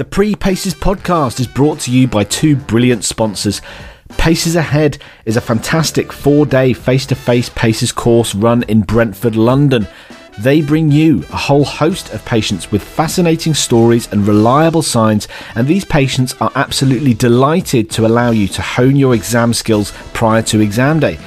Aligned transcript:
The 0.00 0.06
Pre 0.06 0.34
Paces 0.34 0.72
podcast 0.72 1.40
is 1.40 1.46
brought 1.46 1.80
to 1.80 1.90
you 1.90 2.08
by 2.08 2.24
two 2.24 2.56
brilliant 2.56 3.04
sponsors. 3.04 3.60
Paces 4.16 4.56
Ahead 4.56 4.96
is 5.26 5.36
a 5.36 5.42
fantastic 5.42 6.10
four 6.10 6.46
day 6.46 6.72
face 6.72 7.04
to 7.04 7.14
face 7.14 7.50
Paces 7.50 7.92
course 7.92 8.34
run 8.34 8.62
in 8.62 8.80
Brentford, 8.80 9.36
London. 9.36 9.86
They 10.38 10.62
bring 10.62 10.90
you 10.90 11.18
a 11.24 11.36
whole 11.36 11.66
host 11.66 12.14
of 12.14 12.24
patients 12.24 12.72
with 12.72 12.82
fascinating 12.82 13.52
stories 13.52 14.10
and 14.10 14.26
reliable 14.26 14.80
signs, 14.80 15.28
and 15.54 15.68
these 15.68 15.84
patients 15.84 16.34
are 16.40 16.50
absolutely 16.54 17.12
delighted 17.12 17.90
to 17.90 18.06
allow 18.06 18.30
you 18.30 18.48
to 18.48 18.62
hone 18.62 18.96
your 18.96 19.14
exam 19.14 19.52
skills 19.52 19.92
prior 20.14 20.40
to 20.44 20.60
exam 20.60 21.00
day. 21.00 21.18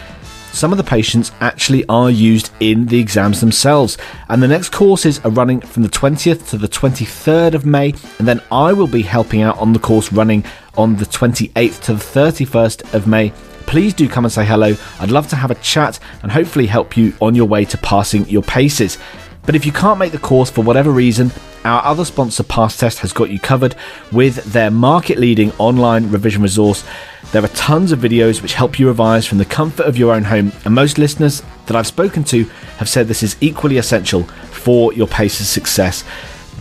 Some 0.53 0.71
of 0.71 0.77
the 0.77 0.83
patients 0.83 1.31
actually 1.41 1.83
are 1.89 2.11
used 2.11 2.51
in 2.59 2.85
the 2.85 2.99
exams 2.99 3.41
themselves, 3.41 3.97
and 4.29 4.41
the 4.41 4.47
next 4.47 4.69
courses 4.69 5.19
are 5.25 5.31
running 5.31 5.59
from 5.59 5.81
the 5.81 5.89
20th 5.89 6.47
to 6.51 6.59
the 6.59 6.67
23rd 6.67 7.55
of 7.55 7.65
May, 7.65 7.95
and 8.19 8.27
then 8.27 8.39
I 8.51 8.71
will 8.71 8.87
be 8.87 9.01
helping 9.01 9.41
out 9.41 9.57
on 9.57 9.73
the 9.73 9.79
course 9.79 10.13
running 10.13 10.45
on 10.77 10.95
the 10.97 11.05
28th 11.05 11.81
to 11.85 11.93
the 11.95 11.99
31st 11.99 12.93
of 12.93 13.07
May 13.07 13.33
please 13.65 13.93
do 13.93 14.07
come 14.07 14.25
and 14.25 14.31
say 14.31 14.45
hello. 14.45 14.75
I'd 14.99 15.09
love 15.09 15.29
to 15.29 15.35
have 15.35 15.49
a 15.49 15.55
chat 15.55 15.97
and 16.21 16.31
hopefully 16.31 16.67
help 16.67 16.95
you 16.95 17.13
on 17.19 17.33
your 17.33 17.47
way 17.47 17.65
to 17.65 17.77
passing 17.79 18.27
your 18.29 18.43
paces. 18.43 18.99
But 19.47 19.55
if 19.55 19.65
you 19.65 19.71
can't 19.71 19.97
make 19.97 20.11
the 20.11 20.19
course 20.19 20.51
for 20.51 20.63
whatever 20.63 20.91
reason, 20.91 21.31
our 21.65 21.83
other 21.83 22.05
sponsor, 22.05 22.43
Pastest, 22.43 22.99
has 22.99 23.13
got 23.13 23.29
you 23.29 23.39
covered 23.39 23.75
with 24.11 24.43
their 24.45 24.71
market 24.71 25.17
leading 25.17 25.51
online 25.53 26.09
revision 26.09 26.41
resource. 26.41 26.83
There 27.31 27.43
are 27.43 27.49
tons 27.49 27.91
of 27.91 27.99
videos 27.99 28.41
which 28.41 28.53
help 28.53 28.79
you 28.79 28.87
revise 28.87 29.25
from 29.25 29.37
the 29.37 29.45
comfort 29.45 29.85
of 29.85 29.97
your 29.97 30.13
own 30.13 30.23
home, 30.23 30.51
and 30.65 30.73
most 30.73 30.97
listeners 30.97 31.41
that 31.65 31.75
I've 31.75 31.87
spoken 31.87 32.23
to 32.25 32.43
have 32.77 32.89
said 32.89 33.07
this 33.07 33.23
is 33.23 33.37
equally 33.41 33.77
essential 33.77 34.23
for 34.23 34.93
your 34.93 35.07
paces 35.07 35.49
success. 35.49 36.03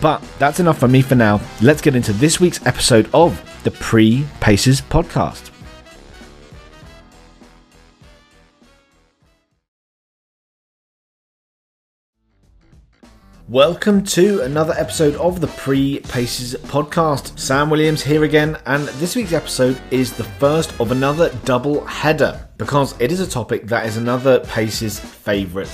But 0.01 0.23
that's 0.39 0.61
enough 0.61 0.79
for 0.79 0.89
me 0.89 1.03
for 1.03 1.15
now. 1.15 1.41
Let's 1.61 1.83
get 1.83 1.95
into 1.95 2.13
this 2.13 2.41
week's 2.41 2.65
episode 2.67 3.09
of 3.15 3.41
the 3.63 3.71
Pre 3.71 4.25
Paces 4.41 4.81
podcast. 4.81 5.52
Welcome 13.53 14.03
to 14.05 14.41
another 14.41 14.73
episode 14.79 15.15
of 15.17 15.43
the 15.43 15.47
Pre 15.47 16.01
Paces 16.01 16.55
podcast. 16.55 17.39
Sam 17.39 17.69
Williams 17.69 18.03
here 18.03 18.25
again, 18.25 18.57
and 18.65 18.89
this 18.89 19.15
week's 19.15 19.35
episode 19.35 19.79
is 19.91 20.11
the 20.11 20.25
first 20.25 20.73
of 20.81 20.91
another 20.91 21.31
double 21.45 21.85
header 21.85 22.49
because 22.57 22.99
it 22.99 23.13
is 23.13 23.21
a 23.21 23.29
topic 23.29 23.67
that 23.67 23.85
is 23.85 23.99
another 23.99 24.41
Paces 24.41 24.99
favourite 24.99 25.69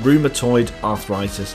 rheumatoid 0.00 0.72
arthritis. 0.82 1.54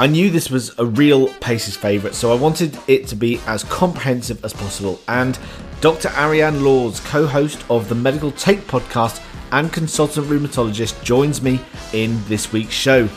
I 0.00 0.08
knew 0.08 0.28
this 0.28 0.50
was 0.50 0.76
a 0.80 0.86
real 0.86 1.32
Paces 1.34 1.76
favourite, 1.76 2.16
so 2.16 2.32
I 2.32 2.34
wanted 2.34 2.76
it 2.88 3.06
to 3.06 3.14
be 3.14 3.38
as 3.46 3.62
comprehensive 3.62 4.44
as 4.44 4.52
possible. 4.52 4.98
And 5.06 5.38
Dr. 5.80 6.08
Arrianne 6.08 6.64
Laws, 6.64 6.98
co 6.98 7.28
host 7.28 7.64
of 7.70 7.88
the 7.88 7.94
Medical 7.94 8.32
Take 8.32 8.62
podcast 8.62 9.24
and 9.52 9.72
consultant 9.72 10.26
rheumatologist, 10.26 11.00
joins 11.04 11.40
me 11.40 11.60
in 11.92 12.20
this 12.24 12.52
week's 12.52 12.74
show. 12.74 13.08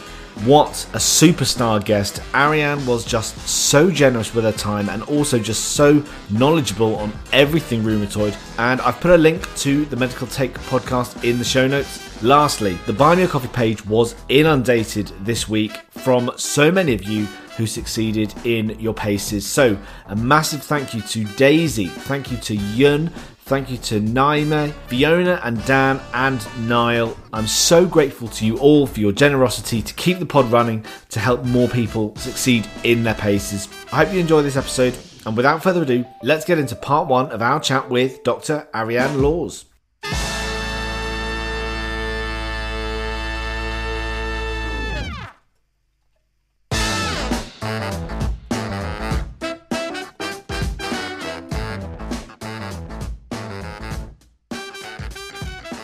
What 0.43 0.85
a 0.93 0.97
superstar 0.97 1.83
guest. 1.83 2.17
Arrianne 2.33 2.85
was 2.85 3.05
just 3.05 3.37
so 3.47 3.89
generous 3.89 4.35
with 4.35 4.43
her 4.43 4.51
time 4.51 4.89
and 4.89 5.01
also 5.03 5.39
just 5.39 5.69
so 5.75 6.03
knowledgeable 6.29 6.97
on 6.97 7.13
everything 7.31 7.83
rheumatoid. 7.83 8.37
And 8.59 8.81
I've 8.81 8.99
put 8.99 9.11
a 9.11 9.17
link 9.17 9.47
to 9.59 9.85
the 9.85 9.95
Medical 9.95 10.27
Take 10.27 10.53
podcast 10.59 11.23
in 11.23 11.39
the 11.39 11.45
show 11.45 11.67
notes. 11.67 12.21
Lastly, 12.21 12.77
the 12.85 12.93
Buy 12.93 13.15
Me 13.15 13.23
a 13.23 13.27
Coffee 13.27 13.47
page 13.47 13.85
was 13.85 14.13
inundated 14.27 15.07
this 15.21 15.47
week 15.47 15.71
from 15.91 16.29
so 16.35 16.69
many 16.69 16.93
of 16.93 17.03
you 17.03 17.25
who 17.55 17.65
succeeded 17.65 18.33
in 18.45 18.77
your 18.79 18.93
paces. 18.93 19.47
So, 19.47 19.77
a 20.07 20.15
massive 20.15 20.61
thank 20.61 20.93
you 20.93 21.01
to 21.01 21.23
Daisy, 21.35 21.87
thank 21.87 22.29
you 22.29 22.37
to 22.37 22.55
Yun, 22.55 23.11
Thank 23.45 23.69
you 23.69 23.77
to 23.77 24.01
Naima, 24.01 24.71
Fiona, 24.87 25.39
and 25.43 25.63
Dan, 25.65 26.01
and 26.15 26.67
Niall. 26.67 27.15
I'm 27.31 27.45
so 27.45 27.85
grateful 27.85 28.27
to 28.29 28.43
you 28.43 28.57
all 28.57 28.87
for 28.87 28.99
your 28.99 29.11
generosity 29.11 29.83
to 29.83 29.93
keep 29.93 30.17
the 30.17 30.25
pod 30.25 30.51
running 30.51 30.83
to 31.09 31.19
help 31.19 31.43
more 31.43 31.67
people 31.67 32.15
succeed 32.15 32.67
in 32.83 33.03
their 33.03 33.13
paces. 33.13 33.69
I 33.93 33.97
hope 33.97 34.11
you 34.15 34.19
enjoy 34.19 34.41
this 34.41 34.57
episode, 34.57 34.97
and 35.27 35.37
without 35.37 35.61
further 35.61 35.83
ado, 35.83 36.05
let's 36.23 36.43
get 36.43 36.57
into 36.57 36.75
part 36.75 37.07
one 37.07 37.29
of 37.29 37.43
our 37.43 37.59
chat 37.59 37.87
with 37.87 38.23
Dr. 38.23 38.67
Arrianne 38.73 39.21
Laws. 39.21 39.65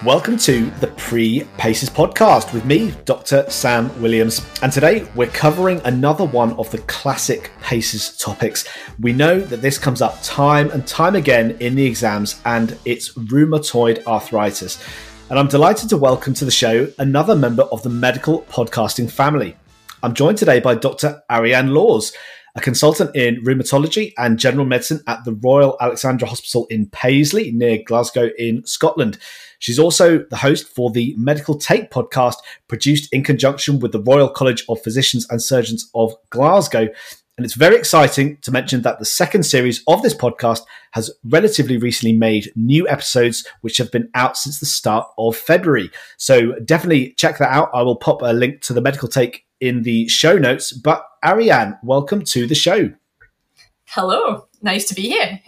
Welcome 0.03 0.37
to 0.37 0.65
the 0.79 0.87
Pre 0.87 1.43
Paces 1.59 1.87
podcast 1.87 2.55
with 2.55 2.65
me, 2.65 2.91
Dr. 3.05 3.47
Sam 3.51 4.01
Williams. 4.01 4.43
And 4.63 4.73
today 4.73 5.07
we're 5.13 5.27
covering 5.27 5.79
another 5.85 6.25
one 6.25 6.53
of 6.53 6.71
the 6.71 6.79
classic 6.79 7.51
Paces 7.61 8.17
topics. 8.17 8.67
We 8.99 9.13
know 9.13 9.39
that 9.39 9.61
this 9.61 9.77
comes 9.77 10.01
up 10.01 10.17
time 10.23 10.71
and 10.71 10.87
time 10.87 11.15
again 11.15 11.55
in 11.59 11.75
the 11.75 11.85
exams, 11.85 12.41
and 12.45 12.75
it's 12.83 13.13
rheumatoid 13.13 14.03
arthritis. 14.07 14.83
And 15.29 15.37
I'm 15.37 15.47
delighted 15.47 15.89
to 15.89 15.97
welcome 15.97 16.33
to 16.33 16.45
the 16.45 16.51
show 16.51 16.91
another 16.97 17.35
member 17.35 17.63
of 17.63 17.83
the 17.83 17.91
medical 17.91 18.41
podcasting 18.45 19.11
family. 19.11 19.55
I'm 20.01 20.15
joined 20.15 20.39
today 20.39 20.59
by 20.59 20.73
Dr. 20.73 21.21
Arrianne 21.29 21.73
Laws 21.73 22.11
a 22.55 22.61
consultant 22.61 23.15
in 23.15 23.43
rheumatology 23.43 24.13
and 24.17 24.37
general 24.39 24.65
medicine 24.65 25.01
at 25.07 25.23
the 25.25 25.33
Royal 25.33 25.77
Alexandra 25.79 26.27
Hospital 26.27 26.67
in 26.69 26.87
Paisley, 26.87 27.51
near 27.51 27.81
Glasgow 27.83 28.29
in 28.37 28.65
Scotland. 28.65 29.17
She's 29.59 29.79
also 29.79 30.19
the 30.29 30.37
host 30.37 30.67
for 30.67 30.91
the 30.91 31.15
Medical 31.17 31.57
Take 31.57 31.91
podcast, 31.91 32.37
produced 32.67 33.13
in 33.13 33.23
conjunction 33.23 33.79
with 33.79 33.91
the 33.91 34.01
Royal 34.01 34.29
College 34.29 34.65
of 34.67 34.81
Physicians 34.81 35.27
and 35.29 35.41
Surgeons 35.41 35.89
of 35.93 36.13
Glasgow. 36.29 36.89
And 37.37 37.45
it's 37.45 37.55
very 37.55 37.75
exciting 37.75 38.37
to 38.41 38.51
mention 38.51 38.81
that 38.81 38.99
the 38.99 39.05
second 39.05 39.43
series 39.43 39.83
of 39.87 40.03
this 40.03 40.13
podcast 40.13 40.61
has 40.91 41.09
relatively 41.23 41.77
recently 41.77 42.15
made 42.15 42.51
new 42.55 42.87
episodes, 42.87 43.47
which 43.61 43.77
have 43.77 43.91
been 43.91 44.09
out 44.13 44.35
since 44.35 44.59
the 44.59 44.65
start 44.65 45.07
of 45.17 45.35
February. 45.37 45.89
So 46.17 46.53
definitely 46.65 47.13
check 47.13 47.37
that 47.37 47.49
out. 47.49 47.69
I 47.73 47.81
will 47.83 47.95
pop 47.95 48.21
a 48.21 48.33
link 48.33 48.61
to 48.61 48.73
the 48.73 48.81
medical 48.81 49.07
take 49.07 49.45
in 49.59 49.83
the 49.83 50.07
show 50.07 50.37
notes. 50.37 50.71
But 50.71 51.05
Arrianne, 51.23 51.77
welcome 51.83 52.23
to 52.25 52.47
the 52.47 52.55
show. 52.55 52.91
Hello, 53.85 54.47
nice 54.61 54.87
to 54.87 54.95
be 54.95 55.03
here. 55.03 55.39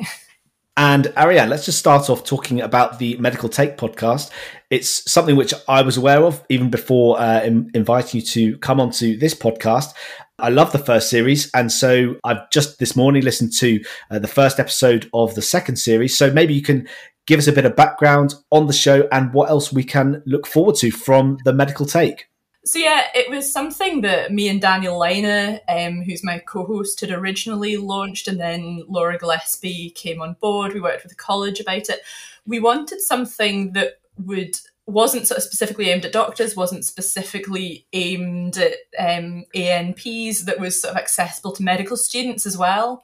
And 0.78 1.06
Arrianne, 1.06 1.50
let's 1.50 1.66
just 1.66 1.80
start 1.80 2.10
off 2.10 2.24
talking 2.24 2.62
about 2.62 3.00
the 3.00 3.18
Medical 3.18 3.50
Take 3.50 3.78
podcast. 3.78 4.30
It's 4.70 5.10
something 5.12 5.36
which 5.36 5.54
I 5.68 5.82
was 5.82 5.98
aware 5.98 6.24
of 6.24 6.44
even 6.50 6.70
before 6.70 7.20
uh, 7.20 7.42
in- 7.42 7.70
inviting 7.74 8.22
you 8.22 8.26
to 8.28 8.58
come 8.58 8.80
onto 8.80 9.18
this 9.18 9.36
podcast. 9.36 9.94
I 10.40 10.50
love 10.50 10.72
the 10.72 10.80
first 10.80 11.10
series, 11.10 11.50
and 11.54 11.72
so 11.72 12.16
I've 12.24 12.50
just 12.52 12.80
this 12.80 12.96
morning 12.96 13.24
listened 13.24 13.54
to 13.60 13.84
uh, 14.10 14.20
the 14.20 14.28
first 14.28 14.60
episode 14.60 15.10
of 15.14 15.36
the 15.36 15.44
second 15.44 15.76
series. 15.76 16.18
So 16.18 16.32
maybe 16.32 16.54
you 16.54 16.64
can 16.64 16.88
give 17.28 17.40
us 17.40 17.48
a 17.48 17.54
bit 17.54 17.66
of 17.66 17.76
background 17.76 18.36
on 18.52 18.68
the 18.68 18.74
show 18.74 19.08
and 19.12 19.34
what 19.34 19.50
else 19.50 19.72
we 19.72 19.84
can 19.84 20.22
look 20.26 20.46
forward 20.46 20.76
to 20.78 20.92
from 20.92 21.38
the 21.46 21.54
Medical 21.54 21.86
Take. 21.86 22.28
So 22.66 22.80
yeah, 22.80 23.08
it 23.14 23.30
was 23.30 23.52
something 23.52 24.02
that 24.02 24.32
me 24.32 24.48
and 24.48 24.62
Daniel 24.62 24.98
Liner, 24.98 25.60
um, 25.68 26.02
who's 26.02 26.24
my 26.24 26.40
co-host, 26.40 27.02
had 27.02 27.12
originally 27.12 27.76
launched, 27.76 28.30
and 28.30 28.40
then 28.40 28.84
Laura 28.88 29.18
Gillespie 29.18 29.90
came 29.90 30.22
on 30.22 30.38
board. 30.40 30.74
We 30.74 30.80
worked 30.80 31.04
with 31.04 31.10
the 31.10 31.18
college 31.18 31.60
about 31.60 31.90
it. 31.90 32.00
We 32.46 32.62
wanted 32.62 33.02
something 33.02 33.74
that 33.74 34.00
would 34.18 34.58
wasn't 34.86 35.28
sort 35.28 35.38
of 35.38 35.44
specifically 35.44 35.90
aimed 35.90 36.06
at 36.06 36.12
doctors, 36.12 36.56
wasn't 36.56 36.86
specifically 36.86 37.86
aimed 37.94 38.58
at 38.58 38.74
um, 39.00 39.46
ANPs, 39.56 40.40
that 40.46 40.60
was 40.60 40.82
sort 40.82 40.92
of 40.92 40.98
accessible 40.98 41.54
to 41.54 41.64
medical 41.64 41.96
students 41.96 42.46
as 42.46 42.58
well. 42.58 43.04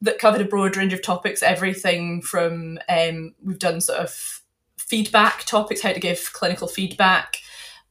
That 0.00 0.18
covered 0.18 0.40
a 0.40 0.44
broad 0.44 0.76
range 0.76 0.92
of 0.92 1.02
topics, 1.02 1.42
everything 1.42 2.22
from 2.22 2.78
um, 2.88 3.34
we've 3.42 3.58
done 3.58 3.80
sort 3.80 3.98
of 3.98 4.42
feedback 4.76 5.44
topics, 5.44 5.80
how 5.80 5.92
to 5.92 6.00
give 6.00 6.32
clinical 6.32 6.68
feedback 6.68 7.38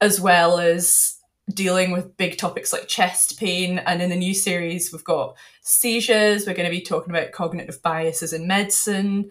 as 0.01 0.19
well 0.19 0.59
as 0.59 1.17
dealing 1.53 1.91
with 1.91 2.17
big 2.17 2.37
topics 2.37 2.73
like 2.73 2.87
chest 2.87 3.39
pain. 3.39 3.79
And 3.79 4.01
in 4.01 4.09
the 4.09 4.15
new 4.15 4.33
series, 4.33 4.91
we've 4.91 5.03
got 5.03 5.35
seizures. 5.61 6.45
We're 6.45 6.55
going 6.55 6.69
to 6.69 6.75
be 6.75 6.81
talking 6.81 7.11
about 7.11 7.31
cognitive 7.31 7.81
biases 7.81 8.33
in 8.33 8.47
medicine, 8.47 9.29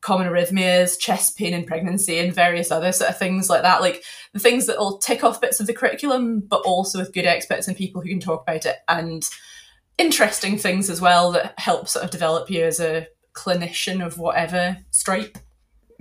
common 0.00 0.26
arrhythmias, 0.26 0.98
chest 0.98 1.36
pain 1.36 1.54
in 1.54 1.64
pregnancy, 1.64 2.18
and 2.18 2.34
various 2.34 2.70
other 2.70 2.92
sort 2.92 3.10
of 3.10 3.18
things 3.18 3.50
like 3.50 3.62
that. 3.62 3.80
Like 3.80 4.02
the 4.32 4.38
things 4.38 4.66
that 4.66 4.78
will 4.78 4.98
tick 4.98 5.22
off 5.24 5.40
bits 5.40 5.60
of 5.60 5.66
the 5.66 5.74
curriculum, 5.74 6.40
but 6.40 6.62
also 6.62 6.98
with 6.98 7.12
good 7.12 7.26
experts 7.26 7.68
and 7.68 7.76
people 7.76 8.00
who 8.00 8.08
can 8.08 8.20
talk 8.20 8.42
about 8.42 8.66
it 8.66 8.76
and 8.88 9.28
interesting 9.98 10.56
things 10.56 10.88
as 10.88 11.00
well 11.00 11.32
that 11.32 11.58
help 11.58 11.86
sort 11.86 12.04
of 12.04 12.10
develop 12.10 12.50
you 12.50 12.64
as 12.64 12.80
a 12.80 13.06
clinician 13.34 14.04
of 14.04 14.18
whatever 14.18 14.78
stripe. 14.90 15.38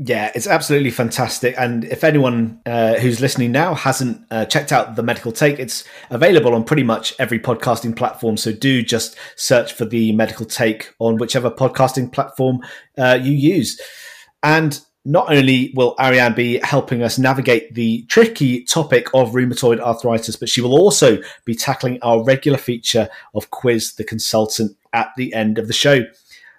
Yeah, 0.04 0.32
it's 0.34 0.48
absolutely 0.48 0.90
fantastic. 0.90 1.54
And 1.60 1.84
if 1.86 2.04
anyone 2.04 2.60
uh, 2.66 2.96
who's 2.96 3.22
listening 3.22 3.52
now 3.52 3.76
hasn't 3.76 4.26
uh, 4.32 4.46
checked 4.46 4.72
out 4.72 4.96
the 4.96 5.04
Medical 5.04 5.32
Take, 5.32 5.60
it's 5.60 5.84
available 6.10 6.56
on 6.56 6.64
pretty 6.64 6.82
much 6.82 7.14
every 7.20 7.38
podcasting 7.40 7.96
platform. 7.96 8.36
So 8.36 8.52
do 8.52 8.82
just 8.82 9.16
search 9.36 9.74
for 9.74 9.86
the 9.86 10.12
Medical 10.14 10.48
Take 10.48 10.96
on 10.98 11.18
whichever 11.18 11.52
podcasting 11.52 12.12
platform 12.12 12.62
uh, 12.98 13.20
you 13.22 13.32
use. 13.32 13.80
And 14.42 14.82
not 15.06 15.32
only 15.32 15.72
will 15.76 15.96
Arrianne 15.98 16.36
be 16.36 16.60
helping 16.64 17.04
us 17.04 17.20
navigate 17.20 17.76
the 17.76 18.04
tricky 18.10 18.64
topic 18.64 19.08
of 19.14 19.34
rheumatoid 19.34 19.80
arthritis, 19.80 20.36
but 20.36 20.50
she 20.50 20.62
will 20.62 20.74
also 20.74 21.20
be 21.46 21.54
tackling 21.54 22.00
our 22.02 22.24
regular 22.24 22.58
feature 22.58 23.08
of 23.36 23.52
Quiz 23.52 23.94
the 23.94 24.04
Consultant 24.04 24.76
at 24.94 25.12
the 25.16 25.32
end 25.36 25.60
of 25.60 25.68
the 25.68 25.74
show. 25.74 26.06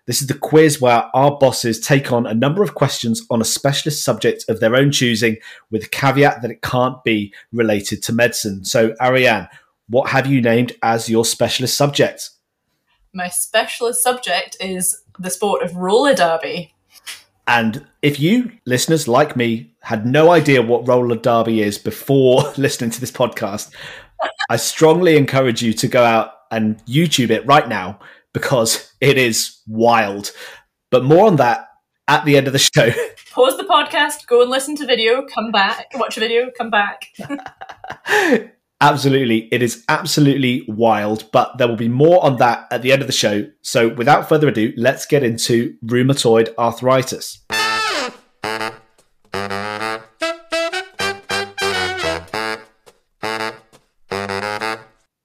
This 0.06 0.20
is 0.20 0.26
the 0.26 0.34
quiz 0.34 0.80
where 0.80 1.08
our 1.14 1.38
bosses 1.38 1.78
take 1.78 2.10
on 2.10 2.26
a 2.26 2.34
number 2.34 2.62
of 2.62 2.74
questions 2.74 3.24
on 3.30 3.40
a 3.40 3.44
specialist 3.44 4.02
subject 4.02 4.44
of 4.48 4.58
their 4.58 4.74
own 4.74 4.90
choosing, 4.90 5.36
with 5.70 5.84
a 5.84 5.88
caveat 5.88 6.42
that 6.42 6.50
it 6.50 6.60
can't 6.60 7.02
be 7.04 7.32
related 7.52 8.02
to 8.04 8.12
medicine. 8.12 8.64
So, 8.64 8.90
Arrianne, 9.00 9.48
what 9.88 10.10
have 10.10 10.26
you 10.26 10.40
named 10.40 10.72
as 10.82 11.08
your 11.08 11.24
specialist 11.24 11.76
subject? 11.76 12.30
My 13.14 13.28
specialist 13.28 14.02
subject 14.02 14.56
is 14.60 15.02
the 15.18 15.30
sport 15.30 15.62
of 15.62 15.76
roller 15.76 16.14
derby. 16.14 16.74
And 17.46 17.86
if 18.00 18.18
you, 18.18 18.52
listeners 18.64 19.06
like 19.06 19.36
me, 19.36 19.74
had 19.82 20.06
no 20.06 20.30
idea 20.30 20.62
what 20.62 20.86
roller 20.88 21.16
derby 21.16 21.62
is 21.62 21.78
before 21.78 22.52
listening 22.56 22.90
to 22.90 23.00
this 23.00 23.12
podcast, 23.12 23.72
I 24.48 24.56
strongly 24.56 25.16
encourage 25.16 25.62
you 25.62 25.72
to 25.74 25.88
go 25.88 26.02
out 26.02 26.32
and 26.50 26.84
YouTube 26.86 27.30
it 27.30 27.46
right 27.46 27.68
now 27.68 27.98
because 28.32 28.92
it 29.00 29.18
is 29.18 29.60
wild. 29.66 30.32
But 30.90 31.04
more 31.04 31.26
on 31.26 31.36
that 31.36 31.68
at 32.08 32.24
the 32.24 32.36
end 32.36 32.46
of 32.46 32.52
the 32.52 32.58
show. 32.58 32.90
Pause 33.32 33.56
the 33.58 33.64
podcast, 33.64 34.26
go 34.26 34.42
and 34.42 34.50
listen 34.50 34.76
to 34.76 34.86
video, 34.86 35.24
come 35.26 35.50
back, 35.50 35.86
watch 35.94 36.16
a 36.18 36.20
video, 36.20 36.50
come 36.56 36.70
back. 36.70 37.06
absolutely. 38.80 39.48
It 39.50 39.62
is 39.62 39.84
absolutely 39.88 40.66
wild, 40.68 41.30
but 41.32 41.56
there 41.56 41.66
will 41.66 41.76
be 41.76 41.88
more 41.88 42.22
on 42.22 42.36
that 42.36 42.66
at 42.70 42.82
the 42.82 42.92
end 42.92 43.00
of 43.00 43.08
the 43.08 43.12
show. 43.12 43.46
So 43.62 43.88
without 43.88 44.28
further 44.28 44.48
ado, 44.48 44.74
let's 44.76 45.06
get 45.06 45.22
into 45.22 45.74
rheumatoid 45.86 46.54
arthritis. 46.58 47.41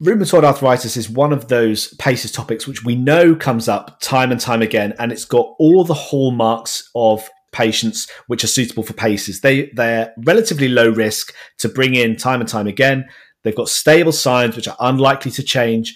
Rheumatoid 0.08 0.46
arthritis 0.46 0.96
is 0.96 1.10
one 1.10 1.34
of 1.34 1.50
those 1.50 1.94
PACES 1.96 2.32
topics 2.32 2.66
which 2.66 2.86
we 2.86 2.96
know 2.96 3.36
comes 3.36 3.68
up 3.68 4.00
time 4.00 4.32
and 4.32 4.40
time 4.40 4.62
again, 4.62 4.94
and 5.00 5.12
it's 5.12 5.26
got 5.26 5.54
all 5.60 5.84
the 5.84 5.94
hallmarks 5.94 6.90
of 6.96 7.30
patients 7.52 8.10
which 8.28 8.42
are 8.42 8.48
suitable 8.48 8.84
for 8.84 8.94
PACES. 8.94 9.42
They 9.42 9.70
they're 9.76 10.14
relatively 10.24 10.70
low 10.70 10.90
risk 10.90 11.34
to 11.58 11.68
bring 11.68 11.96
in 11.96 12.16
time 12.16 12.40
and 12.40 12.48
time 12.48 12.68
again. 12.68 13.10
They've 13.44 13.54
got 13.54 13.68
stable 13.68 14.14
signs 14.14 14.56
which 14.56 14.70
are 14.70 14.78
unlikely 14.80 15.32
to 15.32 15.44
change. 15.44 15.94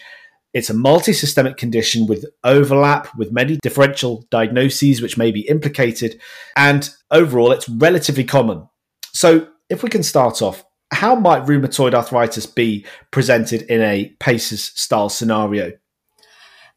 It's 0.53 0.69
a 0.69 0.73
multi-systemic 0.73 1.55
condition 1.55 2.05
with 2.05 2.25
overlap 2.43 3.17
with 3.17 3.31
many 3.31 3.59
differential 3.63 4.25
diagnoses 4.29 5.01
which 5.01 5.17
may 5.17 5.31
be 5.31 5.47
implicated, 5.47 6.19
and 6.57 6.89
overall 7.11 7.53
it's 7.53 7.69
relatively 7.69 8.25
common. 8.25 8.67
So 9.13 9.47
if 9.69 9.83
we 9.83 9.89
can 9.89 10.03
start 10.03 10.41
off, 10.41 10.65
how 10.91 11.15
might 11.15 11.45
rheumatoid 11.45 11.93
arthritis 11.93 12.45
be 12.45 12.85
presented 13.11 13.63
in 13.63 13.81
a 13.81 14.13
PACES 14.19 14.71
style 14.75 15.09
scenario? 15.09 15.71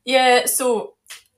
Yeah, 0.04 0.46
so 0.46 0.94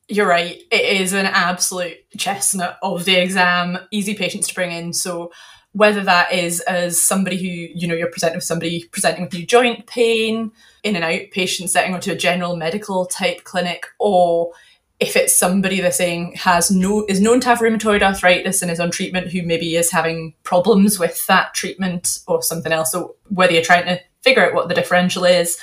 you're 0.08 0.28
right. 0.28 0.62
It 0.70 1.00
is 1.00 1.12
an 1.12 1.26
absolute 1.26 1.99
chestnut 2.17 2.78
of 2.82 3.05
the 3.05 3.17
exam, 3.17 3.78
easy 3.90 4.14
patients 4.14 4.49
to 4.49 4.55
bring 4.55 4.73
in. 4.73 4.93
So 4.93 5.32
whether 5.73 6.02
that 6.02 6.32
is 6.32 6.61
as 6.61 7.02
somebody 7.02 7.37
who, 7.37 7.78
you 7.78 7.87
know, 7.87 7.94
you're 7.94 8.11
presenting 8.11 8.37
with 8.37 8.44
somebody 8.44 8.84
presenting 8.93 9.25
with 9.25 9.34
new 9.34 9.44
joint 9.44 9.87
pain 9.87 10.52
in 10.82 10.96
an 10.96 11.02
outpatient 11.02 11.69
setting 11.69 11.94
or 11.94 11.99
to 12.00 12.12
a 12.12 12.17
general 12.17 12.56
medical 12.56 13.05
type 13.06 13.44
clinic, 13.44 13.87
or 13.99 14.52
if 14.98 15.14
it's 15.14 15.37
somebody 15.37 15.81
they're 15.81 15.93
saying 15.93 16.32
has 16.37 16.70
no 16.70 17.04
is 17.08 17.20
known 17.20 17.40
to 17.40 17.48
have 17.48 17.58
rheumatoid 17.58 18.02
arthritis 18.02 18.62
and 18.62 18.70
is 18.70 18.81
on 18.81 18.90
treatment 18.90 19.28
who 19.28 19.43
maybe 19.43 19.76
is 19.76 19.90
having 19.90 20.34
problems 20.43 20.98
with 20.98 21.26
that 21.26 21.52
treatment 21.54 22.20
or 22.26 22.43
something 22.43 22.72
else. 22.72 22.93
So 22.93 23.16
whether 23.28 23.52
you're 23.52 23.62
trying 23.62 23.84
to 23.87 24.00
figure 24.22 24.44
out 24.44 24.54
what 24.54 24.69
the 24.69 24.75
differential 24.75 25.25
is, 25.25 25.58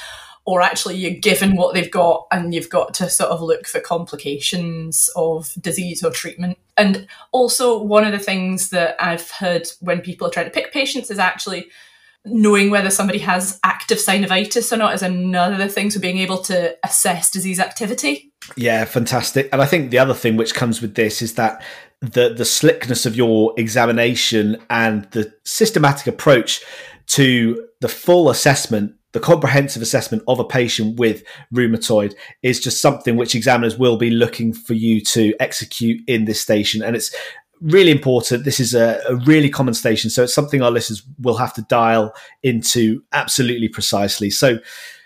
or 0.46 0.62
actually 0.62 0.98
you're 0.98 1.20
given 1.20 1.56
what 1.56 1.74
they've 1.74 1.90
got 1.90 2.28
and 2.32 2.54
you've 2.54 2.70
got 2.70 2.94
to 2.96 3.10
sort 3.10 3.32
of 3.32 3.42
look 3.42 3.66
for 3.66 3.80
complications 3.80 5.10
of 5.16 5.54
disease 5.62 6.04
or 6.04 6.12
treatment. 6.12 6.58
And 6.78 7.08
also 7.32 7.82
one 7.82 8.04
of 8.04 8.12
the 8.12 8.20
things 8.20 8.70
that 8.70 8.96
I've 9.00 9.30
heard 9.32 9.68
when 9.80 10.02
people 10.02 10.28
are 10.28 10.32
trying 10.32 10.46
to 10.46 10.52
pick 10.52 10.74
patients 10.74 11.10
is 11.10 11.20
actually 11.20 11.68
knowing 12.26 12.70
whether 12.70 12.90
somebody 12.90 13.20
has 13.20 13.60
active 13.64 13.98
synovitis 13.98 14.72
or 14.72 14.78
not 14.78 14.94
is 14.94 15.02
another 15.02 15.68
thing. 15.68 15.92
So 15.92 16.00
being 16.00 16.18
able 16.18 16.38
to 16.44 16.78
assess 16.84 17.30
disease 17.30 17.60
activity. 17.60 18.32
Yeah, 18.56 18.86
fantastic. 18.86 19.50
And 19.52 19.62
I 19.62 19.66
think 19.66 19.92
the 19.92 20.00
other 20.00 20.14
thing 20.14 20.38
which 20.38 20.54
comes 20.54 20.82
with 20.82 20.96
this 20.96 21.22
is 21.22 21.36
that 21.36 21.64
the 22.00 22.34
the 22.34 22.46
slickness 22.46 23.06
of 23.06 23.16
your 23.16 23.54
examination 23.58 24.58
and 24.70 25.06
the 25.12 25.34
systematic 25.46 26.08
approach 26.08 26.62
to 27.08 27.68
the 27.82 27.88
full 27.88 28.30
assessment 28.30 28.96
the 29.14 29.20
comprehensive 29.20 29.82
assessment 29.82 30.24
of 30.28 30.40
a 30.40 30.44
patient 30.44 31.00
with 31.00 31.24
rheumatoid 31.54 32.16
is 32.42 32.60
just 32.60 32.82
something 32.82 33.16
which 33.16 33.36
examiners 33.36 33.78
will 33.78 33.96
be 33.96 34.10
looking 34.10 34.52
for 34.52 34.74
you 34.74 35.00
to 35.02 35.36
execute 35.40 36.02
in 36.08 36.26
this 36.26 36.42
station. 36.42 36.82
And 36.82 36.96
it's 36.96 37.16
really 37.64 37.92
important. 37.92 38.44
This 38.44 38.60
is 38.60 38.74
a, 38.74 39.02
a, 39.08 39.16
really 39.16 39.50
common 39.50 39.74
station, 39.74 40.10
so 40.10 40.24
it's 40.24 40.34
something 40.34 40.62
our 40.62 40.72
listeners 40.72 41.04
will 41.20 41.38
have 41.38 41.54
to 41.54 41.62
dial 41.64 42.14
into 42.44 43.04
absolutely 43.14 43.70
precisely. 43.70 44.30
So 44.30 44.60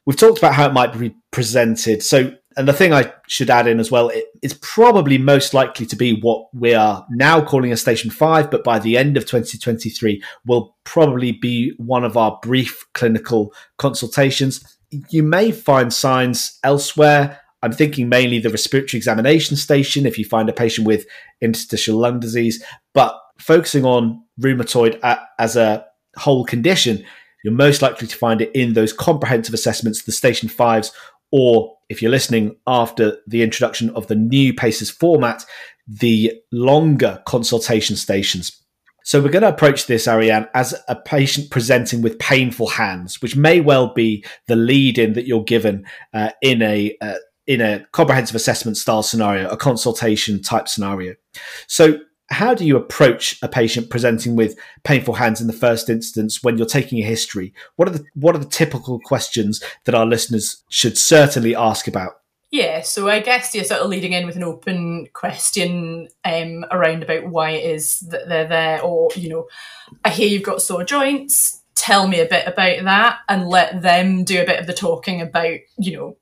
we've 0.05 0.17
talked 0.17 0.39
about 0.39 0.55
how 0.55 0.67
it 0.67 0.73
might 0.73 0.97
be 0.97 1.15
presented. 1.31 2.01
So, 2.01 2.33
and 2.55 2.67
the 2.67 2.73
thing 2.73 2.93
I 2.93 3.13
should 3.27 3.51
add 3.51 3.67
in 3.67 3.79
as 3.79 3.91
well, 3.91 4.09
it, 4.09 4.25
it's 4.41 4.57
probably 4.61 5.19
most 5.19 5.53
likely 5.53 5.85
to 5.85 5.95
be 5.95 6.19
what 6.19 6.47
we 6.53 6.73
are 6.73 7.05
now 7.11 7.45
calling 7.45 7.71
a 7.71 7.77
station 7.77 8.09
five, 8.09 8.49
but 8.49 8.63
by 8.63 8.79
the 8.79 8.97
end 8.97 9.17
of 9.17 9.25
2023 9.25 10.23
will 10.45 10.75
probably 10.83 11.33
be 11.33 11.73
one 11.77 12.03
of 12.03 12.17
our 12.17 12.39
brief 12.41 12.85
clinical 12.93 13.53
consultations. 13.77 14.77
You 15.09 15.21
may 15.21 15.51
find 15.51 15.93
signs 15.93 16.57
elsewhere 16.63 17.41
I'm 17.63 17.71
thinking 17.71 18.07
mainly 18.09 18.39
the 18.39 18.49
respiratory 18.49 18.97
examination 18.97 19.57
station 19.57 20.05
if 20.05 20.17
you 20.17 20.25
find 20.25 20.47
a 20.49 20.53
patient 20.53 20.87
with 20.87 21.05
interstitial 21.41 21.97
lung 21.97 22.19
disease, 22.19 22.63
but 22.93 23.19
focusing 23.39 23.85
on 23.85 24.23
rheumatoid 24.39 24.99
as 25.39 25.55
a 25.55 25.85
whole 26.17 26.45
condition, 26.45 27.03
you're 27.43 27.53
most 27.53 27.81
likely 27.81 28.07
to 28.07 28.15
find 28.15 28.41
it 28.41 28.51
in 28.53 28.73
those 28.73 28.93
comprehensive 28.93 29.53
assessments, 29.53 30.03
the 30.03 30.11
station 30.11 30.49
fives, 30.49 30.91
or 31.31 31.75
if 31.89 32.01
you're 32.01 32.11
listening 32.11 32.55
after 32.67 33.17
the 33.27 33.41
introduction 33.41 33.89
of 33.91 34.07
the 34.07 34.15
new 34.15 34.53
PACES 34.53 34.89
format, 34.89 35.45
the 35.87 36.33
longer 36.51 37.21
consultation 37.25 37.95
stations. 37.95 38.63
So 39.03 39.21
we're 39.21 39.29
going 39.29 39.43
to 39.43 39.49
approach 39.49 39.85
this, 39.85 40.05
Arrianne, 40.05 40.49
as 40.53 40.75
a 40.89 40.95
patient 40.95 41.49
presenting 41.49 42.01
with 42.01 42.19
painful 42.19 42.67
hands, 42.67 43.21
which 43.21 43.37
may 43.37 43.61
well 43.61 43.93
be 43.93 44.25
the 44.47 44.57
lead 44.57 44.97
in 44.97 45.13
that 45.13 45.25
you're 45.25 45.45
given 45.45 45.85
uh, 46.13 46.31
in 46.41 46.61
a 46.61 46.97
uh, 46.99 47.15
in 47.47 47.61
a 47.61 47.85
comprehensive 47.93 48.35
assessment 48.35 48.77
style 48.77 49.01
scenario, 49.01 49.49
a 49.49 49.57
consultation 49.57 50.41
type 50.41 50.67
scenario. 50.67 51.15
So, 51.65 51.99
how 52.29 52.53
do 52.53 52.65
you 52.65 52.75
approach 52.75 53.39
a 53.41 53.47
patient 53.47 53.89
presenting 53.89 54.35
with 54.35 54.59
painful 54.83 55.13
hands 55.13 55.39
in 55.39 55.47
the 55.47 55.53
first 55.53 55.89
instance 55.89 56.43
when 56.43 56.57
you're 56.57 56.67
taking 56.67 56.99
a 56.99 57.05
history? 57.05 57.53
What 57.77 57.87
are 57.87 57.91
the 57.91 58.03
what 58.15 58.35
are 58.35 58.39
the 58.39 58.45
typical 58.45 58.99
questions 58.99 59.63
that 59.85 59.95
our 59.95 60.05
listeners 60.05 60.63
should 60.69 60.97
certainly 60.97 61.55
ask 61.55 61.87
about? 61.87 62.19
Yeah, 62.49 62.81
so 62.81 63.09
I 63.09 63.19
guess 63.19 63.53
you're 63.53 63.65
sort 63.65 63.81
of 63.81 63.89
leading 63.89 64.13
in 64.13 64.25
with 64.25 64.37
an 64.37 64.43
open 64.43 65.07
question 65.13 66.07
um, 66.23 66.65
around 66.71 67.03
about 67.03 67.27
why 67.27 67.51
it 67.51 67.69
is 67.75 67.99
that 68.01 68.29
they're 68.29 68.47
there, 68.47 68.81
or 68.81 69.09
you 69.15 69.29
know, 69.29 69.47
I 70.03 70.09
hear 70.09 70.27
you've 70.27 70.43
got 70.43 70.61
sore 70.61 70.83
joints. 70.83 71.61
Tell 71.75 72.07
me 72.07 72.19
a 72.19 72.25
bit 72.25 72.47
about 72.47 72.83
that, 72.83 73.19
and 73.29 73.47
let 73.47 73.81
them 73.81 74.23
do 74.23 74.41
a 74.41 74.45
bit 74.45 74.59
of 74.59 74.67
the 74.67 74.73
talking 74.73 75.21
about 75.21 75.57
you 75.77 75.95
know 75.97 76.17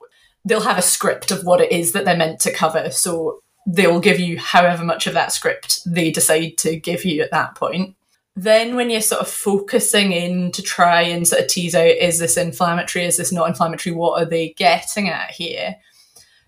they'll 0.45 0.61
have 0.61 0.77
a 0.77 0.83
script 0.83 1.31
of 1.31 1.43
what 1.43 1.59
it 1.59 1.71
is 1.71 1.91
that 1.91 2.05
they're 2.05 2.15
meant 2.15 2.39
to 2.41 2.53
cover. 2.53 2.91
So 2.91 3.41
they'll 3.67 3.99
give 3.99 4.19
you 4.19 4.37
however 4.37 4.83
much 4.83 5.07
of 5.07 5.13
that 5.15 5.31
script 5.31 5.81
they 5.85 6.11
decide 6.11 6.57
to 6.59 6.77
give 6.77 7.03
you 7.03 7.21
at 7.23 7.31
that 7.31 7.55
point. 7.55 7.95
Then, 8.37 8.75
when 8.75 8.89
you're 8.89 9.01
sort 9.01 9.21
of 9.21 9.29
focusing 9.29 10.11
in 10.11 10.51
to 10.51 10.61
try 10.61 11.01
and 11.01 11.25
sort 11.25 11.41
of 11.41 11.47
tease 11.47 11.73
out 11.73 11.87
is 11.87 12.19
this 12.19 12.35
inflammatory, 12.35 13.05
is 13.05 13.15
this 13.17 13.31
not 13.31 13.47
inflammatory, 13.47 13.95
what 13.95 14.21
are 14.21 14.25
they 14.25 14.49
getting 14.57 15.07
at 15.07 15.31
here? 15.31 15.77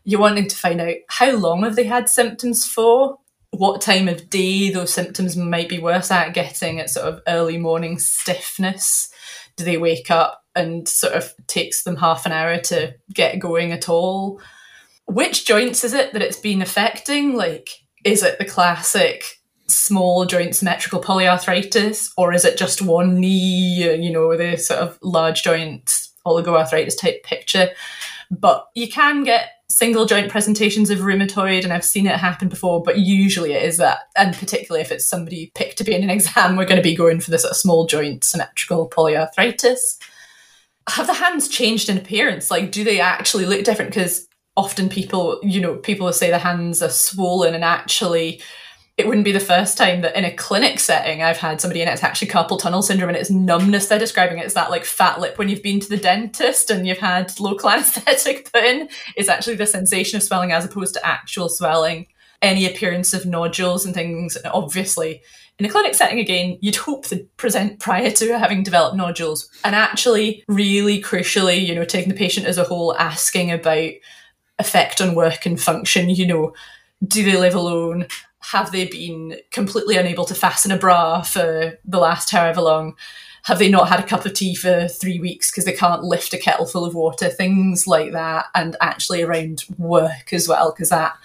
You're 0.03 0.19
wanting 0.19 0.49
to 0.49 0.55
find 0.55 0.81
out 0.81 0.95
how 1.07 1.31
long 1.31 1.63
have 1.63 1.77
they 1.77 1.85
had 1.85 2.09
symptoms 2.09 2.65
for, 2.65 3.19
what 3.51 3.79
time 3.79 4.09
of 4.09 4.29
day 4.29 4.69
those 4.69 4.93
symptoms 4.93 5.37
might 5.37 5.69
be 5.69 5.79
worse 5.79 6.11
at 6.11 6.33
getting 6.33 6.79
at 6.81 6.89
sort 6.89 7.07
of 7.07 7.21
early 7.25 7.57
morning 7.57 7.99
stiffness. 7.99 9.09
Do 9.57 9.65
they 9.65 9.77
wake 9.77 10.09
up 10.09 10.43
and 10.57 10.89
sort 10.89 11.13
of 11.13 11.33
takes 11.45 11.83
them 11.83 11.95
half 11.95 12.25
an 12.25 12.31
hour 12.31 12.57
to 12.57 12.95
get 13.13 13.39
going 13.39 13.71
at 13.71 13.87
all. 13.87 14.41
Which 15.05 15.45
joints 15.45 15.83
is 15.83 15.93
it 15.93 16.11
that 16.13 16.21
it's 16.21 16.39
been 16.39 16.61
affecting? 16.61 17.35
Like, 17.35 17.69
is 18.03 18.23
it 18.23 18.39
the 18.39 18.45
classic 18.45 19.23
small 19.67 20.25
joint 20.25 20.55
symmetrical 20.55 21.01
polyarthritis, 21.01 22.11
or 22.17 22.33
is 22.33 22.43
it 22.43 22.57
just 22.57 22.81
one 22.81 23.19
knee, 23.19 23.87
uh, 23.87 23.93
you 23.93 24.11
know, 24.11 24.31
a 24.31 24.57
sort 24.57 24.79
of 24.79 24.97
large 25.01 25.43
joint 25.43 26.07
oligoarthritis 26.25 26.99
type 26.99 27.23
picture? 27.23 27.69
But 28.31 28.65
you 28.73 28.89
can 28.89 29.23
get 29.23 29.51
single 29.69 30.05
joint 30.05 30.31
presentations 30.31 30.89
of 30.89 30.99
rheumatoid, 30.99 31.63
and 31.63 31.73
I've 31.73 31.83
seen 31.83 32.07
it 32.07 32.15
happen 32.15 32.47
before, 32.47 32.81
but 32.81 32.99
usually 32.99 33.53
it 33.53 33.63
is 33.63 33.77
that, 33.77 33.99
and 34.15 34.35
particularly 34.35 34.81
if 34.81 34.91
it's 34.91 35.07
somebody 35.07 35.51
picked 35.55 35.77
to 35.79 35.83
be 35.83 35.93
in 35.93 36.03
an 36.03 36.09
exam, 36.09 36.55
we're 36.55 36.65
going 36.65 36.77
to 36.77 36.81
be 36.81 36.95
going 36.95 37.19
for 37.19 37.31
the 37.31 37.39
sort 37.39 37.51
of 37.51 37.57
small 37.57 37.85
joint 37.85 38.23
symmetrical 38.23 38.89
polyarthritis. 38.89 39.97
Have 40.89 41.07
the 41.07 41.13
hands 41.13 41.49
changed 41.49 41.89
in 41.89 41.97
appearance? 41.97 42.49
Like, 42.49 42.71
do 42.71 42.83
they 42.83 43.01
actually 43.01 43.45
look 43.45 43.65
different? 43.65 43.91
Because 43.91 44.25
often 44.55 44.87
people, 44.87 45.39
you 45.43 45.59
know, 45.59 45.75
people 45.75 46.05
will 46.05 46.13
say 46.13 46.29
the 46.29 46.39
hands 46.39 46.81
are 46.81 46.89
swollen, 46.89 47.53
and 47.53 47.63
actually, 47.63 48.41
it 48.97 49.07
wouldn't 49.07 49.25
be 49.25 49.31
the 49.31 49.39
first 49.39 49.77
time 49.77 50.01
that 50.01 50.15
in 50.15 50.25
a 50.25 50.35
clinic 50.35 50.79
setting 50.79 51.21
I've 51.21 51.37
had 51.37 51.61
somebody 51.61 51.81
and 51.81 51.89
it's 51.89 52.03
actually 52.03 52.29
carpal 52.29 52.59
tunnel 52.59 52.81
syndrome 52.81 53.09
and 53.09 53.17
it's 53.17 53.29
numbness 53.29 53.87
they're 53.87 53.99
describing 53.99 54.39
it 54.39 54.45
as 54.45 54.55
that 54.55 54.71
like 54.71 54.85
fat 54.85 55.21
lip 55.21 55.37
when 55.37 55.49
you've 55.49 55.61
been 55.61 55.79
to 55.79 55.89
the 55.89 55.97
dentist 55.97 56.71
and 56.71 56.87
you've 56.87 56.97
had 56.97 57.39
local 57.39 57.69
anesthetic 57.71 58.51
put 58.51 58.63
in. 58.63 58.89
It's 59.15 59.29
actually 59.29 59.55
the 59.55 59.67
sensation 59.67 60.17
of 60.17 60.23
swelling 60.23 60.51
as 60.51 60.65
opposed 60.65 60.95
to 60.95 61.05
actual 61.05 61.47
swelling. 61.47 62.07
Any 62.41 62.67
appearance 62.67 63.15
of 63.15 63.25
nodules 63.25 63.83
and 63.83 63.95
things, 63.95 64.35
and 64.35 64.45
obviously 64.53 65.23
in 65.59 65.65
a 65.65 65.69
clinic 65.69 65.95
setting 65.95 66.19
again, 66.19 66.57
you'd 66.61 66.75
hope 66.75 67.05
to 67.07 67.25
present 67.37 67.79
prior 67.79 68.11
to 68.11 68.37
having 68.37 68.61
developed 68.61 68.95
nodules. 68.95 69.49
And 69.63 69.73
actually, 69.73 70.43
really 70.47 71.01
crucially, 71.01 71.65
you 71.65 71.73
know, 71.73 71.83
taking 71.83 72.09
the 72.09 72.17
patient 72.17 72.45
as 72.45 72.59
a 72.59 72.63
whole, 72.63 72.95
asking 72.95 73.51
about 73.51 73.91
effect 74.59 75.01
on 75.01 75.15
work 75.15 75.45
and 75.47 75.59
function, 75.59 76.09
you 76.09 76.27
know, 76.27 76.53
do 77.07 77.23
they 77.23 77.37
live 77.37 77.55
alone? 77.55 78.07
Have 78.51 78.71
they 78.71 78.85
been 78.85 79.37
completely 79.51 79.97
unable 79.97 80.25
to 80.25 80.35
fasten 80.35 80.71
a 80.71 80.77
bra 80.77 81.21
for 81.21 81.77
the 81.83 81.99
last 81.99 82.31
however 82.31 82.61
long? 82.61 82.95
Have 83.43 83.59
they 83.59 83.69
not 83.69 83.89
had 83.89 83.99
a 83.99 84.07
cup 84.07 84.25
of 84.25 84.33
tea 84.33 84.55
for 84.55 84.87
three 84.87 85.19
weeks 85.19 85.51
because 85.51 85.65
they 85.65 85.73
can't 85.73 86.03
lift 86.03 86.33
a 86.33 86.37
kettle 86.37 86.65
full 86.65 86.85
of 86.85 86.95
water? 86.95 87.29
Things 87.29 87.87
like 87.87 88.11
that, 88.11 88.45
and 88.55 88.75
actually 88.81 89.21
around 89.21 89.63
work 89.77 90.31
as 90.31 90.47
well, 90.47 90.71
because 90.71 90.89
that 90.89 91.17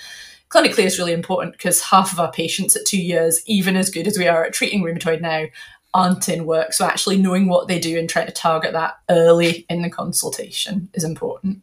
clinically 0.48 0.84
is 0.84 0.98
really 0.98 1.12
important 1.12 1.52
because 1.52 1.80
half 1.80 2.12
of 2.12 2.20
our 2.20 2.30
patients 2.30 2.76
at 2.76 2.86
two 2.86 3.00
years, 3.00 3.42
even 3.46 3.76
as 3.76 3.90
good 3.90 4.06
as 4.06 4.18
we 4.18 4.28
are 4.28 4.44
at 4.44 4.52
treating 4.52 4.82
rheumatoid 4.82 5.20
now, 5.20 5.46
aren't 5.94 6.28
in 6.28 6.44
work. 6.44 6.72
So 6.72 6.84
actually 6.84 7.18
knowing 7.18 7.48
what 7.48 7.68
they 7.68 7.78
do 7.78 7.98
and 7.98 8.08
trying 8.08 8.26
to 8.26 8.32
target 8.32 8.72
that 8.72 8.98
early 9.10 9.66
in 9.68 9.82
the 9.82 9.90
consultation 9.90 10.88
is 10.94 11.04
important. 11.04 11.62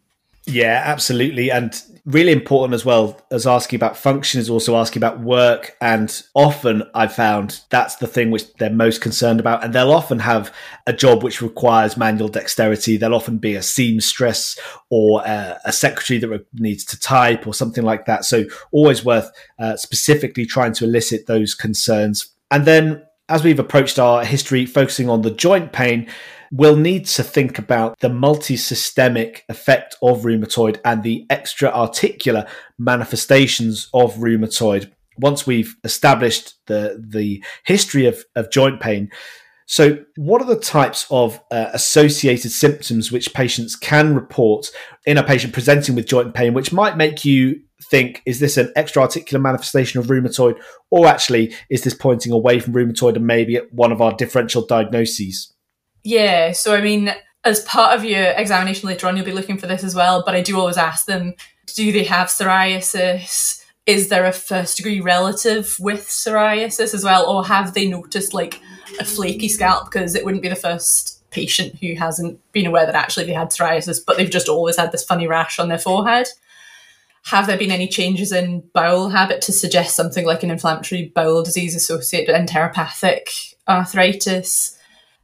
Yeah, 0.50 0.82
absolutely. 0.84 1.51
And 1.51 1.79
really 2.06 2.32
important 2.32 2.74
as 2.74 2.84
well 2.84 3.22
as 3.29 3.46
asking 3.46 3.77
about 3.77 3.96
function 3.96 4.39
is 4.39 4.50
also 4.50 4.75
asking 4.75 5.00
about 5.00 5.20
work. 5.20 5.77
And 5.79 6.24
often 6.34 6.84
I've 6.96 7.13
found 7.13 7.62
that's 7.70 7.98
the 7.98 8.08
thing 8.08 8.32
which 8.32 8.51
they're 8.56 8.72
most 8.72 9.00
concerned 9.01 9.39
about. 9.39 9.63
And 9.63 9.74
they'll 9.74 9.91
often 9.91 10.20
have 10.20 10.53
a 10.88 10.94
job 10.94 11.24
which 11.24 11.41
requires 11.41 11.98
manual 11.98 12.29
dexterity. 12.29 12.98
There'll 12.98 13.15
often 13.15 13.38
be 13.38 13.56
a 13.56 13.62
seamstress 13.62 14.58
or 14.89 15.22
a, 15.22 15.60
a 15.65 15.72
secretary 15.72 16.20
that 16.20 16.46
needs 16.53 16.84
to 16.86 17.00
type 17.00 17.46
or 17.46 17.53
something 17.53 17.84
like 17.84 18.06
that. 18.06 18.25
So 18.25 18.46
always 18.72 19.06
worth 19.06 19.29
uh, 19.60 19.75
specifically 19.77 20.46
trying 20.46 20.74
to 20.74 20.86
elicit 20.86 21.27
those 21.27 21.53
concerns. 21.53 22.34
And 22.50 22.65
then 22.65 23.03
as 23.29 23.44
we've 23.44 23.60
approached 23.60 24.00
our 24.00 24.25
history, 24.25 24.65
focusing 24.65 25.10
on 25.10 25.22
the 25.22 25.32
joint 25.32 25.72
pain, 25.72 26.08
we'll 26.51 26.75
need 26.75 27.06
to 27.06 27.24
think 27.24 27.60
about 27.60 28.00
the 28.00 28.10
multi-systemic 28.10 29.46
effect 29.50 29.96
of 30.01 30.24
rheumatoid 30.24 30.79
and 30.84 31.03
the 31.03 31.25
extra 31.29 31.70
articular 31.70 32.46
manifestations 32.77 33.89
of 33.94 34.15
rheumatoid. 34.15 34.91
Once 35.18 35.46
we've 35.46 35.75
established 35.84 36.56
the 36.68 37.03
the 37.08 37.44
history 37.65 38.06
of, 38.06 38.24
of 38.36 38.51
joint 38.51 38.79
pain. 38.79 39.10
So 39.65 40.03
what 40.15 40.41
are 40.41 40.46
the 40.46 40.60
types 40.60 41.06
of 41.12 41.39
uh, 41.51 41.70
associated 41.74 42.50
symptoms 42.50 43.12
which 43.12 43.36
patients 43.36 43.75
can 43.75 44.15
report 44.15 44.72
in 45.06 45.20
a 45.20 45.24
patient 45.24 45.53
presenting 45.53 45.94
with 45.94 46.08
joint 46.08 46.34
pain 46.34 46.56
which 46.56 46.74
might 46.74 46.98
make 46.98 47.24
you 47.24 47.62
think 47.91 48.22
is 48.25 48.39
this 48.39 48.58
an 48.58 48.72
extra 48.75 49.01
articular 49.01 49.41
manifestation 49.41 50.00
of 50.00 50.08
rheumatoid 50.08 50.60
or 50.89 51.06
actually 51.06 51.53
is 51.70 51.84
this 51.84 51.94
pointing 51.94 52.32
away 52.32 52.60
from 52.60 52.74
rheumatoid 52.74 53.15
and 53.15 53.27
maybe 53.27 53.62
one 53.72 53.91
of 53.91 54.01
our 54.01 54.13
differential 54.13 54.65
diagnoses 54.65 55.53
yeah, 56.03 56.51
so 56.51 56.75
I 56.75 56.82
mean, 56.82 57.13
as 57.44 57.62
part 57.62 57.98
of 57.98 58.03
your 58.03 58.32
examination 58.32 58.88
later 58.88 59.08
on, 59.08 59.15
you'll 59.15 59.25
be 59.25 59.32
looking 59.32 59.58
for 59.58 59.68
this 59.68 59.84
as 59.84 59.96
well. 59.96 60.24
But 60.25 60.36
I 60.36 60.41
do 60.41 60.60
always 60.60 60.77
ask 60.77 61.06
them 61.06 61.36
do 61.75 61.91
they 61.91 62.03
have 62.03 62.27
psoriasis? 62.27 63.63
Is 63.86 64.10
there 64.10 64.25
a 64.25 64.32
first 64.32 64.77
degree 64.77 65.01
relative 65.01 65.75
with 65.79 66.08
psoriasis 66.08 66.94
as 66.94 67.03
well? 67.03 67.29
Or 67.29 67.46
have 67.46 67.74
they 67.74 67.88
noticed 67.88 68.34
like 68.34 68.60
a 69.00 69.06
flaky 69.06 69.48
scalp? 69.48 69.86
Because 69.86 70.15
it 70.15 70.25
wouldn't 70.25 70.44
be 70.44 70.50
the 70.50 70.56
first 70.56 71.24
patient 71.32 71.75
who 71.79 71.96
hasn't 71.96 72.39
been 72.51 72.65
aware 72.65 72.86
that 72.86 72.96
actually 72.96 73.25
they 73.25 73.34
had 73.34 73.50
psoriasis, 73.50 74.00
but 74.06 74.18
they've 74.18 74.29
just 74.29 74.50
always 74.50 74.77
had 74.77 74.91
this 74.91 75.03
funny 75.03 75.27
rash 75.27 75.60
on 75.60 75.70
their 75.70 75.77
forehead. 75.77 76.27
Have 77.25 77.48
there 77.48 77.58
been 77.58 77.72
any 77.72 77.88
changes 77.88 78.32
in 78.32 78.63
bowel 78.74 79.10
habit 79.10 79.41
to 79.44 79.51
suggest 79.51 79.96
something 79.96 80.25
like 80.25 80.41
an 80.41 80.51
inflammatory 80.51 81.12
bowel 81.13 81.44
disease 81.44 81.75
associated 81.75 82.34
with 82.34 82.50
enteropathic 82.50 83.53
arthritis? 83.68 84.78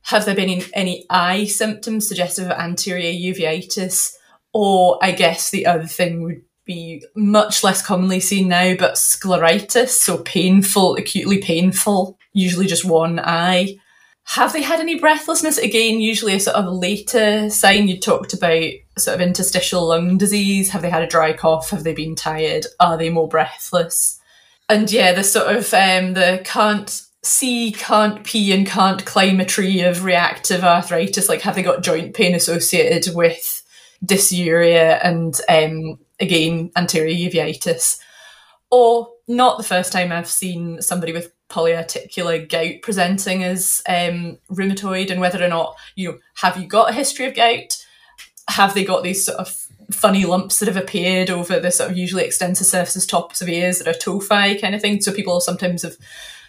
Have 0.05 0.25
there 0.25 0.35
been 0.35 0.61
any 0.73 1.05
eye 1.09 1.45
symptoms 1.45 2.07
suggestive 2.07 2.45
of 2.45 2.51
anterior 2.51 3.11
uveitis? 3.11 4.13
Or 4.53 4.99
I 5.01 5.11
guess 5.11 5.49
the 5.49 5.65
other 5.65 5.87
thing 5.87 6.21
would 6.21 6.41
be 6.63 7.03
much 7.15 7.63
less 7.63 7.85
commonly 7.85 8.19
seen 8.19 8.47
now, 8.47 8.75
but 8.75 8.93
scleritis, 8.93 9.89
so 9.89 10.19
painful, 10.19 10.95
acutely 10.95 11.39
painful, 11.39 12.17
usually 12.33 12.67
just 12.67 12.85
one 12.85 13.19
eye. 13.19 13.77
Have 14.25 14.53
they 14.53 14.61
had 14.61 14.79
any 14.79 14.99
breathlessness? 14.99 15.57
Again, 15.57 15.99
usually 15.99 16.35
a 16.35 16.39
sort 16.39 16.55
of 16.55 16.71
later 16.71 17.49
sign. 17.49 17.87
You 17.87 17.99
talked 17.99 18.33
about 18.33 18.73
sort 18.97 19.15
of 19.15 19.21
interstitial 19.21 19.87
lung 19.87 20.17
disease. 20.17 20.69
Have 20.69 20.81
they 20.81 20.89
had 20.89 21.03
a 21.03 21.07
dry 21.07 21.33
cough? 21.33 21.71
Have 21.71 21.83
they 21.83 21.93
been 21.93 22.15
tired? 22.15 22.65
Are 22.79 22.97
they 22.97 23.09
more 23.09 23.27
breathless? 23.27 24.19
And 24.67 24.91
yeah, 24.91 25.13
the 25.13 25.23
sort 25.23 25.55
of 25.55 25.71
um, 25.73 26.13
the 26.13 26.41
can't 26.43 27.01
see, 27.25 27.71
can't 27.71 28.23
pee, 28.23 28.53
and 28.53 28.67
can't 28.67 29.05
climb 29.05 29.39
a 29.39 29.45
tree 29.45 29.81
of 29.81 30.03
reactive 30.03 30.63
arthritis? 30.63 31.29
Like, 31.29 31.41
have 31.41 31.55
they 31.55 31.63
got 31.63 31.83
joint 31.83 32.13
pain 32.15 32.35
associated 32.35 33.15
with 33.15 33.63
dysuria 34.05 34.99
and, 35.03 35.39
um, 35.49 35.99
again, 36.19 36.71
anterior 36.75 37.29
uveitis? 37.29 37.99
Or 38.71 39.09
not 39.27 39.57
the 39.57 39.63
first 39.63 39.91
time 39.91 40.11
I've 40.11 40.29
seen 40.29 40.81
somebody 40.81 41.13
with 41.13 41.31
polyarticular 41.49 42.49
gout 42.49 42.81
presenting 42.81 43.43
as 43.43 43.81
um, 43.87 44.37
rheumatoid, 44.51 45.11
and 45.11 45.21
whether 45.21 45.43
or 45.43 45.47
not 45.47 45.75
you 45.95 46.11
know, 46.11 46.17
have 46.35 46.57
you 46.57 46.67
got 46.67 46.89
a 46.89 46.93
history 46.93 47.25
of 47.25 47.35
gout? 47.35 47.83
Have 48.49 48.73
they 48.73 48.83
got 48.83 49.03
these 49.03 49.25
sort 49.25 49.39
of 49.39 49.49
funny 49.91 50.25
lumps 50.25 50.59
that 50.59 50.67
have 50.67 50.77
appeared 50.77 51.29
over 51.29 51.59
the 51.59 51.71
sort 51.71 51.91
of 51.91 51.97
usually 51.97 52.23
extensive 52.23 52.67
surfaces, 52.67 53.05
tops 53.05 53.41
of 53.41 53.49
ears 53.49 53.79
that 53.79 53.87
are 53.87 53.97
tophi 53.97 54.59
kind 54.59 54.75
of 54.75 54.81
thing? 54.81 55.01
So 55.01 55.11
people 55.11 55.39
sometimes 55.39 55.83
have 55.83 55.97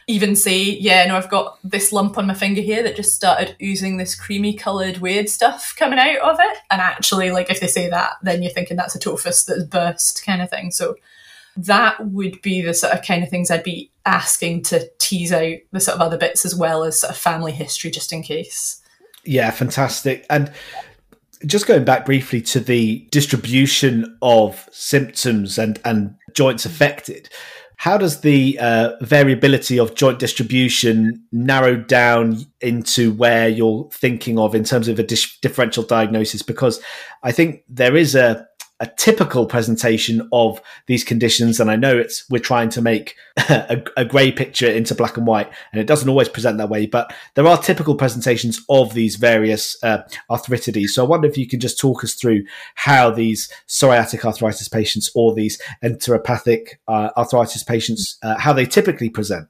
even 0.09 0.37
say, 0.37 0.63
yeah, 0.63 1.05
no, 1.07 1.17
I've 1.17 1.31
got 1.31 1.59
this 1.65 1.93
lump 1.93 2.17
on 2.17 2.27
my 2.27 2.35
finger 2.35 2.61
here 2.61 2.83
that 2.85 2.95
just 2.95 3.15
started 3.15 3.57
oozing 3.61 3.97
this 3.97 4.15
creamy 4.15 4.55
coloured 4.55 4.99
weird 4.99 5.29
stuff 5.29 5.75
coming 5.77 5.99
out 5.99 6.19
of 6.19 6.39
it. 6.39 6.59
And 6.71 6.81
actually, 6.81 7.33
like 7.33 7.51
if 7.51 7.59
they 7.59 7.67
say 7.67 7.91
that, 7.91 8.13
then 8.23 8.43
you're 8.43 8.53
thinking 8.53 8.77
that's 8.77 8.95
a 8.95 9.01
tophus 9.01 9.45
that's 9.45 9.65
burst 9.65 10.25
kind 10.25 10.43
of 10.43 10.51
thing. 10.51 10.71
So 10.71 10.95
that 11.57 12.07
would 12.07 12.41
be 12.41 12.63
the 12.63 12.75
sort 12.75 12.93
of 12.93 13.03
kind 13.03 13.25
of 13.25 13.31
things 13.31 13.51
I'd 13.51 13.65
be 13.65 13.91
asking 14.05 14.63
to 14.65 14.89
tease 14.99 15.33
out 15.33 15.57
the 15.73 15.81
sort 15.81 15.97
of 15.97 16.03
other 16.03 16.19
bits 16.19 16.45
as 16.45 16.55
well 16.55 16.85
as 16.85 17.01
sort 17.01 17.11
of 17.11 17.17
family 17.17 17.53
history 17.53 17.91
just 17.91 18.13
in 18.13 18.23
case. 18.23 18.81
Yeah, 19.25 19.51
fantastic. 19.51 20.25
And 20.31 20.53
just 21.45 21.67
going 21.67 21.85
back 21.85 22.07
briefly 22.07 22.41
to 22.43 22.61
the 22.61 23.07
distribution 23.11 24.17
of 24.23 24.69
symptoms 24.71 25.59
and, 25.59 25.81
and 25.85 26.15
joints 26.33 26.65
affected, 26.65 27.29
how 27.77 27.99
does 27.99 28.23
the 28.23 28.59
uh, 28.59 28.93
variability 29.03 29.79
of 29.79 29.95
joint 29.95 30.19
distribution 30.19 31.23
narrow 31.31 31.77
down 31.77 32.39
into 32.61 33.13
where 33.13 33.49
you're 33.49 33.89
thinking 33.93 34.39
of 34.39 34.55
in 34.55 34.65
terms 34.65 34.89
of 34.89 34.99
a 34.99 35.03
dis- 35.03 35.39
differential 35.41 35.83
diagnosis? 35.83 36.43
Because 36.43 36.81
I 37.23 37.33
think 37.33 37.63
there 37.69 37.95
is 37.95 38.15
a 38.15 38.47
a 38.81 38.87
typical 38.87 39.47
presentation 39.47 40.29
of 40.33 40.61
these 40.87 41.05
conditions. 41.05 41.61
And 41.61 41.71
i 41.71 41.77
know 41.77 41.97
it's 41.97 42.29
we're 42.29 42.39
trying 42.39 42.69
to 42.71 42.83
make 42.83 43.17
a, 43.37 43.83
a 43.97 44.05
grey 44.05 44.31
picture 44.31 44.71
into 44.71 44.95
black 44.95 45.17
and 45.17 45.27
white 45.27 45.51
and 45.73 45.81
it 45.81 45.87
doesn't 45.87 46.09
always 46.09 46.29
present 46.29 46.59
that 46.59 46.69
way 46.69 46.87
but 46.87 47.13
there 47.35 47.47
are 47.47 47.59
typical 47.59 47.95
presentations 47.95 48.61
of 48.69 48.95
these 48.95 49.17
various 49.17 49.77
uh, 49.83 49.99
arthritides. 50.31 50.89
So 50.91 51.05
i 51.05 51.09
wonder 51.09 51.29
if 51.29 51.39
you 51.39 51.47
can 51.47 51.61
just 51.61 51.79
talk 51.79 52.05
us 52.05 52.15
through 52.15 52.45
how 52.75 53.11
these 53.11 53.51
psoriatic 53.69 54.25
arthritis 54.25 54.69
patients 54.69 55.11
or 55.15 55.35
these 55.35 55.61
enteropathic 55.83 56.75
uh, 56.89 57.11
arthritis 57.17 57.63
patients 57.63 58.19
uh, 58.23 58.39
how 58.39 58.53
they 58.53 58.67
typically 58.67 59.09
present. 59.09 59.49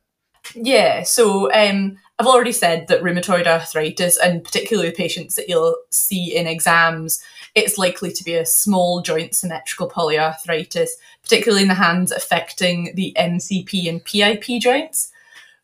Yeah 0.54 1.02
so 1.02 1.52
um, 1.52 1.98
I've 2.18 2.26
already 2.26 2.52
said 2.52 2.88
that 2.88 3.02
rheumatoid 3.02 3.46
arthritis, 3.46 4.16
and 4.16 4.42
particularly 4.42 4.88
the 4.88 4.96
patients 4.96 5.34
that 5.34 5.48
you'll 5.48 5.76
see 5.90 6.34
in 6.34 6.46
exams, 6.46 7.22
it's 7.56 7.78
likely 7.78 8.12
to 8.12 8.22
be 8.22 8.34
a 8.34 8.44
small 8.46 9.00
joint 9.00 9.34
symmetrical 9.34 9.88
polyarthritis, 9.88 10.90
particularly 11.22 11.62
in 11.62 11.68
the 11.68 11.74
hands 11.74 12.12
affecting 12.12 12.94
the 12.94 13.16
MCP 13.18 13.88
and 13.88 14.04
PIP 14.04 14.60
joints. 14.60 15.10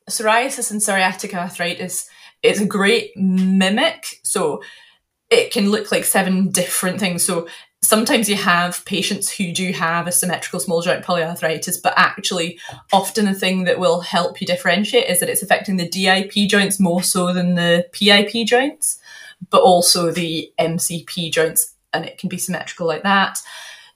psoriasis 0.09 0.71
and 0.71 0.81
psoriatic 0.81 1.35
arthritis 1.35 2.09
is 2.43 2.61
a 2.61 2.67
great 2.67 3.15
mimic. 3.17 4.21
So 4.25 4.63
it 5.31 5.53
can 5.53 5.71
look 5.71 5.93
like 5.93 6.05
seven 6.05 6.49
different 6.49 6.99
things. 6.99 7.25
So 7.25 7.47
sometimes 7.83 8.29
you 8.29 8.37
have 8.37 8.85
patients 8.87 9.31
who 9.31 9.53
do 9.53 9.71
have 9.73 10.07
a 10.07 10.13
symmetrical 10.13 10.61
small 10.61 10.81
joint 10.81 11.05
polyarthritis, 11.05 11.77
but 11.83 11.93
actually, 11.97 12.59
often 12.91 13.27
the 13.27 13.35
thing 13.35 13.65
that 13.65 13.79
will 13.79 14.01
help 14.01 14.41
you 14.41 14.47
differentiate 14.47 15.11
is 15.11 15.21
that 15.21 15.29
it's 15.29 15.43
affecting 15.43 15.77
the 15.77 15.89
DIP 15.89 16.49
joints 16.49 16.81
more 16.81 17.03
so 17.03 17.35
than 17.35 17.55
the 17.55 17.87
PIP 17.93 18.47
joints, 18.47 18.99
but 19.51 19.61
also 19.61 20.11
the 20.11 20.51
MCP 20.59 21.31
joints, 21.31 21.75
and 21.93 22.05
it 22.05 22.19
can 22.19 22.29
be 22.29 22.39
symmetrical 22.39 22.87
like 22.87 23.03
that. 23.03 23.39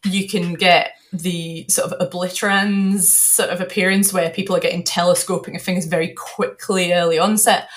You 0.04 0.28
can 0.28 0.54
get 0.54 0.92
the 1.12 1.66
sort 1.68 1.90
of 1.90 2.10
obliterans 2.10 3.02
sort 3.02 3.50
of 3.50 3.60
appearance 3.60 4.12
where 4.12 4.30
people 4.30 4.54
are 4.54 4.60
getting 4.60 4.84
telescoping 4.84 5.56
of 5.56 5.62
things 5.62 5.86
very 5.86 6.08
quickly 6.08 6.92
early 6.92 7.18
onset. 7.18 7.68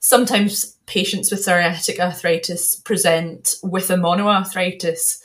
Sometimes 0.00 0.76
patients 0.86 1.30
with 1.30 1.44
psoriatic 1.44 1.98
arthritis 1.98 2.76
present 2.76 3.54
with 3.62 3.90
a 3.90 3.94
monoarthritis 3.94 5.18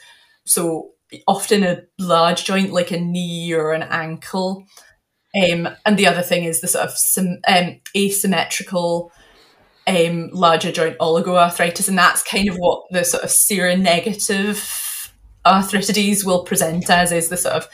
so 0.44 0.92
often 1.28 1.64
a 1.64 1.84
large 2.00 2.46
joint 2.46 2.72
like 2.72 2.92
a 2.92 3.00
knee 3.00 3.54
or 3.54 3.74
an 3.74 3.84
ankle. 3.84 4.66
Um, 5.36 5.70
and 5.86 5.98
the 5.98 6.08
other 6.08 6.22
thing 6.22 6.44
is 6.44 6.62
the 6.62 6.68
sort 6.68 6.90
of 6.90 6.98
um, 7.48 7.80
asymmetrical 7.96 9.12
um, 9.88 10.30
larger 10.32 10.72
joint 10.72 10.98
oligoarthritis, 11.00 11.88
and 11.88 11.98
that's 11.98 12.24
kind 12.24 12.50
of 12.50 12.56
what 12.58 12.84
the 12.92 13.04
sort 13.04 13.24
of 13.24 13.30
seronegative 13.30 15.10
arthritides 15.46 16.26
will 16.26 16.44
present 16.44 16.90
as 16.90 17.12
is 17.12 17.30
the 17.30 17.38
sort 17.38 17.56
of 17.56 17.68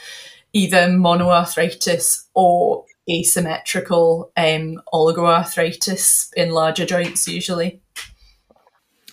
either 0.52 0.88
monoarthritis 0.88 2.24
or 2.34 2.84
asymmetrical 3.10 4.32
um, 4.36 4.80
oligoarthritis 4.92 6.28
in 6.36 6.50
larger 6.50 6.86
joints 6.86 7.26
usually. 7.28 7.80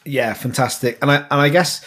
Yeah, 0.05 0.33
fantastic. 0.33 0.97
And 1.01 1.11
I 1.11 1.17
and 1.17 1.41
I 1.41 1.49
guess 1.49 1.83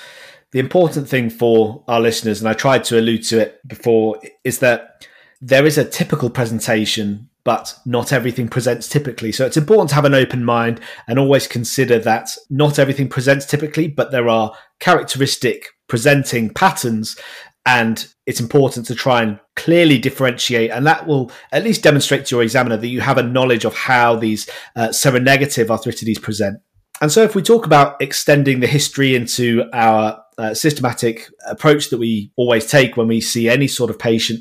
the 0.50 0.58
important 0.58 1.08
thing 1.08 1.30
for 1.30 1.84
our 1.88 2.00
listeners, 2.00 2.40
and 2.40 2.48
I 2.48 2.54
tried 2.54 2.84
to 2.84 2.98
allude 2.98 3.24
to 3.24 3.40
it 3.40 3.60
before, 3.66 4.20
is 4.44 4.58
that 4.60 5.06
there 5.40 5.66
is 5.66 5.78
a 5.78 5.84
typical 5.84 6.30
presentation, 6.30 7.27
but 7.48 7.74
not 7.86 8.12
everything 8.12 8.46
presents 8.46 8.86
typically. 8.88 9.32
So 9.32 9.46
it's 9.46 9.56
important 9.56 9.88
to 9.88 9.94
have 9.94 10.04
an 10.04 10.12
open 10.12 10.44
mind 10.44 10.82
and 11.06 11.18
always 11.18 11.46
consider 11.46 11.98
that 12.00 12.28
not 12.50 12.78
everything 12.78 13.08
presents 13.08 13.46
typically, 13.46 13.88
but 13.88 14.10
there 14.10 14.28
are 14.28 14.52
characteristic 14.80 15.70
presenting 15.86 16.50
patterns. 16.50 17.16
And 17.64 18.06
it's 18.26 18.38
important 18.38 18.84
to 18.84 18.94
try 18.94 19.22
and 19.22 19.40
clearly 19.56 19.96
differentiate, 19.96 20.70
and 20.70 20.86
that 20.86 21.06
will 21.06 21.32
at 21.50 21.64
least 21.64 21.82
demonstrate 21.82 22.26
to 22.26 22.36
your 22.36 22.42
examiner 22.42 22.76
that 22.76 22.86
you 22.88 23.00
have 23.00 23.16
a 23.16 23.22
knowledge 23.22 23.64
of 23.64 23.74
how 23.74 24.16
these 24.16 24.46
uh, 24.76 24.88
seronegative 24.88 25.68
arthritides 25.68 26.20
present. 26.20 26.60
And 27.00 27.10
so, 27.10 27.22
if 27.22 27.34
we 27.34 27.40
talk 27.40 27.64
about 27.64 28.00
extending 28.02 28.60
the 28.60 28.66
history 28.66 29.14
into 29.14 29.64
our 29.72 30.22
uh, 30.36 30.52
systematic 30.52 31.30
approach 31.46 31.88
that 31.88 31.98
we 31.98 32.30
always 32.36 32.66
take 32.66 32.98
when 32.98 33.08
we 33.08 33.22
see 33.22 33.48
any 33.48 33.68
sort 33.68 33.88
of 33.88 33.98
patient, 33.98 34.40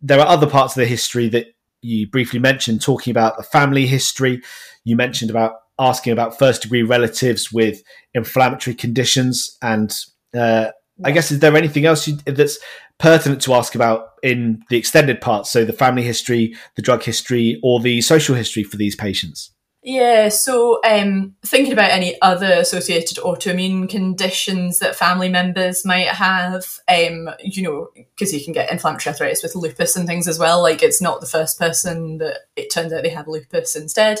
there 0.00 0.20
are 0.20 0.26
other 0.26 0.46
parts 0.46 0.74
of 0.74 0.80
the 0.80 0.86
history 0.86 1.28
that 1.28 1.48
you 1.82 2.08
briefly 2.08 2.40
mentioned, 2.40 2.82
talking 2.82 3.10
about 3.10 3.36
the 3.36 3.42
family 3.42 3.86
history. 3.86 4.42
You 4.84 4.96
mentioned 4.96 5.30
about 5.30 5.54
asking 5.78 6.12
about 6.12 6.38
first 6.38 6.62
degree 6.62 6.82
relatives 6.82 7.52
with 7.52 7.82
inflammatory 8.14 8.74
conditions. 8.74 9.56
And 9.62 9.94
uh, 10.36 10.70
I 11.04 11.12
guess, 11.12 11.30
is 11.30 11.40
there 11.40 11.56
anything 11.56 11.86
else 11.86 12.08
you, 12.08 12.16
that's 12.26 12.58
pertinent 12.98 13.42
to 13.42 13.54
ask 13.54 13.74
about 13.74 14.08
in 14.22 14.62
the 14.70 14.76
extended 14.76 15.20
parts? 15.20 15.50
So, 15.50 15.64
the 15.64 15.72
family 15.72 16.02
history, 16.02 16.56
the 16.76 16.82
drug 16.82 17.02
history, 17.02 17.60
or 17.62 17.80
the 17.80 18.00
social 18.00 18.34
history 18.34 18.64
for 18.64 18.76
these 18.76 18.96
patients? 18.96 19.52
Yeah, 19.88 20.28
so 20.28 20.80
um, 20.84 21.34
thinking 21.46 21.72
about 21.72 21.92
any 21.92 22.20
other 22.20 22.52
associated 22.52 23.16
autoimmune 23.16 23.88
conditions 23.88 24.80
that 24.80 24.94
family 24.94 25.30
members 25.30 25.82
might 25.82 26.08
have, 26.08 26.78
um, 26.88 27.30
you 27.40 27.62
know, 27.62 27.88
because 27.94 28.34
you 28.34 28.44
can 28.44 28.52
get 28.52 28.70
inflammatory 28.70 29.14
arthritis 29.14 29.42
with 29.42 29.56
lupus 29.56 29.96
and 29.96 30.06
things 30.06 30.28
as 30.28 30.38
well. 30.38 30.60
Like 30.60 30.82
it's 30.82 31.00
not 31.00 31.22
the 31.22 31.26
first 31.26 31.58
person 31.58 32.18
that 32.18 32.40
it 32.54 32.70
turns 32.70 32.92
out 32.92 33.02
they 33.02 33.08
have 33.08 33.28
lupus 33.28 33.76
instead. 33.76 34.18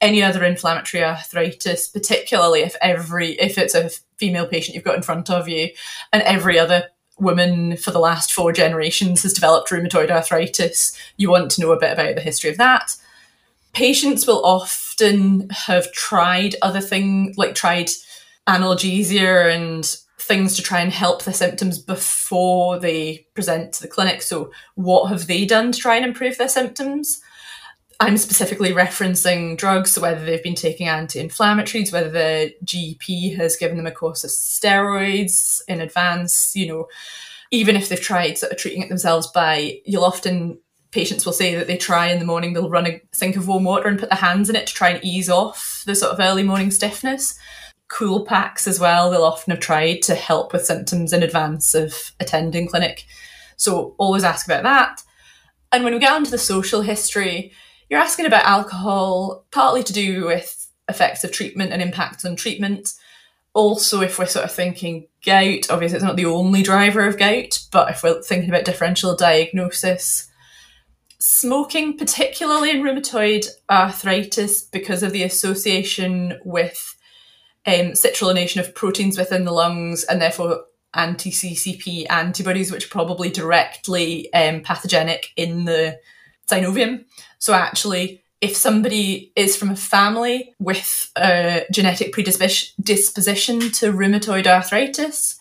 Any 0.00 0.22
other 0.22 0.42
inflammatory 0.44 1.04
arthritis, 1.04 1.88
particularly 1.88 2.60
if 2.60 2.74
every 2.80 3.32
if 3.32 3.58
it's 3.58 3.74
a 3.74 3.90
female 4.16 4.46
patient 4.46 4.74
you've 4.74 4.82
got 4.82 4.96
in 4.96 5.02
front 5.02 5.28
of 5.28 5.46
you, 5.46 5.68
and 6.14 6.22
every 6.22 6.58
other 6.58 6.84
woman 7.18 7.76
for 7.76 7.90
the 7.90 7.98
last 7.98 8.32
four 8.32 8.50
generations 8.50 9.24
has 9.24 9.34
developed 9.34 9.68
rheumatoid 9.68 10.10
arthritis, 10.10 10.98
you 11.18 11.28
want 11.30 11.50
to 11.50 11.60
know 11.60 11.72
a 11.72 11.78
bit 11.78 11.92
about 11.92 12.14
the 12.14 12.22
history 12.22 12.48
of 12.48 12.56
that 12.56 12.96
patients 13.72 14.26
will 14.26 14.44
often 14.44 14.91
have 15.50 15.92
tried 15.92 16.56
other 16.62 16.80
things, 16.80 17.36
like 17.36 17.54
tried 17.54 17.90
analgesia 18.48 19.54
and 19.54 19.96
things 20.18 20.56
to 20.56 20.62
try 20.62 20.80
and 20.80 20.92
help 20.92 21.22
the 21.22 21.32
symptoms 21.32 21.78
before 21.78 22.78
they 22.78 23.26
present 23.34 23.72
to 23.74 23.82
the 23.82 23.88
clinic. 23.88 24.22
So, 24.22 24.50
what 24.74 25.08
have 25.08 25.26
they 25.26 25.44
done 25.44 25.72
to 25.72 25.78
try 25.78 25.96
and 25.96 26.04
improve 26.04 26.38
their 26.38 26.48
symptoms? 26.48 27.20
I'm 28.00 28.16
specifically 28.16 28.72
referencing 28.72 29.56
drugs, 29.56 29.92
so 29.92 30.02
whether 30.02 30.24
they've 30.24 30.42
been 30.42 30.56
taking 30.56 30.88
anti 30.88 31.22
inflammatories, 31.22 31.92
whether 31.92 32.10
the 32.10 32.52
GP 32.64 33.36
has 33.36 33.56
given 33.56 33.76
them 33.76 33.86
a 33.86 33.92
course 33.92 34.24
of 34.24 34.30
steroids 34.30 35.60
in 35.68 35.80
advance, 35.80 36.52
you 36.56 36.66
know, 36.66 36.88
even 37.52 37.76
if 37.76 37.88
they've 37.88 38.00
tried 38.00 38.38
sort 38.38 38.50
of 38.50 38.58
treating 38.58 38.82
it 38.82 38.88
themselves 38.88 39.28
by, 39.28 39.78
you'll 39.84 40.04
often 40.04 40.58
patients 40.92 41.26
will 41.26 41.32
say 41.32 41.54
that 41.54 41.66
they 41.66 41.76
try 41.76 42.08
in 42.08 42.18
the 42.18 42.24
morning, 42.24 42.52
they'll 42.52 42.68
run 42.68 42.86
a 42.86 43.00
sink 43.12 43.36
of 43.36 43.48
warm 43.48 43.64
water 43.64 43.88
and 43.88 43.98
put 43.98 44.10
their 44.10 44.18
hands 44.18 44.48
in 44.48 44.56
it 44.56 44.66
to 44.66 44.74
try 44.74 44.90
and 44.90 45.02
ease 45.02 45.28
off 45.28 45.82
the 45.86 45.94
sort 45.94 46.12
of 46.12 46.20
early 46.20 46.42
morning 46.42 46.70
stiffness. 46.70 47.38
Cool 47.88 48.24
packs 48.24 48.68
as 48.68 48.78
well, 48.78 49.10
they'll 49.10 49.24
often 49.24 49.50
have 49.50 49.60
tried 49.60 50.02
to 50.02 50.14
help 50.14 50.52
with 50.52 50.66
symptoms 50.66 51.12
in 51.12 51.22
advance 51.22 51.74
of 51.74 52.12
attending 52.20 52.68
clinic. 52.68 53.06
So 53.56 53.94
always 53.98 54.24
ask 54.24 54.46
about 54.46 54.62
that. 54.62 55.02
And 55.72 55.82
when 55.82 55.94
we 55.94 55.98
get 55.98 56.12
onto 56.12 56.30
the 56.30 56.38
social 56.38 56.82
history, 56.82 57.52
you're 57.88 58.00
asking 58.00 58.26
about 58.26 58.44
alcohol, 58.44 59.46
partly 59.50 59.82
to 59.82 59.92
do 59.92 60.26
with 60.26 60.70
effects 60.88 61.24
of 61.24 61.32
treatment 61.32 61.72
and 61.72 61.80
impacts 61.80 62.24
on 62.24 62.36
treatment. 62.36 62.94
Also, 63.54 64.00
if 64.00 64.18
we're 64.18 64.26
sort 64.26 64.44
of 64.44 64.52
thinking 64.52 65.06
gout, 65.24 65.70
obviously 65.70 65.96
it's 65.96 66.04
not 66.04 66.16
the 66.16 66.26
only 66.26 66.62
driver 66.62 67.06
of 67.06 67.18
gout, 67.18 67.60
but 67.70 67.90
if 67.90 68.02
we're 68.02 68.22
thinking 68.22 68.50
about 68.50 68.64
differential 68.64 69.16
diagnosis, 69.16 70.30
smoking, 71.22 71.96
particularly 71.96 72.70
in 72.70 72.82
rheumatoid 72.82 73.46
arthritis, 73.70 74.62
because 74.62 75.02
of 75.02 75.12
the 75.12 75.22
association 75.22 76.38
with 76.44 76.96
um, 77.64 77.92
citrullination 77.92 78.58
of 78.58 78.74
proteins 78.74 79.16
within 79.16 79.44
the 79.44 79.52
lungs 79.52 80.02
and 80.04 80.20
therefore 80.20 80.64
anti 80.94 81.30
CCP 81.30 82.10
antibodies, 82.10 82.72
which 82.72 82.86
are 82.86 82.90
probably 82.90 83.30
directly 83.30 84.32
um, 84.34 84.62
pathogenic 84.62 85.30
in 85.36 85.64
the 85.64 85.98
synovium. 86.50 87.04
So, 87.38 87.54
actually, 87.54 88.22
if 88.40 88.56
somebody 88.56 89.32
is 89.36 89.56
from 89.56 89.70
a 89.70 89.76
family 89.76 90.54
with 90.58 91.10
a 91.16 91.64
genetic 91.70 92.12
predisposition 92.12 93.60
to 93.60 93.92
rheumatoid 93.92 94.48
arthritis, 94.48 95.38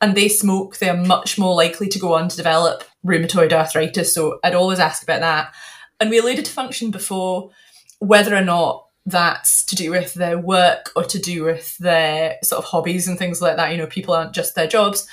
and 0.00 0.14
they 0.14 0.28
smoke, 0.28 0.78
they're 0.78 0.96
much 0.96 1.38
more 1.38 1.54
likely 1.54 1.88
to 1.88 1.98
go 1.98 2.14
on 2.14 2.28
to 2.28 2.36
develop 2.36 2.84
rheumatoid 3.04 3.52
arthritis. 3.52 4.14
So 4.14 4.38
I'd 4.44 4.54
always 4.54 4.78
ask 4.78 5.02
about 5.02 5.20
that. 5.20 5.54
And 5.98 6.10
we 6.10 6.18
alluded 6.18 6.44
to 6.44 6.52
function 6.52 6.90
before, 6.90 7.50
whether 7.98 8.36
or 8.36 8.42
not 8.42 8.86
that's 9.06 9.64
to 9.64 9.76
do 9.76 9.92
with 9.92 10.14
their 10.14 10.38
work 10.38 10.90
or 10.96 11.04
to 11.04 11.18
do 11.18 11.44
with 11.44 11.78
their 11.78 12.36
sort 12.42 12.58
of 12.58 12.64
hobbies 12.64 13.08
and 13.08 13.18
things 13.18 13.40
like 13.40 13.56
that. 13.56 13.70
You 13.70 13.78
know, 13.78 13.86
people 13.86 14.14
aren't 14.14 14.34
just 14.34 14.54
their 14.54 14.66
jobs. 14.66 15.08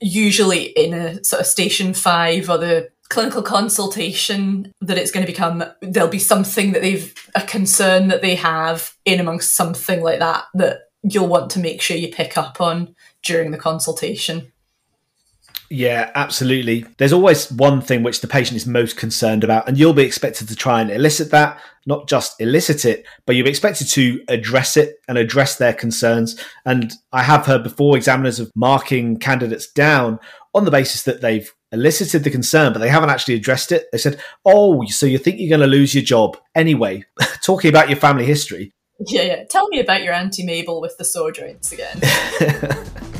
Usually 0.00 0.64
in 0.64 0.94
a 0.94 1.22
sort 1.24 1.40
of 1.40 1.46
station 1.46 1.92
five 1.92 2.48
or 2.48 2.58
the 2.58 2.90
clinical 3.08 3.42
consultation 3.42 4.72
that 4.80 4.98
it's 4.98 5.10
going 5.10 5.24
to 5.24 5.30
become 5.30 5.62
there'll 5.80 6.08
be 6.08 6.18
something 6.18 6.72
that 6.72 6.82
they've 6.82 7.14
a 7.36 7.42
concern 7.42 8.08
that 8.08 8.20
they 8.20 8.34
have 8.34 8.94
in 9.04 9.20
amongst 9.20 9.54
something 9.54 10.02
like 10.02 10.18
that 10.18 10.44
that 10.54 10.80
you'll 11.02 11.28
want 11.28 11.50
to 11.50 11.60
make 11.60 11.80
sure 11.80 11.96
you 11.96 12.08
pick 12.08 12.36
up 12.36 12.60
on 12.60 12.94
during 13.26 13.50
the 13.50 13.58
consultation. 13.58 14.52
Yeah, 15.68 16.12
absolutely. 16.14 16.86
There's 16.98 17.12
always 17.12 17.50
one 17.50 17.80
thing 17.80 18.02
which 18.02 18.20
the 18.20 18.28
patient 18.28 18.56
is 18.56 18.66
most 18.66 18.96
concerned 18.96 19.42
about, 19.42 19.66
and 19.66 19.76
you'll 19.76 19.92
be 19.92 20.04
expected 20.04 20.48
to 20.48 20.54
try 20.54 20.80
and 20.80 20.90
elicit 20.90 21.32
that, 21.32 21.58
not 21.86 22.08
just 22.08 22.40
elicit 22.40 22.84
it, 22.84 23.04
but 23.26 23.34
you'll 23.34 23.44
be 23.44 23.50
expected 23.50 23.88
to 23.88 24.22
address 24.28 24.76
it 24.76 24.96
and 25.08 25.18
address 25.18 25.56
their 25.56 25.72
concerns. 25.72 26.40
And 26.64 26.92
I 27.12 27.24
have 27.24 27.46
heard 27.46 27.64
before 27.64 27.96
examiners 27.96 28.38
of 28.38 28.52
marking 28.54 29.18
candidates 29.18 29.70
down 29.72 30.20
on 30.54 30.64
the 30.64 30.70
basis 30.70 31.02
that 31.02 31.20
they've 31.20 31.52
elicited 31.72 32.22
the 32.22 32.30
concern, 32.30 32.72
but 32.72 32.78
they 32.78 32.88
haven't 32.88 33.10
actually 33.10 33.34
addressed 33.34 33.72
it. 33.72 33.86
They 33.90 33.98
said, 33.98 34.20
Oh, 34.44 34.84
so 34.86 35.04
you 35.04 35.18
think 35.18 35.40
you're 35.40 35.56
going 35.56 35.68
to 35.68 35.76
lose 35.76 35.94
your 35.94 36.04
job? 36.04 36.36
Anyway, 36.54 37.04
talking 37.42 37.70
about 37.70 37.90
your 37.90 37.98
family 37.98 38.24
history, 38.24 38.72
yeah, 39.00 39.22
yeah. 39.22 39.44
Tell 39.44 39.68
me 39.68 39.80
about 39.80 40.02
your 40.02 40.14
Auntie 40.14 40.44
Mabel 40.44 40.80
with 40.80 40.96
the 40.96 41.04
sore 41.04 41.30
joints 41.30 41.72
again. 41.72 42.00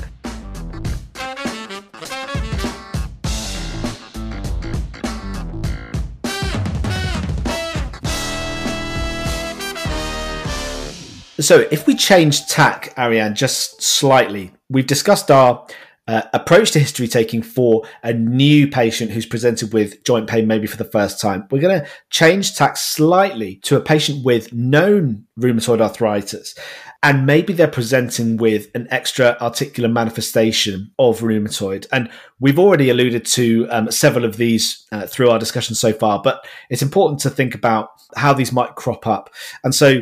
So, 11.38 11.66
if 11.70 11.87
we 11.87 11.94
change 11.94 12.46
tack, 12.46 12.94
Arrianne, 12.96 13.35
just 13.35 13.83
slightly, 13.83 14.53
we've 14.70 14.87
discussed 14.87 15.31
our 15.31 15.66
uh, 16.09 16.22
approach 16.33 16.70
to 16.70 16.79
history 16.79 17.09
taking 17.09 17.42
for 17.42 17.83
a 18.03 18.12
new 18.12 18.68
patient 18.68 19.11
who's 19.11 19.27
presented 19.27 19.72
with 19.72 20.03
joint 20.05 20.29
pain, 20.29 20.46
maybe 20.46 20.66
for 20.66 20.77
the 20.79 20.85
first 20.85 21.20
time. 21.20 21.46
We're 21.51 21.61
going 21.61 21.81
to 21.81 21.87
change 22.11 22.55
tack 22.55 22.77
slightly 22.77 23.57
to 23.64 23.77
a 23.77 23.81
patient 23.81 24.25
with 24.25 24.53
known 24.53 25.27
rheumatoid 25.38 25.81
arthritis. 25.81 26.55
And 27.03 27.27
maybe 27.27 27.53
they're 27.53 27.68
presenting 27.68 28.37
with 28.37 28.68
an 28.75 28.88
extra 28.90 29.37
articular 29.40 29.88
manifestation 29.88 30.92
of 30.99 31.20
rheumatoid. 31.20 31.87
And 31.92 32.09
we've 32.40 32.59
already 32.59 32.88
alluded 32.88 33.27
to 33.27 33.66
um, 33.70 33.90
several 33.90 34.25
of 34.25 34.38
these 34.38 34.87
uh, 34.90 35.07
through 35.07 35.31
our 35.31 35.38
discussion 35.38 35.75
so 35.75 35.92
far, 35.92 36.22
but 36.22 36.44
it's 36.70 36.83
important 36.83 37.20
to 37.20 37.31
think 37.31 37.55
about 37.55 37.90
how 38.16 38.33
these 38.33 38.53
might 38.53 38.75
crop 38.77 39.07
up. 39.07 39.31
And 39.62 39.75
so 39.75 40.01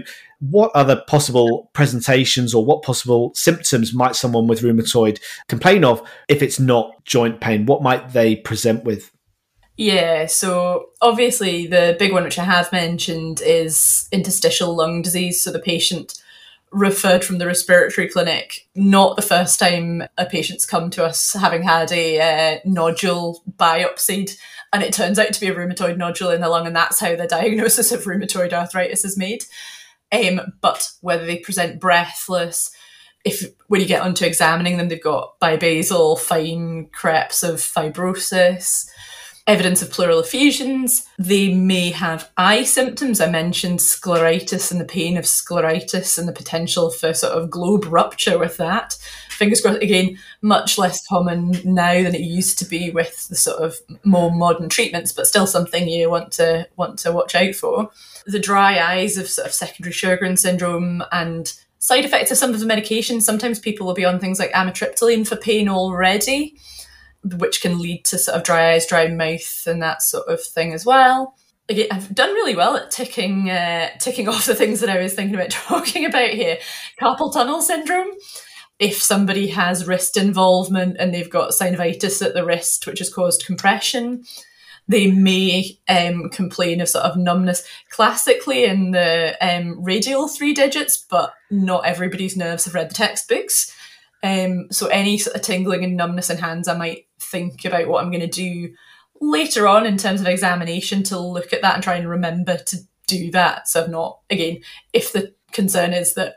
what 0.51 0.71
other 0.75 1.03
possible 1.07 1.71
presentations 1.73 2.55
or 2.55 2.65
what 2.65 2.83
possible 2.83 3.33
symptoms 3.35 3.95
might 3.95 4.17
someone 4.17 4.47
with 4.47 4.61
rheumatoid 4.61 5.21
complain 5.49 5.85
of 5.85 6.07
if 6.29 6.43
it's 6.43 6.61
not 6.61 7.05
joint 7.05 7.41
pain? 7.41 7.67
What 7.67 7.83
might 7.83 8.13
they 8.13 8.37
present 8.37 8.85
with? 8.85 9.11
Yeah, 9.77 10.27
so 10.27 10.91
obviously 11.01 11.67
the 11.67 11.97
big 11.99 12.13
one 12.13 12.25
which 12.25 12.39
I 12.39 12.45
have 12.45 12.71
mentioned 12.73 13.41
is 13.45 14.09
interstitial 14.13 14.77
lung 14.77 15.03
disease. 15.03 15.43
So 15.43 15.51
the 15.51 15.59
patient 15.59 16.15
referred 16.71 17.25
from 17.25 17.39
the 17.39 17.47
respiratory 17.47 18.09
clinic, 18.09 18.67
not 18.75 19.17
the 19.17 19.23
first 19.23 19.59
time 19.59 20.03
a 20.19 20.27
patient's 20.27 20.67
come 20.67 20.91
to 20.91 21.05
us 21.05 21.33
having 21.33 21.63
had 21.63 21.91
a 21.93 22.21
uh, 22.21 22.59
nodule 22.65 23.43
biopsied, 23.57 24.37
and 24.73 24.83
it 24.83 24.93
turns 24.93 25.19
out 25.19 25.33
to 25.33 25.41
be 25.41 25.47
a 25.47 25.55
rheumatoid 25.55 25.97
nodule 25.97 26.31
in 26.31 26.41
the 26.41 26.49
lung, 26.49 26.67
and 26.67 26.75
that's 26.75 27.01
how 27.01 27.15
the 27.17 27.27
diagnosis 27.27 27.93
of 27.93 28.05
rheumatoid 28.05 28.53
arthritis 28.53 29.05
is 29.05 29.17
made. 29.17 29.45
Um, 30.15 30.41
but 30.61 30.89
whether 31.01 31.27
they 31.27 31.39
present 31.39 31.81
breathless, 31.81 32.71
if 33.25 33.45
when 33.69 33.81
you 33.81 33.87
get 33.87 34.03
onto 34.03 34.25
examining 34.25 34.77
them, 34.77 34.89
they've 34.89 35.03
got 35.03 35.41
bibasal 35.41 36.19
fine 36.19 36.89
creps 36.93 37.43
of 37.43 37.57
fibrosis, 37.57 38.89
evidence 39.47 39.83
of 39.83 39.91
pleural 39.91 40.21
effusions. 40.21 41.07
They 41.19 41.53
may 41.53 41.91
have 41.91 42.31
eye 42.37 42.65
symptoms. 42.65 43.21
I 43.21 43.29
mentioned 43.31 43.81
scleritis 43.81 44.73
and 44.73 44.81
the 44.81 44.87
pain 44.87 45.17
of 45.17 45.25
scleritis 45.25 46.19
and 46.19 46.27
the 46.27 46.33
potential 46.33 46.91
for 46.91 47.13
sort 47.13 47.35
of 47.35 47.51
globe 47.51 47.85
rupture 47.87 48.39
with 48.39 48.57
that. 48.57 48.97
Fingers 49.29 49.61
crossed, 49.61 49.83
again, 49.83 50.17
much 50.43 50.79
less 50.79 51.07
common 51.07 51.57
now 51.65 52.03
than 52.03 52.15
it 52.15 52.21
used 52.21 52.59
to 52.61 52.65
be 52.65 52.91
with 52.91 53.29
the 53.29 53.37
sort 53.37 53.63
of 53.63 53.77
more 54.05 54.31
modern 54.31 54.69
treatments, 54.69 55.13
but 55.13 55.27
still 55.27 55.47
something 55.47 55.89
you 55.89 56.09
want 56.09 56.33
to 56.33 56.67
want 56.77 56.99
to 57.01 57.13
watch 57.13 57.35
out 57.35 57.55
for 57.55 57.91
the 58.27 58.39
dry 58.39 58.79
eyes 58.79 59.19
of 59.19 59.29
sort 59.29 59.47
of 59.47 59.53
secondary 59.53 59.93
Sjogren 59.93 60.39
syndrome 60.39 61.03
and 61.13 61.53
side 61.79 62.05
effects 62.05 62.31
of 62.31 62.39
some 62.39 62.55
of 62.55 62.61
the 62.61 62.67
medications. 62.67 63.23
Sometimes 63.23 63.59
people 63.59 63.87
will 63.87 63.95
be 63.95 64.07
on 64.07 64.19
things 64.19 64.39
like 64.39 64.53
amitriptyline 64.53 65.27
for 65.27 65.37
pain 65.37 65.69
already, 65.69 66.57
which 67.25 67.63
can 67.63 67.79
lead 67.79 68.05
to 68.07 68.19
sort 68.19 68.37
of 68.37 68.45
dry 68.45 68.73
eyes, 68.73 68.87
dry 68.87 69.09
mouth, 69.09 69.67
and 69.67 69.83
that 69.83 70.03
sort 70.03 70.29
of 70.29 70.43
thing 70.43 70.73
as 70.73 70.85
well. 70.85 71.35
I've 71.71 72.15
done 72.15 72.35
really 72.35 72.55
well 72.55 72.77
at 72.77 72.91
ticking 72.91 73.51
uh, 73.51 73.91
ticking 73.99 74.29
off 74.31 74.47
the 74.47 74.55
things 74.55 74.81
that 74.81 74.91
I 74.91 75.01
was 75.01 75.15
thinking 75.15 75.35
about 75.35 75.51
talking 75.51 76.05
about 76.05 76.31
here. 76.31 76.59
Carpal 77.01 77.33
tunnel 77.33 77.63
syndrome. 77.63 78.11
If 78.79 79.01
somebody 79.01 79.49
has 79.49 79.87
wrist 79.87 80.17
involvement 80.17 80.97
and 80.99 81.15
they've 81.15 81.31
got 81.31 81.53
synovitis 81.53 82.25
at 82.27 82.35
the 82.35 82.45
wrist, 82.45 82.87
which 82.87 82.99
has 82.99 83.13
caused 83.13 83.47
compression, 83.47 84.25
they 84.89 85.11
may 85.11 85.79
um, 85.89 86.29
complain 86.31 86.81
of 86.81 86.89
sort 86.89 87.05
of 87.05 87.17
numbness 87.17 87.67
classically 87.91 88.65
in 88.65 88.91
the 88.91 89.37
um, 89.41 89.83
radial 89.83 90.29
three 90.29 90.53
digits, 90.53 90.99
but 90.99 91.33
not 91.51 91.87
everybody's 91.87 92.37
nerves 92.37 92.65
have 92.65 92.75
read 92.75 92.91
the 92.91 92.95
textbooks. 92.95 93.75
Um, 94.25 94.69
so 94.71 94.87
any 94.87 95.19
sort 95.19 95.37
of 95.37 95.43
tingling 95.43 95.85
and 95.85 95.97
numbness 95.97 96.31
in 96.31 96.39
hands, 96.39 96.67
I 96.67 96.77
might 96.77 97.07
think 97.35 97.65
about 97.65 97.89
what 97.89 98.03
I'm 98.03 98.11
going 98.11 98.21
to 98.21 98.27
do 98.27 98.75
later 99.21 99.67
on 99.67 99.87
in 99.87 99.97
terms 99.97 100.21
of 100.21 100.27
examination 100.27 101.03
to 101.05 101.19
look 101.19 101.53
at 101.53 101.63
that 101.63 101.75
and 101.75 101.83
try 101.83 101.97
and 101.97 102.09
remember 102.09 102.57
to 102.57 102.77
do 103.07 103.31
that. 103.33 103.69
So 103.69 103.83
I've 103.83 103.91
not, 103.91 104.21
again, 104.31 104.61
if 104.93 105.13
the 105.13 105.35
concern 105.53 105.93
is 105.93 106.15
that 106.15 106.37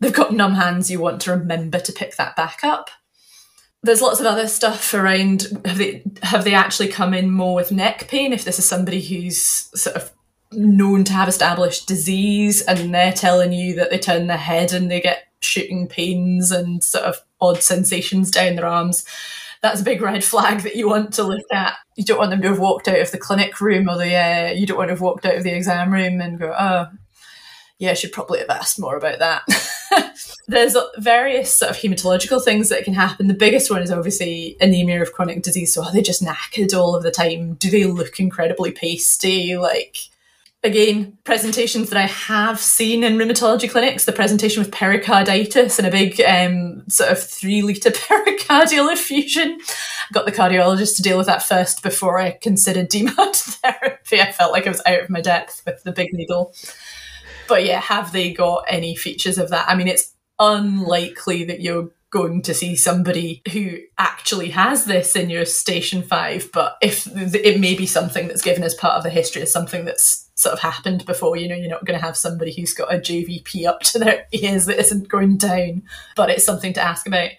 they've 0.00 0.12
got 0.12 0.32
numb 0.32 0.54
hands, 0.54 0.90
you 0.90 1.00
want 1.00 1.20
to 1.22 1.32
remember 1.32 1.78
to 1.80 1.92
pick 1.92 2.16
that 2.16 2.36
back 2.36 2.60
up 2.64 2.90
there's 3.82 4.02
lots 4.02 4.20
of 4.20 4.26
other 4.26 4.48
stuff 4.48 4.92
around 4.92 5.46
have 5.64 5.78
they 5.78 6.02
have 6.22 6.44
they 6.44 6.54
actually 6.54 6.88
come 6.88 7.14
in 7.14 7.30
more 7.30 7.54
with 7.54 7.70
neck 7.70 8.08
pain 8.08 8.32
if 8.32 8.44
this 8.44 8.58
is 8.58 8.68
somebody 8.68 9.00
who's 9.00 9.40
sort 9.80 9.96
of 9.96 10.10
known 10.52 11.04
to 11.04 11.12
have 11.12 11.28
established 11.28 11.86
disease 11.86 12.62
and 12.62 12.94
they're 12.94 13.12
telling 13.12 13.52
you 13.52 13.74
that 13.74 13.90
they 13.90 13.98
turn 13.98 14.26
their 14.26 14.36
head 14.36 14.72
and 14.72 14.90
they 14.90 15.00
get 15.00 15.24
shooting 15.40 15.86
pains 15.86 16.50
and 16.50 16.82
sort 16.82 17.04
of 17.04 17.18
odd 17.40 17.62
sensations 17.62 18.30
down 18.30 18.56
their 18.56 18.66
arms 18.66 19.04
that's 19.62 19.80
a 19.80 19.84
big 19.84 20.00
red 20.00 20.22
flag 20.24 20.60
that 20.60 20.76
you 20.76 20.88
want 20.88 21.12
to 21.14 21.22
look 21.22 21.46
at 21.52 21.76
you 21.96 22.04
don't 22.04 22.18
want 22.18 22.30
them 22.30 22.42
to 22.42 22.48
have 22.48 22.58
walked 22.58 22.88
out 22.88 23.00
of 23.00 23.10
the 23.10 23.18
clinic 23.18 23.60
room 23.60 23.88
or 23.88 23.96
the 23.96 24.14
uh, 24.14 24.50
you 24.52 24.66
don't 24.66 24.78
want 24.78 24.88
to 24.88 24.94
have 24.94 25.00
walked 25.00 25.26
out 25.26 25.36
of 25.36 25.42
the 25.42 25.54
exam 25.54 25.92
room 25.92 26.20
and 26.20 26.38
go 26.38 26.54
oh 26.58 26.86
yeah, 27.78 27.92
I 27.92 27.94
should 27.94 28.12
probably 28.12 28.40
have 28.40 28.50
asked 28.50 28.80
more 28.80 28.96
about 28.96 29.20
that. 29.20 29.44
There's 30.48 30.76
various 30.96 31.54
sort 31.54 31.70
of 31.70 31.76
hematological 31.76 32.42
things 32.42 32.70
that 32.70 32.84
can 32.84 32.94
happen. 32.94 33.28
The 33.28 33.34
biggest 33.34 33.70
one 33.70 33.82
is 33.82 33.92
obviously 33.92 34.56
anemia 34.60 35.00
of 35.00 35.12
chronic 35.12 35.42
disease. 35.42 35.72
So 35.72 35.84
are 35.84 35.92
they 35.92 36.02
just 36.02 36.22
knackered 36.22 36.76
all 36.76 36.96
of 36.96 37.04
the 37.04 37.12
time? 37.12 37.54
Do 37.54 37.70
they 37.70 37.84
look 37.84 38.18
incredibly 38.18 38.72
pasty? 38.72 39.56
Like, 39.56 39.96
again, 40.62 41.16
presentations 41.24 41.90
that 41.90 41.98
I 41.98 42.06
have 42.06 42.58
seen 42.58 43.04
in 43.04 43.16
rheumatology 43.16 43.70
clinics, 43.70 44.04
the 44.04 44.12
presentation 44.12 44.62
with 44.62 44.72
pericarditis 44.72 45.78
and 45.78 45.86
a 45.86 45.90
big 45.90 46.20
um, 46.20 46.84
sort 46.88 47.10
of 47.10 47.22
three 47.22 47.62
litre 47.62 47.90
pericardial 47.90 48.92
effusion. 48.92 49.58
I 49.60 50.12
got 50.12 50.26
the 50.26 50.32
cardiologist 50.32 50.96
to 50.96 51.02
deal 51.02 51.18
with 51.18 51.26
that 51.26 51.42
first 51.42 51.82
before 51.82 52.18
I 52.18 52.32
considered 52.32 52.90
DMARD 52.90 53.36
therapy. 53.36 54.20
I 54.20 54.32
felt 54.32 54.52
like 54.52 54.66
I 54.66 54.70
was 54.70 54.82
out 54.86 55.02
of 55.02 55.10
my 55.10 55.20
depth 55.20 55.62
with 55.64 55.82
the 55.84 55.92
big 55.92 56.12
needle. 56.12 56.52
But 57.46 57.64
yeah, 57.64 57.80
have 57.80 58.12
they 58.12 58.32
got 58.32 58.64
any 58.68 58.94
features 58.94 59.38
of 59.38 59.50
that? 59.50 59.68
I 59.68 59.74
mean, 59.74 59.88
it's 59.88 60.14
unlikely 60.38 61.44
that 61.44 61.60
you're 61.60 61.90
going 62.10 62.42
to 62.42 62.54
see 62.54 62.74
somebody 62.74 63.42
who 63.52 63.78
actually 63.98 64.50
has 64.50 64.86
this 64.86 65.14
in 65.14 65.28
your 65.28 65.44
station 65.44 66.02
five, 66.02 66.48
but 66.52 66.76
if 66.80 67.06
it 67.34 67.60
may 67.60 67.74
be 67.74 67.86
something 67.86 68.28
that's 68.28 68.42
given 68.42 68.62
as 68.62 68.74
part 68.74 68.94
of 68.94 69.02
the 69.02 69.10
history 69.10 69.42
as 69.42 69.52
something 69.52 69.84
that's 69.84 70.28
sort 70.34 70.54
of 70.54 70.60
happened 70.60 71.04
before, 71.04 71.36
you 71.36 71.48
know, 71.48 71.54
you're 71.54 71.68
not 71.68 71.84
going 71.84 71.98
to 71.98 72.04
have 72.04 72.16
somebody 72.16 72.54
who's 72.54 72.72
got 72.72 72.92
a 72.92 72.98
JVP 72.98 73.66
up 73.66 73.80
to 73.80 73.98
their 73.98 74.26
ears 74.32 74.66
that 74.66 74.78
isn't 74.78 75.08
going 75.08 75.36
down, 75.36 75.82
but 76.16 76.30
it's 76.30 76.44
something 76.44 76.72
to 76.72 76.82
ask 76.82 77.06
about. 77.06 77.30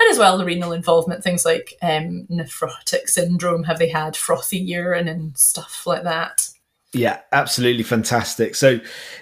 And 0.00 0.10
as 0.10 0.18
well, 0.18 0.38
the 0.38 0.44
renal 0.44 0.72
involvement, 0.72 1.22
things 1.22 1.44
like 1.44 1.74
um, 1.82 2.26
nephrotic 2.30 3.08
syndrome, 3.08 3.64
have 3.64 3.78
they 3.78 3.88
had 3.88 4.16
frothy 4.16 4.58
urine 4.58 5.06
and 5.06 5.36
stuff 5.38 5.86
like 5.86 6.02
that? 6.02 6.48
Yeah, 6.92 7.20
absolutely 7.32 7.82
fantastic. 7.82 8.54
So, 8.54 8.80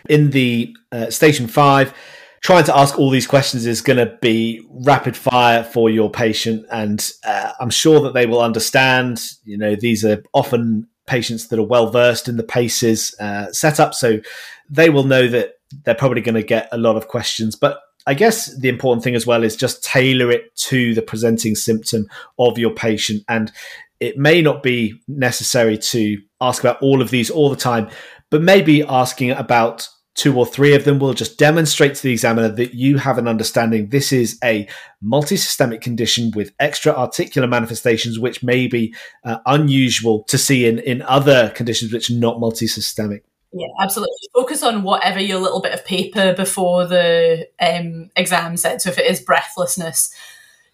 in 0.09 0.31
the 0.31 0.77
uh, 0.91 1.11
station 1.11 1.47
five, 1.47 1.95
trying 2.43 2.65
to 2.65 2.77
ask 2.77 2.99
all 2.99 3.09
these 3.11 3.27
questions 3.27 3.67
is 3.67 3.81
going 3.81 3.97
to 3.99 4.19
be 4.21 4.67
rapid 4.69 5.17
fire 5.17 5.65
for 5.65 5.89
your 5.89 6.11
patient, 6.11 6.67
and 6.71 7.13
uh, 7.25 7.53
I'm 7.61 7.71
sure 7.71 8.01
that 8.01 8.15
they 8.15 8.27
will 8.27 8.43
understand. 8.43 9.23
You 9.45 9.57
know, 9.57 9.77
these 9.77 10.05
are 10.05 10.23
often 10.35 10.89
patients 11.07 11.49
that 11.49 11.59
are 11.59 11.67
well 11.67 11.91
versed 11.91 12.29
in 12.29 12.37
the 12.37 12.43
paces 12.43 13.15
uh, 13.21 13.51
setup, 13.53 13.95
so 13.95 14.21
they 14.69 14.91
will 14.91 15.05
know 15.05 15.29
that 15.29 15.55
they're 15.85 15.95
probably 15.95 16.21
going 16.21 16.35
to 16.35 16.43
get 16.43 16.69
a 16.73 16.79
lot 16.79 16.97
of 16.97 17.09
questions. 17.09 17.57
But 17.57 17.79
I 18.07 18.15
guess 18.15 18.55
the 18.59 18.69
important 18.69 19.05
thing 19.05 19.15
as 19.15 19.27
well 19.27 19.45
is 19.45 19.57
just 19.57 19.85
tailor 19.85 20.31
it 20.31 20.55
to 20.57 20.95
the 20.95 21.03
presenting 21.03 21.55
symptom 21.55 22.07
of 22.39 22.59
your 22.59 22.75
patient. 22.75 23.23
And 23.29 23.53
it 24.01 24.19
may 24.19 24.43
not 24.43 24.63
be 24.63 25.01
necessary 25.07 25.79
to 25.79 26.19
ask 26.41 26.63
about 26.63 26.83
all 26.83 27.01
of 27.01 27.11
these 27.11 27.31
all 27.31 27.49
the 27.49 27.57
time, 27.57 27.89
but 28.31 28.43
maybe 28.43 28.83
asking 28.83 29.31
about 29.31 29.89
two 30.15 30.37
or 30.37 30.45
three 30.45 30.75
of 30.75 30.85
them 30.85 30.99
will 30.99 31.15
just 31.15 31.39
demonstrate 31.39 31.95
to 31.95 32.03
the 32.03 32.13
examiner 32.13 32.49
that 32.49 32.75
you 32.75 32.99
have 32.99 33.19
an 33.19 33.27
understanding 33.27 33.89
this 33.89 34.13
is 34.13 34.39
a 34.45 34.69
multisystemic 35.03 35.81
condition 35.81 36.31
with 36.35 36.53
extra 36.61 36.93
articular 36.93 37.49
manifestations 37.49 38.19
which 38.19 38.43
may 38.43 38.67
be 38.67 38.95
uh, 39.25 39.39
unusual 39.47 40.23
to 40.25 40.37
see 40.37 40.67
in, 40.67 40.79
in 40.81 41.03
other 41.03 41.51
conditions 41.51 41.93
which 41.93 42.11
are 42.11 42.15
not 42.15 42.37
multisystemic 42.37 43.23
yeah 43.53 43.67
absolutely 43.81 44.13
focus 44.35 44.63
on 44.63 44.83
whatever 44.83 45.21
your 45.21 45.39
little 45.39 45.61
bit 45.61 45.73
of 45.73 45.85
paper 45.85 46.35
before 46.35 46.87
the 46.87 47.49
um, 47.61 48.11
exam 48.17 48.57
said 48.57 48.83
so 48.83 48.91
if 48.91 48.99
it 48.99 49.07
is 49.07 49.21
breathlessness 49.21 50.15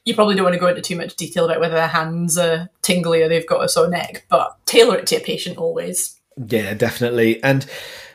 you 0.09 0.15
probably 0.15 0.35
don't 0.35 0.45
want 0.45 0.55
to 0.55 0.61
go 0.61 0.69
into 0.69 0.81
too 0.81 0.97
much 0.97 1.17
detail 1.17 1.45
about 1.45 1.61
whether 1.61 1.75
their 1.75 1.87
hands 1.87 2.39
are 2.39 2.71
tingly 2.81 3.23
or 3.23 3.29
they've 3.29 3.47
got 3.47 3.63
a 3.63 3.69
sore 3.69 3.89
neck, 3.89 4.25
but 4.31 4.57
tailor 4.65 4.97
it 4.97 5.07
to 5.09 5.17
your 5.17 5.25
patient 5.25 5.59
always. 5.59 6.19
Yeah, 6.49 6.73
definitely. 6.73 7.43
And 7.43 7.67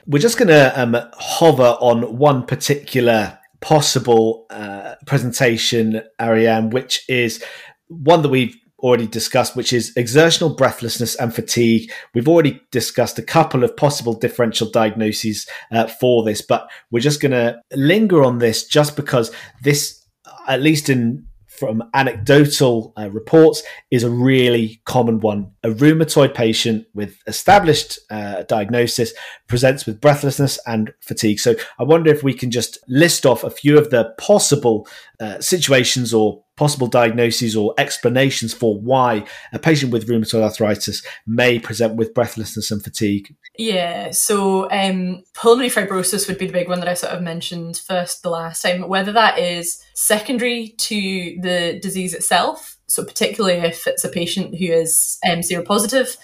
we're 0.06 0.20
just 0.20 0.38
going 0.38 0.50
to 0.50 0.82
um, 0.82 0.98
hover 1.14 1.78
on 1.80 2.18
one 2.18 2.46
particular 2.46 3.40
possible 3.62 4.46
uh, 4.50 4.96
presentation, 5.06 6.02
Arrianne, 6.20 6.72
which 6.72 7.04
is 7.08 7.44
one 7.88 8.22
that 8.22 8.30
we've 8.30 8.56
already 8.80 9.08
discussed, 9.08 9.56
which 9.56 9.72
is 9.72 9.94
exertional 9.96 10.54
breathlessness 10.54 11.16
and 11.16 11.34
fatigue. 11.34 11.90
We've 12.14 12.28
already 12.28 12.62
discussed 12.72 13.18
a 13.18 13.24
couple 13.24 13.64
of 13.64 13.78
possible 13.78 14.14
differential 14.14 14.70
diagnoses 14.70 15.48
uh, 15.72 15.88
for 15.88 16.24
this, 16.24 16.42
but 16.42 16.70
we're 16.92 17.00
just 17.00 17.22
going 17.22 17.32
to 17.32 17.62
linger 17.72 18.24
on 18.24 18.40
this 18.40 18.68
just 18.68 18.98
because 18.98 19.32
this, 19.62 20.06
at 20.48 20.62
least 20.62 20.90
in 20.90 21.26
from 21.64 21.82
anecdotal 21.94 22.92
uh, 22.98 23.10
reports 23.10 23.64
is 23.90 24.04
a 24.04 24.10
really 24.10 24.82
common 24.84 25.22
one. 25.22 25.50
A 25.64 25.70
rheumatoid 25.70 26.34
patient 26.34 26.86
with 26.94 27.22
established 27.26 28.00
uh, 28.10 28.44
diagnosis 28.44 29.14
presents 29.48 29.86
with 29.86 30.02
breathlessness 30.02 30.60
and 30.68 30.92
fatigue. 31.00 31.40
So 31.40 31.56
I 31.80 31.84
wonder 31.84 32.12
if 32.12 32.22
we 32.22 32.34
can 32.34 32.52
just 32.52 32.80
list 32.90 33.26
off 33.26 33.46
a 33.46 33.50
few 33.50 33.78
of 33.78 33.92
the 33.92 34.14
possible 34.18 34.86
uh, 35.22 35.40
situations 35.40 36.14
or 36.14 36.44
possible 36.58 36.88
diagnoses 36.88 37.56
or 37.56 37.74
explanations 37.78 38.54
for 38.54 38.78
why 38.78 39.26
a 39.54 39.60
patient 39.60 39.94
with 39.94 40.08
rheumatoid 40.10 40.44
arthritis 40.44 41.02
may 41.26 41.60
present 41.60 41.96
with 41.96 42.14
breathlessness 42.14 42.72
and 42.72 42.84
fatigue? 42.84 43.34
Yeah, 43.56 44.10
so 44.10 44.70
um, 44.72 45.24
pulmonary 45.36 45.70
fibrosis 45.70 46.28
would 46.28 46.40
be 46.40 46.48
the 46.48 46.54
big 46.54 46.68
one 46.68 46.80
that 46.80 46.90
I 46.90 46.96
sort 46.96 47.14
of 47.14 47.22
mentioned 47.22 47.78
first 47.78 48.24
the 48.24 48.32
last 48.32 48.64
time. 48.64 48.88
Whether 48.88 49.12
that 49.12 49.38
is 49.38 49.80
secondary 49.94 50.70
to 50.70 51.38
the 51.40 51.80
disease 51.80 52.16
itself, 52.16 52.78
so 52.88 53.06
particularly 53.06 53.60
if 53.60 53.86
it's 53.86 54.04
a 54.04 54.10
patient 54.10 54.58
who 54.58 54.66
is 54.66 55.20
um, 55.30 55.40
seropositive, 55.40 56.18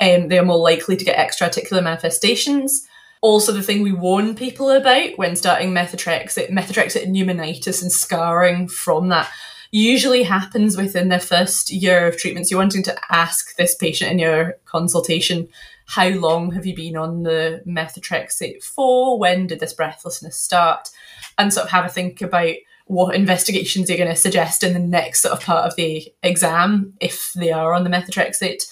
um, 0.00 0.28
they 0.28 0.38
are 0.38 0.44
more 0.44 0.58
likely 0.58 0.96
to 0.96 1.04
get 1.04 1.18
extra-articular 1.18 1.82
manifestations. 1.82 2.86
Also, 3.22 3.50
the 3.50 3.62
thing 3.62 3.82
we 3.82 3.92
warn 3.92 4.34
people 4.34 4.70
about 4.70 5.16
when 5.16 5.36
starting 5.36 5.72
methotrexate, 5.72 6.50
methotrexate 6.50 7.08
pneumonitis 7.08 7.82
and 7.82 7.90
scarring 7.90 8.68
from 8.68 9.08
that 9.08 9.30
usually 9.70 10.22
happens 10.22 10.76
within 10.76 11.08
their 11.08 11.18
first 11.18 11.70
year 11.70 12.06
of 12.06 12.16
treatment. 12.16 12.46
So 12.46 12.52
you're 12.52 12.60
wanting 12.60 12.84
to 12.84 12.96
ask 13.10 13.56
this 13.56 13.74
patient 13.74 14.12
in 14.12 14.18
your 14.18 14.56
consultation, 14.66 15.48
how 15.88 16.08
long 16.08 16.52
have 16.52 16.66
you 16.66 16.76
been 16.76 16.96
on 16.96 17.22
the 17.22 17.62
methotrexate 17.66 18.62
for? 18.62 19.18
When 19.18 19.46
did 19.46 19.58
this 19.58 19.72
breathlessness 19.72 20.36
start? 20.36 20.90
And 21.38 21.52
sort 21.52 21.64
of 21.64 21.70
have 21.70 21.86
a 21.86 21.88
think 21.88 22.20
about 22.20 22.54
what 22.84 23.14
investigations 23.14 23.88
you're 23.88 23.96
going 23.96 24.10
to 24.10 24.16
suggest 24.16 24.62
in 24.62 24.74
the 24.74 24.78
next 24.78 25.22
sort 25.22 25.32
of 25.32 25.42
part 25.42 25.66
of 25.66 25.76
the 25.76 26.12
exam 26.22 26.92
if 27.00 27.32
they 27.34 27.50
are 27.50 27.72
on 27.72 27.84
the 27.84 27.90
methotrexate. 27.90 28.70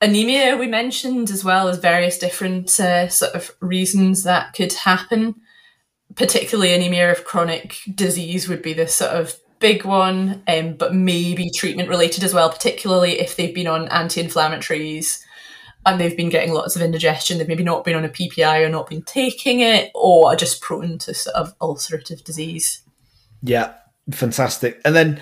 Anemia, 0.00 0.56
we 0.56 0.66
mentioned 0.66 1.30
as 1.30 1.44
well 1.44 1.68
as 1.68 1.78
various 1.78 2.18
different 2.18 2.78
uh, 2.80 3.08
sort 3.08 3.34
of 3.34 3.54
reasons 3.60 4.24
that 4.24 4.52
could 4.52 4.72
happen. 4.72 5.36
Particularly 6.16 6.74
anemia 6.74 7.12
of 7.12 7.24
chronic 7.24 7.78
disease 7.94 8.48
would 8.48 8.62
be 8.62 8.72
the 8.72 8.88
sort 8.88 9.12
of 9.12 9.36
big 9.60 9.84
one, 9.84 10.42
um, 10.48 10.74
but 10.74 10.92
maybe 10.92 11.50
treatment 11.50 11.88
related 11.88 12.24
as 12.24 12.34
well, 12.34 12.50
particularly 12.50 13.20
if 13.20 13.36
they've 13.36 13.54
been 13.54 13.68
on 13.68 13.86
anti 13.88 14.20
inflammatories 14.20 15.22
and 15.84 16.00
they've 16.00 16.16
been 16.16 16.28
getting 16.28 16.52
lots 16.52 16.76
of 16.76 16.82
indigestion, 16.82 17.38
they've 17.38 17.48
maybe 17.48 17.64
not 17.64 17.84
been 17.84 17.96
on 17.96 18.04
a 18.04 18.08
PPI 18.08 18.64
or 18.64 18.68
not 18.68 18.88
been 18.88 19.02
taking 19.02 19.60
it, 19.60 19.90
or 19.94 20.30
are 20.30 20.36
just 20.36 20.60
prone 20.60 20.98
to 20.98 21.14
sort 21.14 21.36
of 21.36 21.58
ulcerative 21.58 22.24
disease. 22.24 22.82
Yeah, 23.42 23.74
fantastic. 24.10 24.80
And 24.84 24.94
then 24.94 25.20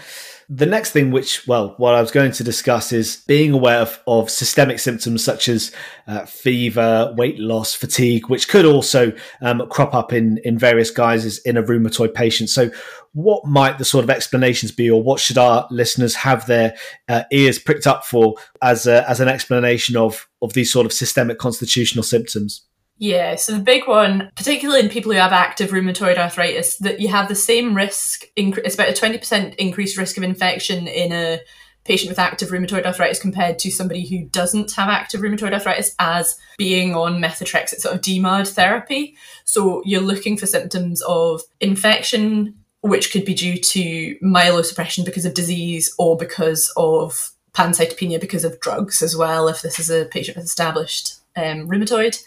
the 0.52 0.66
next 0.66 0.90
thing, 0.90 1.12
which, 1.12 1.46
well, 1.46 1.74
what 1.76 1.94
I 1.94 2.00
was 2.00 2.10
going 2.10 2.32
to 2.32 2.42
discuss 2.42 2.92
is 2.92 3.22
being 3.28 3.52
aware 3.52 3.78
of, 3.78 4.00
of 4.08 4.28
systemic 4.28 4.80
symptoms 4.80 5.22
such 5.22 5.48
as 5.48 5.70
uh, 6.08 6.26
fever, 6.26 7.14
weight 7.16 7.38
loss, 7.38 7.72
fatigue, 7.72 8.28
which 8.28 8.48
could 8.48 8.64
also 8.64 9.12
um, 9.42 9.64
crop 9.70 9.94
up 9.94 10.12
in, 10.12 10.38
in 10.42 10.58
various 10.58 10.90
guises 10.90 11.38
in 11.38 11.56
a 11.56 11.62
rheumatoid 11.62 12.14
patient. 12.14 12.50
So, 12.50 12.72
what 13.12 13.44
might 13.44 13.78
the 13.78 13.84
sort 13.84 14.02
of 14.02 14.10
explanations 14.10 14.72
be, 14.72 14.90
or 14.90 15.00
what 15.00 15.20
should 15.20 15.38
our 15.38 15.68
listeners 15.70 16.16
have 16.16 16.46
their 16.46 16.74
uh, 17.08 17.22
ears 17.30 17.60
pricked 17.60 17.86
up 17.86 18.04
for 18.04 18.34
as, 18.60 18.88
a, 18.88 19.08
as 19.08 19.20
an 19.20 19.28
explanation 19.28 19.96
of, 19.96 20.28
of 20.42 20.52
these 20.54 20.72
sort 20.72 20.84
of 20.84 20.92
systemic 20.92 21.38
constitutional 21.38 22.02
symptoms? 22.02 22.66
Yeah, 23.00 23.36
so 23.36 23.54
the 23.54 23.64
big 23.64 23.88
one, 23.88 24.30
particularly 24.36 24.82
in 24.82 24.90
people 24.90 25.10
who 25.10 25.16
have 25.16 25.32
active 25.32 25.70
rheumatoid 25.70 26.18
arthritis, 26.18 26.76
that 26.76 27.00
you 27.00 27.08
have 27.08 27.28
the 27.28 27.34
same 27.34 27.74
risk. 27.74 28.26
It's 28.36 28.74
about 28.74 28.90
a 28.90 28.94
twenty 28.94 29.16
percent 29.16 29.54
increased 29.54 29.96
risk 29.96 30.18
of 30.18 30.22
infection 30.22 30.86
in 30.86 31.10
a 31.10 31.40
patient 31.84 32.10
with 32.10 32.18
active 32.18 32.50
rheumatoid 32.50 32.84
arthritis 32.84 33.18
compared 33.18 33.58
to 33.60 33.70
somebody 33.70 34.06
who 34.06 34.28
doesn't 34.28 34.72
have 34.72 34.90
active 34.90 35.22
rheumatoid 35.22 35.54
arthritis 35.54 35.94
as 35.98 36.38
being 36.58 36.94
on 36.94 37.22
methotrexate 37.22 37.80
sort 37.80 37.94
of 37.94 38.02
DMARD 38.02 38.48
therapy. 38.48 39.16
So 39.46 39.82
you're 39.86 40.02
looking 40.02 40.36
for 40.36 40.44
symptoms 40.44 41.00
of 41.08 41.40
infection, 41.58 42.54
which 42.82 43.12
could 43.12 43.24
be 43.24 43.32
due 43.32 43.56
to 43.56 44.16
myelosuppression 44.22 45.06
because 45.06 45.24
of 45.24 45.32
disease 45.32 45.90
or 45.98 46.18
because 46.18 46.70
of 46.76 47.32
pancytopenia 47.54 48.20
because 48.20 48.44
of 48.44 48.60
drugs 48.60 49.00
as 49.00 49.16
well. 49.16 49.48
If 49.48 49.62
this 49.62 49.78
is 49.78 49.88
a 49.88 50.04
patient 50.04 50.36
with 50.36 50.44
established 50.44 51.14
um, 51.34 51.66
rheumatoid 51.66 52.22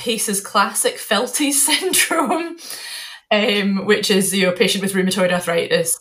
Pace's 0.00 0.40
classic 0.40 0.98
Felty's 0.98 1.64
syndrome, 1.66 2.56
um, 3.30 3.84
which 3.84 4.10
is 4.10 4.36
your 4.36 4.52
patient 4.52 4.82
with 4.82 4.94
rheumatoid 4.94 5.32
arthritis 5.32 6.00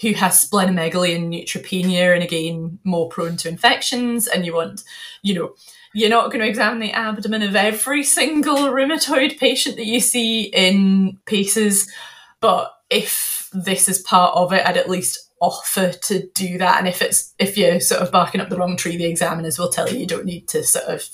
who 0.00 0.12
has 0.14 0.42
splenomegaly 0.42 1.14
and 1.14 1.30
neutropenia, 1.30 2.14
and 2.14 2.22
again 2.22 2.78
more 2.84 3.08
prone 3.10 3.36
to 3.36 3.48
infections. 3.48 4.26
And 4.26 4.46
you 4.46 4.54
want, 4.54 4.82
you 5.22 5.34
know, 5.34 5.54
you're 5.92 6.08
not 6.08 6.30
going 6.30 6.40
to 6.40 6.48
examine 6.48 6.78
the 6.78 6.92
abdomen 6.92 7.42
of 7.42 7.54
every 7.54 8.02
single 8.02 8.68
rheumatoid 8.68 9.38
patient 9.38 9.76
that 9.76 9.84
you 9.86 10.00
see 10.00 10.44
in 10.44 11.18
Paces, 11.26 11.92
but 12.40 12.72
if 12.88 13.50
this 13.52 13.88
is 13.88 13.98
part 13.98 14.34
of 14.34 14.52
it, 14.52 14.66
I'd 14.66 14.76
at 14.76 14.88
least 14.88 15.30
offer 15.40 15.92
to 15.92 16.26
do 16.34 16.58
that. 16.58 16.78
And 16.78 16.88
if 16.88 17.02
it's 17.02 17.34
if 17.38 17.58
you're 17.58 17.80
sort 17.80 18.02
of 18.02 18.12
barking 18.12 18.40
up 18.40 18.48
the 18.48 18.56
wrong 18.56 18.76
tree, 18.76 18.96
the 18.96 19.06
examiners 19.06 19.58
will 19.58 19.70
tell 19.70 19.90
you 19.90 19.98
you 19.98 20.06
don't 20.06 20.24
need 20.24 20.48
to 20.48 20.62
sort 20.62 20.86
of 20.86 21.08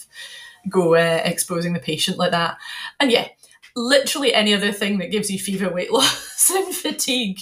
go 0.69 0.95
uh, 0.95 1.21
exposing 1.25 1.73
the 1.73 1.81
patient 1.81 2.19
like 2.19 2.31
that. 2.33 2.59
And 3.01 3.11
yeah, 3.11 3.29
literally 3.75 4.35
any 4.35 4.55
other 4.55 4.73
thing 4.73 4.99
that 4.99 5.11
gives 5.11 5.31
you 5.31 5.39
fever, 5.39 5.69
weight 5.69 5.93
loss, 5.93 6.51
and 6.51 6.75
fatigue, 6.75 7.41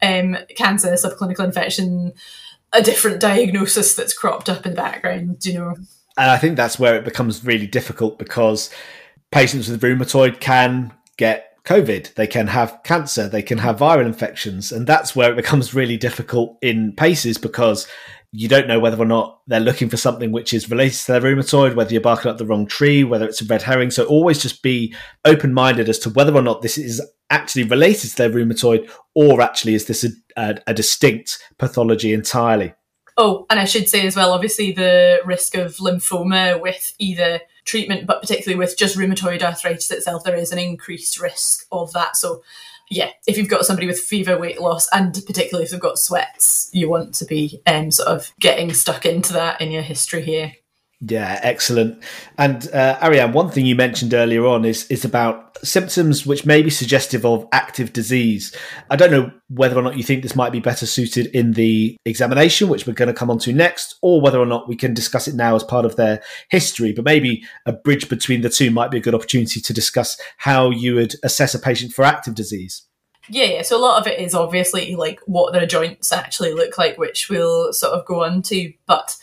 um, 0.00 0.36
cancer, 0.56 0.92
subclinical 0.92 1.44
infection, 1.44 2.12
a 2.72 2.82
different 2.82 3.20
diagnosis 3.20 3.94
that's 3.94 4.14
cropped 4.14 4.48
up 4.48 4.64
in 4.66 4.72
the 4.72 4.76
background, 4.76 5.44
you 5.44 5.54
know. 5.54 5.74
And 6.16 6.30
I 6.30 6.38
think 6.38 6.56
that's 6.56 6.78
where 6.78 6.96
it 6.96 7.04
becomes 7.04 7.44
really 7.44 7.66
difficult 7.66 8.18
because 8.18 8.70
patients 9.30 9.68
with 9.68 9.80
rheumatoid 9.80 10.40
can 10.40 10.92
get 11.16 11.52
COVID, 11.64 12.14
they 12.14 12.26
can 12.26 12.48
have 12.48 12.80
cancer, 12.84 13.28
they 13.28 13.42
can 13.42 13.58
have 13.58 13.78
viral 13.78 14.06
infections. 14.06 14.72
And 14.72 14.86
that's 14.86 15.14
where 15.14 15.32
it 15.32 15.36
becomes 15.36 15.74
really 15.74 15.96
difficult 15.96 16.58
in 16.60 16.92
PACES 16.92 17.38
because 17.38 17.86
you 18.32 18.48
don't 18.48 18.66
know 18.66 18.80
whether 18.80 19.00
or 19.00 19.06
not 19.06 19.42
they're 19.46 19.60
looking 19.60 19.90
for 19.90 19.98
something 19.98 20.32
which 20.32 20.54
is 20.54 20.70
related 20.70 20.98
to 20.98 21.12
their 21.12 21.20
rheumatoid, 21.20 21.74
whether 21.74 21.92
you're 21.92 22.00
barking 22.00 22.30
up 22.30 22.38
the 22.38 22.46
wrong 22.46 22.66
tree, 22.66 23.04
whether 23.04 23.26
it's 23.26 23.42
a 23.42 23.44
red 23.44 23.62
herring. 23.62 23.90
So 23.90 24.06
always 24.06 24.40
just 24.40 24.62
be 24.62 24.94
open 25.26 25.52
minded 25.52 25.88
as 25.90 25.98
to 26.00 26.10
whether 26.10 26.34
or 26.34 26.40
not 26.40 26.62
this 26.62 26.78
is 26.78 27.02
actually 27.28 27.64
related 27.64 28.10
to 28.10 28.16
their 28.16 28.30
rheumatoid 28.30 28.90
or 29.14 29.42
actually 29.42 29.74
is 29.74 29.84
this 29.84 30.02
a, 30.02 30.08
a, 30.36 30.58
a 30.68 30.74
distinct 30.74 31.42
pathology 31.58 32.14
entirely. 32.14 32.72
Oh, 33.18 33.44
and 33.50 33.60
I 33.60 33.66
should 33.66 33.90
say 33.90 34.06
as 34.06 34.16
well, 34.16 34.32
obviously, 34.32 34.72
the 34.72 35.20
risk 35.26 35.54
of 35.54 35.76
lymphoma 35.76 36.58
with 36.58 36.94
either 36.98 37.40
treatment, 37.64 38.06
but 38.06 38.22
particularly 38.22 38.58
with 38.58 38.78
just 38.78 38.96
rheumatoid 38.96 39.42
arthritis 39.42 39.90
itself, 39.90 40.24
there 40.24 40.36
is 40.36 40.50
an 40.50 40.58
increased 40.58 41.20
risk 41.20 41.66
of 41.70 41.92
that. 41.92 42.16
So 42.16 42.42
yeah, 42.92 43.10
if 43.26 43.38
you've 43.38 43.48
got 43.48 43.64
somebody 43.64 43.86
with 43.86 43.98
fever, 43.98 44.38
weight 44.38 44.60
loss, 44.60 44.86
and 44.92 45.14
particularly 45.26 45.64
if 45.64 45.70
they've 45.70 45.80
got 45.80 45.98
sweats, 45.98 46.68
you 46.72 46.90
want 46.90 47.14
to 47.14 47.24
be 47.24 47.60
um, 47.66 47.90
sort 47.90 48.08
of 48.08 48.32
getting 48.38 48.72
stuck 48.74 49.06
into 49.06 49.32
that 49.32 49.60
in 49.60 49.70
your 49.70 49.82
history 49.82 50.22
here. 50.22 50.52
Yeah, 51.04 51.40
excellent. 51.42 52.00
And 52.38 52.68
uh, 52.72 52.96
Arrianne, 53.00 53.32
one 53.32 53.50
thing 53.50 53.66
you 53.66 53.74
mentioned 53.74 54.14
earlier 54.14 54.46
on 54.46 54.64
is 54.64 54.86
is 54.86 55.04
about 55.04 55.58
symptoms 55.64 56.24
which 56.24 56.46
may 56.46 56.62
be 56.62 56.70
suggestive 56.70 57.26
of 57.26 57.48
active 57.50 57.92
disease. 57.92 58.54
I 58.88 58.94
don't 58.94 59.10
know 59.10 59.32
whether 59.48 59.76
or 59.76 59.82
not 59.82 59.96
you 59.96 60.04
think 60.04 60.22
this 60.22 60.36
might 60.36 60.52
be 60.52 60.60
better 60.60 60.86
suited 60.86 61.26
in 61.26 61.54
the 61.54 61.96
examination, 62.04 62.68
which 62.68 62.86
we're 62.86 62.92
going 62.92 63.08
to 63.08 63.14
come 63.14 63.30
on 63.30 63.40
to 63.40 63.52
next, 63.52 63.96
or 64.00 64.20
whether 64.20 64.38
or 64.38 64.46
not 64.46 64.68
we 64.68 64.76
can 64.76 64.94
discuss 64.94 65.26
it 65.26 65.34
now 65.34 65.56
as 65.56 65.64
part 65.64 65.84
of 65.84 65.96
their 65.96 66.22
history. 66.50 66.92
But 66.92 67.04
maybe 67.04 67.42
a 67.66 67.72
bridge 67.72 68.08
between 68.08 68.42
the 68.42 68.48
two 68.48 68.70
might 68.70 68.92
be 68.92 68.98
a 68.98 69.02
good 69.02 69.14
opportunity 69.14 69.60
to 69.60 69.72
discuss 69.72 70.16
how 70.36 70.70
you 70.70 70.94
would 70.94 71.16
assess 71.24 71.52
a 71.52 71.58
patient 71.58 71.94
for 71.94 72.04
active 72.04 72.36
disease. 72.36 72.86
Yeah, 73.28 73.44
yeah. 73.44 73.62
So 73.62 73.76
a 73.76 73.82
lot 73.82 74.00
of 74.00 74.06
it 74.06 74.20
is 74.20 74.34
obviously 74.34 74.94
like 74.94 75.18
what 75.26 75.52
their 75.52 75.66
joints 75.66 76.12
actually 76.12 76.52
look 76.52 76.78
like, 76.78 76.96
which 76.96 77.28
we'll 77.28 77.72
sort 77.72 77.94
of 77.94 78.06
go 78.06 78.22
on 78.24 78.42
to. 78.42 78.72
But 78.86 79.16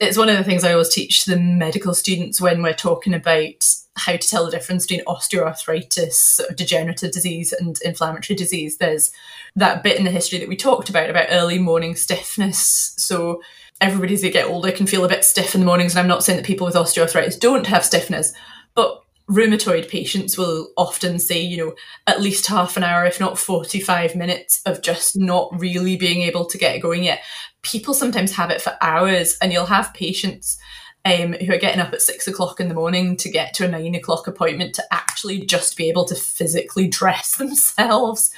it's 0.00 0.18
one 0.18 0.28
of 0.28 0.36
the 0.36 0.44
things 0.44 0.64
I 0.64 0.72
always 0.72 0.92
teach 0.92 1.24
the 1.24 1.38
medical 1.38 1.94
students 1.94 2.40
when 2.40 2.62
we're 2.62 2.72
talking 2.72 3.14
about 3.14 3.64
how 3.96 4.16
to 4.16 4.28
tell 4.28 4.44
the 4.44 4.50
difference 4.50 4.86
between 4.86 5.04
osteoarthritis, 5.04 6.12
sort 6.12 6.50
of 6.50 6.56
degenerative 6.56 7.12
disease, 7.12 7.52
and 7.52 7.78
inflammatory 7.84 8.36
disease. 8.36 8.78
There's 8.78 9.12
that 9.54 9.82
bit 9.84 9.98
in 9.98 10.04
the 10.04 10.10
history 10.10 10.38
that 10.38 10.48
we 10.48 10.56
talked 10.56 10.90
about 10.90 11.10
about 11.10 11.28
early 11.30 11.58
morning 11.58 11.94
stiffness. 11.94 12.94
So 12.96 13.40
everybody 13.80 14.14
as 14.14 14.22
they 14.22 14.30
get 14.30 14.46
older 14.46 14.72
can 14.72 14.86
feel 14.86 15.04
a 15.04 15.08
bit 15.08 15.24
stiff 15.24 15.54
in 15.54 15.60
the 15.60 15.66
mornings, 15.66 15.92
and 15.92 16.00
I'm 16.00 16.08
not 16.08 16.24
saying 16.24 16.38
that 16.38 16.46
people 16.46 16.66
with 16.66 16.74
osteoarthritis 16.74 17.38
don't 17.38 17.66
have 17.66 17.84
stiffness, 17.84 18.32
but 18.74 19.03
rheumatoid 19.28 19.88
patients 19.88 20.36
will 20.36 20.72
often 20.76 21.18
say, 21.18 21.40
you 21.40 21.56
know, 21.56 21.74
at 22.06 22.20
least 22.20 22.46
half 22.46 22.76
an 22.76 22.84
hour, 22.84 23.04
if 23.04 23.20
not 23.20 23.38
45 23.38 24.14
minutes 24.14 24.60
of 24.66 24.82
just 24.82 25.16
not 25.16 25.50
really 25.58 25.96
being 25.96 26.22
able 26.22 26.44
to 26.46 26.58
get 26.58 26.80
going 26.80 27.04
yet. 27.04 27.22
People 27.62 27.94
sometimes 27.94 28.32
have 28.32 28.50
it 28.50 28.60
for 28.60 28.76
hours, 28.80 29.38
and 29.40 29.52
you'll 29.52 29.66
have 29.66 29.94
patients 29.94 30.58
um, 31.04 31.34
who 31.34 31.52
are 31.52 31.58
getting 31.58 31.80
up 31.80 31.92
at 31.92 32.00
six 32.00 32.26
o'clock 32.26 32.60
in 32.60 32.68
the 32.68 32.74
morning 32.74 33.16
to 33.18 33.30
get 33.30 33.52
to 33.54 33.66
a 33.66 33.68
nine 33.68 33.94
o'clock 33.94 34.26
appointment 34.26 34.74
to 34.74 34.84
actually 34.90 35.44
just 35.44 35.76
be 35.76 35.88
able 35.88 36.06
to 36.06 36.14
physically 36.14 36.88
dress 36.88 37.36
themselves 37.36 38.30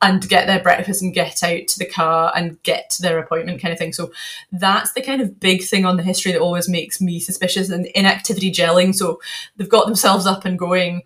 and 0.00 0.28
get 0.28 0.46
their 0.46 0.62
breakfast 0.62 1.02
and 1.02 1.14
get 1.14 1.42
out 1.42 1.66
to 1.68 1.78
the 1.78 1.86
car 1.86 2.32
and 2.34 2.62
get 2.62 2.90
to 2.90 3.02
their 3.02 3.18
appointment 3.18 3.60
kind 3.60 3.72
of 3.72 3.78
thing. 3.78 3.92
So 3.92 4.12
that's 4.50 4.92
the 4.92 5.02
kind 5.02 5.20
of 5.20 5.40
big 5.40 5.62
thing 5.62 5.84
on 5.84 5.96
the 5.96 6.02
history 6.02 6.32
that 6.32 6.40
always 6.40 6.68
makes 6.68 7.00
me 7.00 7.20
suspicious 7.20 7.70
and 7.70 7.86
inactivity 7.86 8.52
gelling. 8.52 8.94
So 8.94 9.20
they've 9.56 9.68
got 9.68 9.86
themselves 9.86 10.26
up 10.26 10.44
and 10.44 10.58
going. 10.58 11.02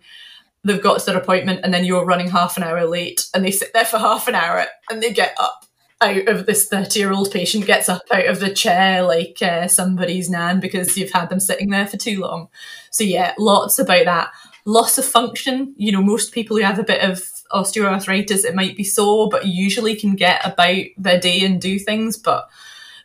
They've 0.63 0.81
got 0.81 0.99
to 0.99 1.05
their 1.05 1.17
appointment 1.17 1.61
and 1.63 1.73
then 1.73 1.85
you're 1.85 2.05
running 2.05 2.29
half 2.29 2.57
an 2.57 2.63
hour 2.63 2.85
late 2.85 3.27
and 3.33 3.45
they 3.45 3.51
sit 3.51 3.71
there 3.73 3.85
for 3.85 3.99
half 3.99 4.27
an 4.27 4.35
hour 4.35 4.65
and 4.89 5.01
they 5.01 5.13
get 5.13 5.35
up 5.39 5.66
out 6.01 6.27
of 6.27 6.45
this 6.45 6.67
30 6.67 6.99
year 6.99 7.11
old 7.11 7.31
patient 7.31 7.65
gets 7.65 7.89
up 7.89 8.03
out 8.11 8.27
of 8.27 8.39
the 8.39 8.53
chair 8.53 9.01
like 9.01 9.37
uh, 9.41 9.67
somebody's 9.67 10.29
nan 10.29 10.59
because 10.59 10.95
you've 10.95 11.11
had 11.11 11.29
them 11.29 11.39
sitting 11.39 11.69
there 11.69 11.87
for 11.87 11.97
too 11.97 12.21
long. 12.21 12.49
So, 12.91 13.03
yeah, 13.03 13.33
lots 13.37 13.79
about 13.79 14.05
that. 14.05 14.29
Loss 14.65 14.97
of 14.97 15.05
function. 15.05 15.73
You 15.77 15.91
know, 15.91 16.01
most 16.01 16.33
people 16.33 16.57
who 16.57 16.63
have 16.63 16.79
a 16.79 16.83
bit 16.83 17.01
of 17.01 17.23
osteoarthritis, 17.51 18.45
it 18.45 18.55
might 18.55 18.77
be 18.77 18.83
sore, 18.83 19.29
but 19.29 19.47
usually 19.47 19.95
can 19.95 20.15
get 20.15 20.45
about 20.45 20.83
their 20.97 21.19
day 21.19 21.43
and 21.43 21.59
do 21.59 21.79
things. 21.79 22.17
But, 22.17 22.47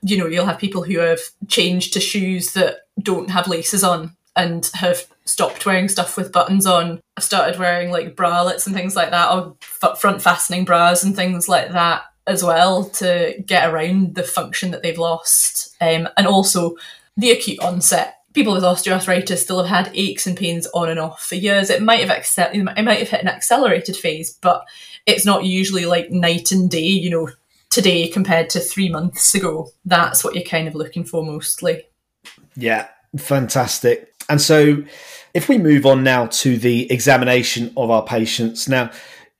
you 0.02 0.18
know, 0.18 0.26
you'll 0.26 0.46
have 0.46 0.59
people 0.59 0.83
who 0.83 0.98
have 0.98 1.20
changed 1.48 1.94
to 1.94 2.00
shoes 2.00 2.52
that 2.52 2.81
don't 3.00 3.31
have 3.31 3.48
laces 3.48 3.83
on 3.83 4.16
and 4.35 4.70
have 4.74 5.07
stopped 5.24 5.64
wearing 5.64 5.88
stuff 5.88 6.16
with 6.16 6.33
buttons 6.33 6.66
on. 6.66 7.00
I've 7.16 7.24
started 7.24 7.59
wearing 7.59 7.90
like 7.90 8.16
bralettes 8.16 8.66
and 8.66 8.74
things 8.74 8.96
like 8.96 9.11
that, 9.11 9.31
or 9.31 9.57
front 9.96 10.20
fastening 10.20 10.64
bras 10.64 11.05
and 11.05 11.14
things 11.14 11.48
like 11.48 11.72
that 11.72 12.02
as 12.26 12.42
well 12.42 12.85
to 12.85 13.35
get 13.46 13.68
around 13.68 14.14
the 14.14 14.22
function 14.22 14.70
that 14.70 14.82
they've 14.82 14.98
lost. 14.98 15.74
Um, 15.80 16.08
and 16.16 16.26
also 16.26 16.76
the 17.16 17.30
acute 17.30 17.61
onset. 17.61 18.18
People 18.32 18.54
with 18.54 18.62
osteoarthritis 18.62 19.38
still 19.38 19.62
have 19.62 19.87
had 19.87 19.96
aches 19.96 20.26
and 20.26 20.37
pains 20.37 20.66
on 20.72 20.88
and 20.88 20.98
off 20.98 21.22
for 21.22 21.35
years. 21.35 21.68
It 21.68 21.82
might 21.82 22.00
have 22.00 22.16
accel- 22.16 22.54
it 22.54 22.82
might 22.82 22.98
have 22.98 23.08
hit 23.08 23.20
an 23.20 23.28
accelerated 23.28 23.96
phase, 23.96 24.38
but 24.40 24.64
it's 25.04 25.26
not 25.26 25.44
usually 25.44 25.85
like 25.85 26.11
night 26.11 26.50
and 26.50 26.70
day. 26.70 26.80
You 26.80 27.11
know, 27.11 27.28
today 27.68 28.08
compared 28.08 28.48
to 28.50 28.61
three 28.61 28.88
months 28.88 29.35
ago. 29.35 29.68
That's 29.85 30.24
what 30.24 30.35
you're 30.35 30.44
kind 30.44 30.66
of 30.66 30.74
looking 30.74 31.04
for 31.04 31.24
mostly. 31.24 31.82
Yeah, 32.54 32.88
fantastic. 33.18 34.14
And 34.28 34.40
so, 34.40 34.85
if 35.35 35.48
we 35.48 35.58
move 35.58 35.85
on 35.85 36.02
now 36.04 36.26
to 36.26 36.56
the 36.56 36.90
examination 36.92 37.72
of 37.76 37.90
our 37.90 38.04
patients, 38.04 38.68
now 38.68 38.90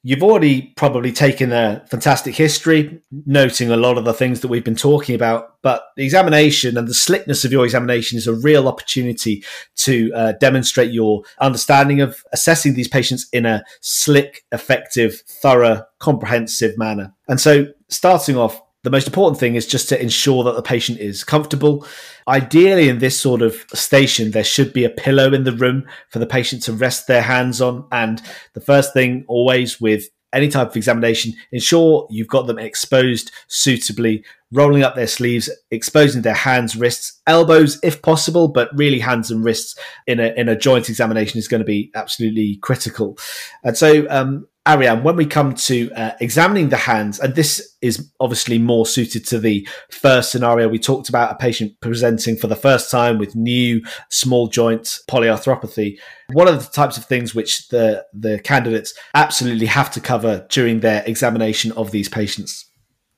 You've 0.05 0.23
already 0.23 0.73
probably 0.77 1.13
taken 1.13 1.53
a 1.53 1.85
fantastic 1.89 2.35
history, 2.35 3.01
noting 3.25 3.71
a 3.71 3.77
lot 3.77 3.99
of 3.99 4.05
the 4.05 4.13
things 4.13 4.41
that 4.41 4.49
we've 4.49 4.65
been 4.65 4.75
talking 4.75 5.15
about, 5.15 5.63
but 5.63 5.85
the 5.97 6.05
examination 6.05 6.77
and 6.77 6.89
the 6.89 6.95
slickness 6.95 7.45
of 7.45 7.53
your 7.53 7.65
examination 7.65 8.19
is 8.19 8.27
a 8.27 8.35
real 8.35 8.67
opportunity 8.67 9.45
to 9.77 10.13
uh, 10.15 10.33
demonstrate 10.41 10.93
your 10.93 11.23
understanding 11.41 12.01
of 12.01 12.25
assessing 12.33 12.75
these 12.75 12.89
patients 12.89 13.29
in 13.33 13.47
a 13.47 13.65
slick, 13.81 14.45
effective, 14.51 15.23
thorough, 15.27 15.85
comprehensive 16.01 16.77
manner. 16.77 17.15
And 17.29 17.41
so, 17.41 17.67
starting 17.89 18.37
off, 18.37 18.61
the 18.83 18.91
most 18.91 19.07
important 19.07 19.39
thing 19.39 19.55
is 19.55 19.67
just 19.67 19.89
to 19.91 20.01
ensure 20.01 20.43
that 20.45 20.57
the 20.57 20.63
patient 20.63 20.99
is 20.99 21.23
comfortable. 21.23 21.87
Ideally, 22.27 22.89
in 22.89 22.99
this 22.99 23.19
sort 23.19 23.41
of 23.41 23.65
station, 23.73 24.33
there 24.33 24.45
should 24.45 24.73
be 24.73 24.85
a 24.85 24.91
pillow 24.91 25.33
in 25.33 25.45
the 25.45 25.53
room 25.53 25.87
for 26.09 26.19
the 26.19 26.27
patient 26.27 26.63
to 26.65 26.73
rest 26.73 27.07
their 27.07 27.23
hands 27.23 27.61
on. 27.61 27.87
And 27.93 28.21
the 28.55 28.61
first 28.61 28.93
thing, 28.93 29.25
always 29.29 29.81
with 29.81 30.09
any 30.33 30.49
type 30.49 30.71
of 30.71 30.77
examination, 30.77 31.35
ensure 31.53 32.09
you've 32.11 32.29
got 32.29 32.47
them 32.47 32.59
exposed 32.59 33.31
suitably, 33.49 34.25
rolling 34.51 34.83
up 34.83 34.95
their 34.95 35.07
sleeves, 35.07 35.51
exposing 35.71 36.23
their 36.23 36.35
hands, 36.35 36.75
wrists, 36.75 37.21
elbows 37.27 37.79
if 37.83 38.03
possible, 38.03 38.49
but 38.49 38.71
really 38.75 38.99
hands 38.99 39.31
and 39.31 39.45
wrists 39.45 39.79
in 40.07 40.19
a 40.19 40.33
in 40.37 40.49
a 40.49 40.57
joint 40.57 40.89
examination 40.89 41.39
is 41.39 41.49
going 41.49 41.61
to 41.61 41.67
be 41.67 41.91
absolutely 41.95 42.59
critical. 42.63 43.17
And 43.63 43.77
so 43.77 44.07
um, 44.11 44.49
Arrianne, 44.67 45.03
when 45.03 45.17
we 45.17 45.27
come 45.27 45.55
to 45.55 45.91
uh, 45.93 46.13
examining 46.21 46.69
the 46.69 46.77
hands, 46.77 47.19
and 47.19 47.35
this 47.35 47.77
is 47.83 48.13
obviously 48.21 48.59
more 48.59 48.87
suited 48.87 49.27
to 49.27 49.41
the 49.41 49.67
first 49.91 50.31
scenario 50.31 50.69
we 50.69 50.79
talked 50.79 51.09
about, 51.09 51.33
a 51.33 51.35
patient 51.35 51.73
presenting 51.81 52.37
for 52.37 52.47
the 52.47 52.55
first 52.55 52.89
time 52.89 53.19
with 53.19 53.35
new 53.35 53.83
small 54.09 54.47
joint 54.47 55.01
polyarthropathy. 55.11 55.99
One 56.33 56.47
of 56.47 56.65
the 56.65 56.71
types 56.71 56.97
of 56.97 57.05
things 57.07 57.35
which 57.35 57.69
the 57.69 58.07
the 58.13 58.39
candidates 58.39 58.95
absolutely 59.15 59.67
have 59.67 59.91
to 59.93 60.01
cover 60.01 60.47
during 60.49 60.79
their 60.79 61.03
examination 61.07 61.73
of 61.73 61.91
these 61.91 62.09
patients. 62.09 62.71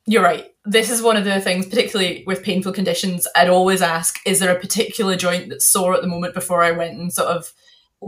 You're 0.06 0.22
right. 0.22 0.46
This 0.64 0.90
is 0.90 1.02
one 1.02 1.18
of 1.18 1.26
the 1.26 1.42
things, 1.42 1.66
particularly 1.66 2.24
with 2.26 2.42
painful 2.42 2.72
conditions, 2.72 3.28
I'd 3.36 3.50
always 3.50 3.82
ask: 3.82 4.18
Is 4.24 4.38
there 4.38 4.54
a 4.54 4.58
particular 4.58 5.14
joint 5.14 5.50
that's 5.50 5.66
sore 5.66 5.94
at 5.94 6.00
the 6.00 6.08
moment 6.08 6.32
before 6.32 6.62
I 6.62 6.70
went 6.70 6.98
and 6.98 7.12
sort 7.12 7.28
of 7.28 7.52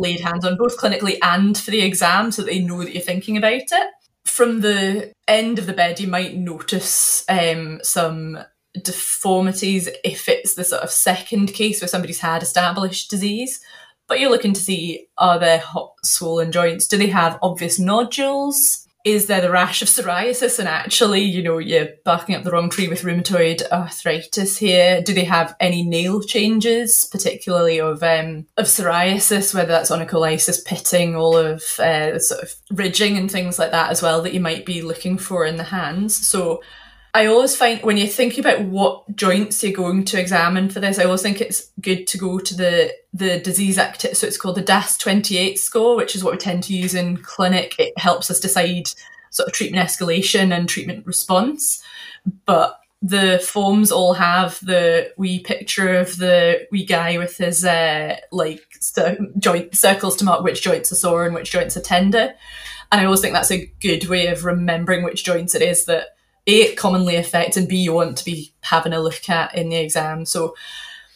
laid 0.01 0.21
hands 0.21 0.45
on, 0.45 0.57
both 0.57 0.79
clinically 0.79 1.19
and 1.23 1.57
for 1.57 1.71
the 1.71 1.83
exam, 1.83 2.31
so 2.31 2.43
they 2.43 2.61
know 2.61 2.83
that 2.83 2.93
you're 2.93 3.03
thinking 3.03 3.37
about 3.37 3.55
it. 3.55 3.91
From 4.25 4.61
the 4.61 5.13
end 5.29 5.59
of 5.59 5.67
the 5.67 5.73
bed, 5.73 6.01
you 6.01 6.09
might 6.09 6.37
notice 6.37 7.25
um, 7.29 7.81
some 7.83 8.39
deformities 8.83 9.89
if 10.05 10.29
it's 10.29 10.55
the 10.55 10.65
sort 10.65 10.83
of 10.83 10.91
second 10.91 11.55
case 11.55 11.81
where 11.81 11.89
somebody's 11.89 12.21
had 12.21 12.43
established 12.43 13.11
disease. 13.11 13.61
But 14.09 14.21
you're 14.21 14.31
looking 14.31 14.53
to 14.53 14.61
see 14.61 15.09
are 15.19 15.39
there 15.39 15.59
hot, 15.59 15.95
swollen 16.05 16.53
joints? 16.53 16.87
Do 16.87 16.97
they 16.97 17.09
have 17.09 17.39
obvious 17.43 17.79
nodules? 17.79 18.86
Is 19.07 19.27
there 19.27 19.40
the 19.40 19.53
rash 19.53 19.83
of 19.83 19.88
psoriasis? 19.88 20.59
And 20.59 20.66
actually, 20.66 21.23
you 21.23 21.40
know, 21.40 21.59
you're 21.59 21.90
barking 22.05 22.35
up 22.35 22.42
the 22.42 22.51
wrong 22.51 22.69
tree 22.69 22.88
with 22.88 23.03
rheumatoid 23.03 23.62
arthritis 23.71 24.59
here. 24.59 25.01
Do 25.01 25.14
they 25.14 25.23
have 25.23 25.55
any 25.61 25.85
nail 25.85 26.21
changes, 26.21 27.09
particularly 27.12 27.81
of 27.81 28.03
um, 28.03 28.47
of 28.57 28.66
psoriasis, 28.66 29.55
whether 29.55 29.69
that's 29.69 29.92
onycholysis, 29.92 30.64
pitting, 30.64 31.14
all 31.14 31.37
of 31.37 31.62
uh, 31.79 32.19
sort 32.19 32.42
of 32.42 32.53
ridging 32.73 33.16
and 33.16 33.31
things 33.31 33.61
like 33.61 33.71
that 33.71 33.92
as 33.92 34.03
well 34.03 34.23
that 34.23 34.35
you 34.35 34.40
might 34.40 34.66
be 34.66 34.83
looking 34.83 35.19
for 35.19 35.47
in 35.47 35.57
the 35.57 35.62
hands? 35.62 36.16
So 36.27 36.61
I 37.14 37.27
always 37.27 37.57
find 37.57 37.83
when 37.83 37.97
you 37.97 38.07
think 38.07 38.37
about 38.37 38.62
what 38.62 39.16
joints 39.16 39.62
you're 39.62 39.73
going 39.73 40.05
to 40.07 40.21
examine 40.21 40.69
for 40.69 40.81
this, 40.81 40.99
I 40.99 41.05
always 41.05 41.23
think 41.23 41.40
it's 41.40 41.71
good 41.81 42.07
to 42.09 42.19
go 42.19 42.38
to 42.38 42.55
the 42.55 42.95
the 43.14 43.40
disease 43.40 43.79
activity. 43.79 44.14
So 44.14 44.27
it's 44.27 44.37
called 44.37 44.57
the 44.57 44.62
DAS 44.62 44.99
28 44.99 45.59
score, 45.59 45.97
which 45.97 46.14
is 46.14 46.23
what 46.23 46.33
we 46.33 46.38
tend 46.38 46.62
to 46.64 46.77
use 46.77 46.95
in 46.95 47.16
clinic. 47.19 47.75
It 47.79 47.99
helps 47.99 48.31
us 48.31 48.40
decide 48.40 48.90
sort 49.31 49.49
of 49.49 49.55
treatment 49.55 49.87
escalation 49.87 50.55
and 50.55 50.69
treatment 50.69 51.07
response. 51.07 51.83
But 52.45 52.79
the 53.03 53.38
forms 53.38 53.92
all 53.92 54.14
have 54.14 54.59
the 54.64 55.12
wee 55.16 55.40
picture 55.40 55.97
of 55.97 56.16
the 56.16 56.66
wee 56.73 56.85
guy 56.85 57.19
with 57.19 57.37
his 57.37 57.64
uh, 57.64 58.16
like 58.33 58.62
joint 59.38 59.77
circles 59.77 60.16
to 60.16 60.25
mark 60.25 60.42
which 60.42 60.62
joints 60.62 60.90
are 60.90 60.97
sore 60.97 61.25
and 61.25 61.35
which 61.35 61.53
joints 61.53 61.77
are 61.77 61.83
tender. 61.83 62.35
And 62.90 63.01
I 63.01 63.05
always 63.05 63.21
think 63.21 63.35
that's 63.35 63.51
a 63.51 63.71
good 63.81 64.09
way 64.09 64.29
of 64.29 64.45
remembering 64.45 65.05
which 65.05 65.25
joints 65.25 65.55
it 65.55 65.62
is 65.62 65.85
that 65.87 66.15
a 66.47 66.75
commonly 66.75 67.17
affect 67.17 67.57
and 67.57 67.69
b 67.69 67.77
you 67.77 67.93
want 67.93 68.17
to 68.19 68.25
be 68.25 68.53
having 68.63 68.93
a 68.93 69.01
look 69.01 69.29
at 69.29 69.55
in 69.55 69.69
the 69.69 69.77
exam. 69.77 70.25
So 70.25 70.55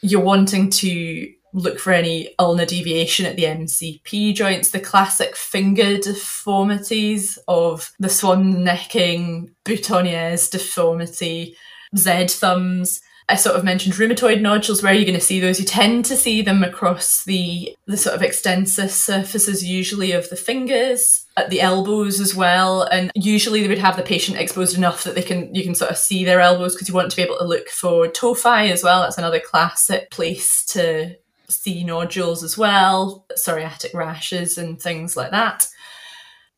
you're 0.03 0.21
wanting 0.21 0.71
to 0.71 1.33
look 1.53 1.79
for 1.79 1.93
any 1.93 2.35
ulnar 2.39 2.65
deviation 2.65 3.27
at 3.27 3.37
the 3.37 3.45
MCP 3.45 4.35
joints, 4.35 4.71
the 4.71 4.81
classic 4.81 5.37
finger 5.37 5.99
deformities 5.99 7.39
of 7.49 7.93
the 7.99 8.09
swan 8.09 8.63
necking, 8.63 9.51
boutonniere's 9.65 10.49
deformity, 10.49 11.57
Z 11.97 12.29
thumbs, 12.29 13.01
I 13.29 13.37
sort 13.37 13.57
of 13.57 13.65
mentioned 13.65 13.95
rheumatoid 13.95 14.41
nodules. 14.41 14.83
Where 14.83 14.93
are 14.93 14.97
you 14.97 15.05
going 15.05 15.19
to 15.19 15.25
see 15.25 15.39
those? 15.39 15.61
You 15.61 15.67
tend 15.67 16.05
to 16.07 16.17
see 16.17 16.43
them 16.43 16.65
across 16.65 17.25
the 17.25 17.77
the 17.87 17.97
sort 17.97 18.17
of 18.17 18.23
extensor 18.23 18.89
surfaces, 18.89 19.65
usually 19.65 20.13
of 20.13 20.29
the 20.31 20.37
fingers, 20.37 21.27
at 21.37 21.51
the 21.51 21.61
elbows 21.61 22.21
as 22.21 22.35
well. 22.35 22.83
And 22.83 23.11
usually 23.15 23.63
they 23.63 23.69
would 23.69 23.79
have 23.79 23.97
the 23.97 24.03
patient 24.03 24.39
exposed 24.39 24.77
enough 24.77 25.05
that 25.05 25.15
they 25.15 25.23
can 25.23 25.55
you 25.55 25.63
can 25.63 25.75
sort 25.75 25.91
of 25.91 25.99
see 25.99 26.25
their 26.25 26.41
elbows 26.41 26.75
because 26.75 26.89
you 26.89 26.95
want 26.95 27.11
to 27.11 27.17
be 27.17 27.23
able 27.23 27.39
to 27.39 27.45
look 27.45 27.69
for 27.69 28.07
tophi 28.09 28.71
as 28.71 28.83
well. 28.83 29.03
That's 29.03 29.19
another 29.19 29.41
classic 29.41 30.11
place 30.11 30.65
to 30.67 31.17
see 31.49 31.85
nodules 31.85 32.43
as 32.45 32.57
well, 32.57 33.27
psoriatic 33.37 33.95
rashes 33.95 34.57
and 34.59 34.81
things 34.81 35.17
like 35.17 35.31
that. 35.31 35.69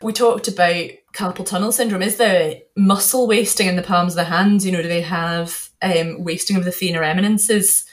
We 0.03 0.13
talked 0.13 0.49
about 0.49 0.91
carpal 1.15 1.47
tunnel 1.47 1.73
syndrome. 1.73 2.03
Is 2.03 2.17
there 2.17 2.57
muscle 2.77 3.27
wasting 3.27 3.69
in 3.69 3.77
the 3.77 3.83
palms 3.83 4.13
of 4.13 4.17
the 4.17 4.25
hands? 4.25 4.67
You 4.67 4.73
know, 4.73 4.83
do 4.83 4.89
they 4.89 5.03
have 5.03 5.71
um, 5.81 6.25
wasting 6.25 6.57
of 6.57 6.65
the 6.65 6.71
thenar 6.71 7.07
eminences? 7.07 7.85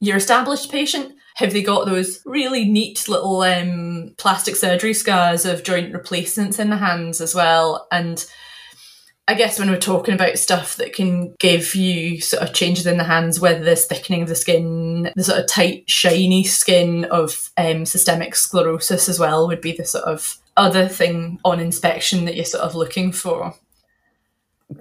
Your 0.00 0.16
established 0.16 0.70
patient, 0.70 1.14
have 1.36 1.52
they 1.52 1.62
got 1.62 1.86
those 1.86 2.20
really 2.24 2.64
neat 2.64 3.08
little 3.08 3.42
um, 3.42 4.14
plastic 4.18 4.56
surgery 4.56 4.94
scars 4.94 5.44
of 5.44 5.64
joint 5.64 5.92
replacements 5.92 6.58
in 6.58 6.70
the 6.70 6.76
hands 6.76 7.20
as 7.20 7.34
well? 7.34 7.88
And 7.90 8.24
I 9.26 9.34
guess 9.34 9.58
when 9.58 9.70
we're 9.70 9.80
talking 9.80 10.14
about 10.14 10.38
stuff 10.38 10.76
that 10.76 10.92
can 10.92 11.34
give 11.40 11.74
you 11.74 12.20
sort 12.20 12.42
of 12.42 12.52
changes 12.52 12.86
in 12.86 12.98
the 12.98 13.04
hands, 13.04 13.40
whether 13.40 13.64
there's 13.64 13.86
thickening 13.86 14.22
of 14.22 14.28
the 14.28 14.34
skin, 14.34 15.10
the 15.16 15.24
sort 15.24 15.40
of 15.40 15.48
tight, 15.48 15.88
shiny 15.88 16.44
skin 16.44 17.06
of 17.06 17.50
um, 17.56 17.86
systemic 17.86 18.36
sclerosis 18.36 19.08
as 19.08 19.18
well 19.18 19.48
would 19.48 19.62
be 19.62 19.72
the 19.72 19.86
sort 19.86 20.04
of 20.04 20.36
other 20.56 20.88
thing 20.88 21.38
on 21.44 21.60
inspection 21.60 22.24
that 22.24 22.34
you're 22.34 22.44
sort 22.44 22.64
of 22.64 22.74
looking 22.74 23.12
for. 23.12 23.54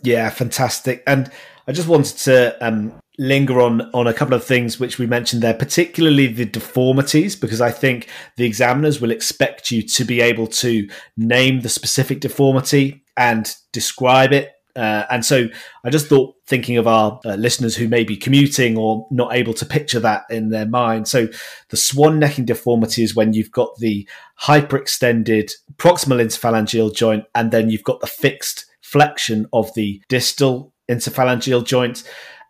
Yeah, 0.02 0.30
fantastic. 0.30 1.04
And 1.08 1.32
I 1.68 1.72
just 1.72 1.88
wanted 1.88 2.18
to 2.20 2.66
um, 2.66 2.94
linger 3.18 3.62
on 3.62 3.82
on 3.94 4.08
a 4.08 4.14
couple 4.14 4.34
of 4.34 4.44
things 4.44 4.80
which 4.80 4.98
we 4.98 5.06
mentioned 5.06 5.42
there, 5.42 5.54
particularly 5.54 6.28
the 6.28 6.46
deformities, 6.46 7.36
because 7.36 7.62
I 7.62 7.72
think 7.72 8.08
the 8.38 8.46
examiners 8.46 9.00
will 9.00 9.12
expect 9.12 9.72
you 9.72 9.84
to 9.84 10.04
be 10.04 10.22
able 10.22 10.48
to 10.48 10.90
name 11.18 11.62
the 11.62 11.70
specific 11.70 12.20
deformity 12.20 13.04
and 13.16 13.54
describe 13.72 14.34
it. 14.34 14.52
Uh, 14.76 15.06
and 15.12 15.24
so 15.24 15.48
I 15.84 15.92
just 15.92 16.08
thought, 16.08 16.34
thinking 16.48 16.78
of 16.78 16.88
our 16.88 17.20
uh, 17.26 17.36
listeners 17.36 17.76
who 17.76 17.88
may 17.88 18.04
be 18.04 18.18
commuting 18.18 18.76
or 18.76 19.08
not 19.12 19.36
able 19.36 19.54
to 19.54 19.66
picture 19.68 20.00
that 20.00 20.24
in 20.32 20.50
their 20.50 20.66
mind. 20.66 21.08
So 21.08 21.28
the 21.70 21.78
swan 21.78 22.18
necking 22.20 22.46
deformity 22.46 23.04
is 23.04 23.16
when 23.16 23.34
you've 23.34 23.52
got 23.52 23.76
the 23.78 24.08
hyperextended 24.42 25.52
proximal 25.78 26.22
interphalangeal 26.22 26.96
joint, 26.96 27.26
and 27.36 27.52
then 27.52 27.70
you've 27.70 27.84
got 27.84 28.02
the 28.02 28.08
fixed 28.08 28.66
flexion 28.82 29.48
of 29.54 29.74
the 29.76 30.02
distal 30.10 30.74
interphalangeal 30.90 31.66
joint 31.66 32.04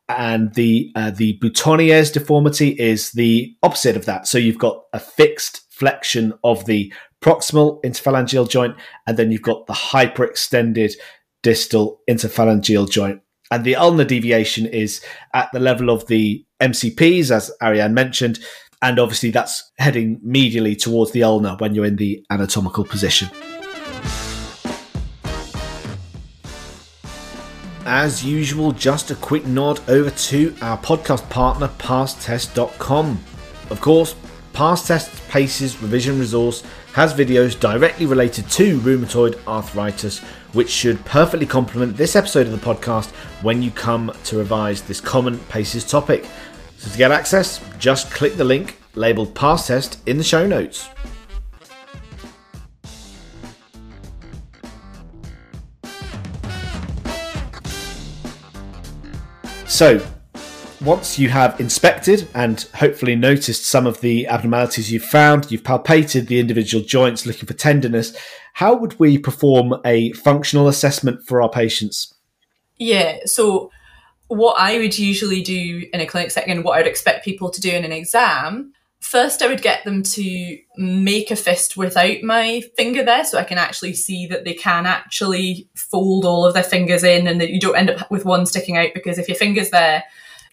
and 0.09 0.53
the 0.53 0.91
uh, 0.95 1.11
the 1.11 1.37
Boutonniere's 1.39 2.11
deformity 2.11 2.69
is 2.69 3.11
the 3.11 3.55
opposite 3.63 3.95
of 3.95 4.05
that. 4.05 4.27
So 4.27 4.37
you've 4.37 4.57
got 4.57 4.83
a 4.93 4.99
fixed 4.99 5.61
flexion 5.71 6.33
of 6.43 6.65
the 6.65 6.93
proximal 7.21 7.81
interphalangeal 7.83 8.49
joint, 8.49 8.75
and 9.07 9.17
then 9.17 9.31
you've 9.31 9.41
got 9.41 9.65
the 9.65 9.73
hyperextended 9.73 10.93
distal 11.41 12.01
interphalangeal 12.09 12.89
joint. 12.89 13.21
And 13.51 13.63
the 13.63 13.75
ulnar 13.75 14.05
deviation 14.05 14.65
is 14.65 15.03
at 15.33 15.49
the 15.53 15.59
level 15.59 15.89
of 15.89 16.07
the 16.07 16.43
MCPs, 16.61 17.29
as 17.29 17.51
Arrianne 17.61 17.93
mentioned, 17.93 18.39
and 18.83 18.99
obviously 18.99 19.31
that's 19.31 19.71
heading 19.79 20.19
medially 20.19 20.77
towards 20.77 21.11
the 21.13 21.23
ulna 21.23 21.55
when 21.59 21.73
you're 21.73 21.85
in 21.85 21.95
the 21.95 22.23
anatomical 22.29 22.83
position. 22.83 23.29
As 27.85 28.23
usual, 28.23 28.73
just 28.73 29.09
a 29.09 29.15
quick 29.15 29.45
nod 29.45 29.79
over 29.89 30.09
to 30.09 30.55
our 30.61 30.77
podcast 30.77 31.29
partner, 31.29 31.69
Pastest.com. 31.79 33.23
Of 33.69 33.79
course, 33.79 34.15
Pastest's 34.51 35.19
PACES 35.29 35.81
revision 35.81 36.19
resource 36.19 36.63
has 36.93 37.13
videos 37.13 37.59
directly 37.59 38.05
related 38.05 38.49
to 38.51 38.79
rheumatoid 38.81 39.39
arthritis, 39.47 40.19
which 40.51 40.69
should 40.69 41.03
perfectly 41.05 41.45
complement 41.45 41.97
this 41.97 42.15
episode 42.15 42.47
of 42.47 42.51
the 42.51 42.73
podcast 42.73 43.09
when 43.41 43.61
you 43.61 43.71
come 43.71 44.11
to 44.25 44.37
revise 44.37 44.81
this 44.81 45.01
common 45.01 45.39
PACES 45.49 45.89
topic. 45.89 46.27
So 46.83 46.91
to 46.91 46.97
get 46.97 47.11
access, 47.11 47.61
just 47.79 48.11
click 48.11 48.35
the 48.35 48.43
link 48.43 48.77
labeled 48.95 49.33
Pastest 49.33 50.05
in 50.05 50.17
the 50.17 50.23
show 50.23 50.45
notes. 50.45 50.89
So, 59.65 60.05
once 60.81 61.17
you 61.17 61.29
have 61.29 61.57
inspected 61.61 62.27
and 62.35 62.67
hopefully 62.75 63.15
noticed 63.15 63.65
some 63.65 63.87
of 63.87 64.01
the 64.01 64.27
abnormalities 64.27 64.91
you've 64.91 65.05
found, 65.05 65.49
you've 65.49 65.63
palpated 65.63 66.27
the 66.27 66.41
individual 66.41 66.83
joints 66.83 67.25
looking 67.25 67.47
for 67.47 67.53
tenderness, 67.53 68.13
how 68.55 68.75
would 68.75 68.99
we 68.99 69.17
perform 69.17 69.75
a 69.85 70.11
functional 70.11 70.67
assessment 70.67 71.25
for 71.25 71.41
our 71.41 71.49
patients? 71.49 72.13
Yeah, 72.77 73.19
so 73.23 73.71
what 74.33 74.59
I 74.59 74.77
would 74.79 74.97
usually 74.97 75.41
do 75.41 75.87
in 75.93 75.99
a 75.99 76.05
clinic 76.05 76.31
setting 76.31 76.51
and 76.51 76.63
what 76.63 76.73
I 76.73 76.79
would 76.79 76.87
expect 76.87 77.25
people 77.25 77.49
to 77.51 77.61
do 77.61 77.71
in 77.71 77.85
an 77.85 77.91
exam 77.91 78.73
first 78.99 79.41
I 79.41 79.47
would 79.47 79.61
get 79.61 79.83
them 79.83 80.01
to 80.01 80.57
make 80.77 81.29
a 81.29 81.35
fist 81.35 81.75
without 81.75 82.23
my 82.23 82.61
finger 82.77 83.03
there 83.03 83.25
so 83.25 83.37
I 83.37 83.43
can 83.43 83.57
actually 83.57 83.93
see 83.93 84.27
that 84.27 84.45
they 84.45 84.53
can 84.53 84.85
actually 84.85 85.67
fold 85.75 86.23
all 86.25 86.45
of 86.45 86.53
their 86.53 86.63
fingers 86.63 87.03
in 87.03 87.27
and 87.27 87.41
that 87.41 87.49
you 87.49 87.59
don't 87.59 87.75
end 87.75 87.89
up 87.89 88.09
with 88.09 88.23
one 88.23 88.45
sticking 88.45 88.77
out 88.77 88.93
because 88.93 89.17
if 89.17 89.27
your 89.27 89.37
finger's 89.37 89.71
there 89.71 90.03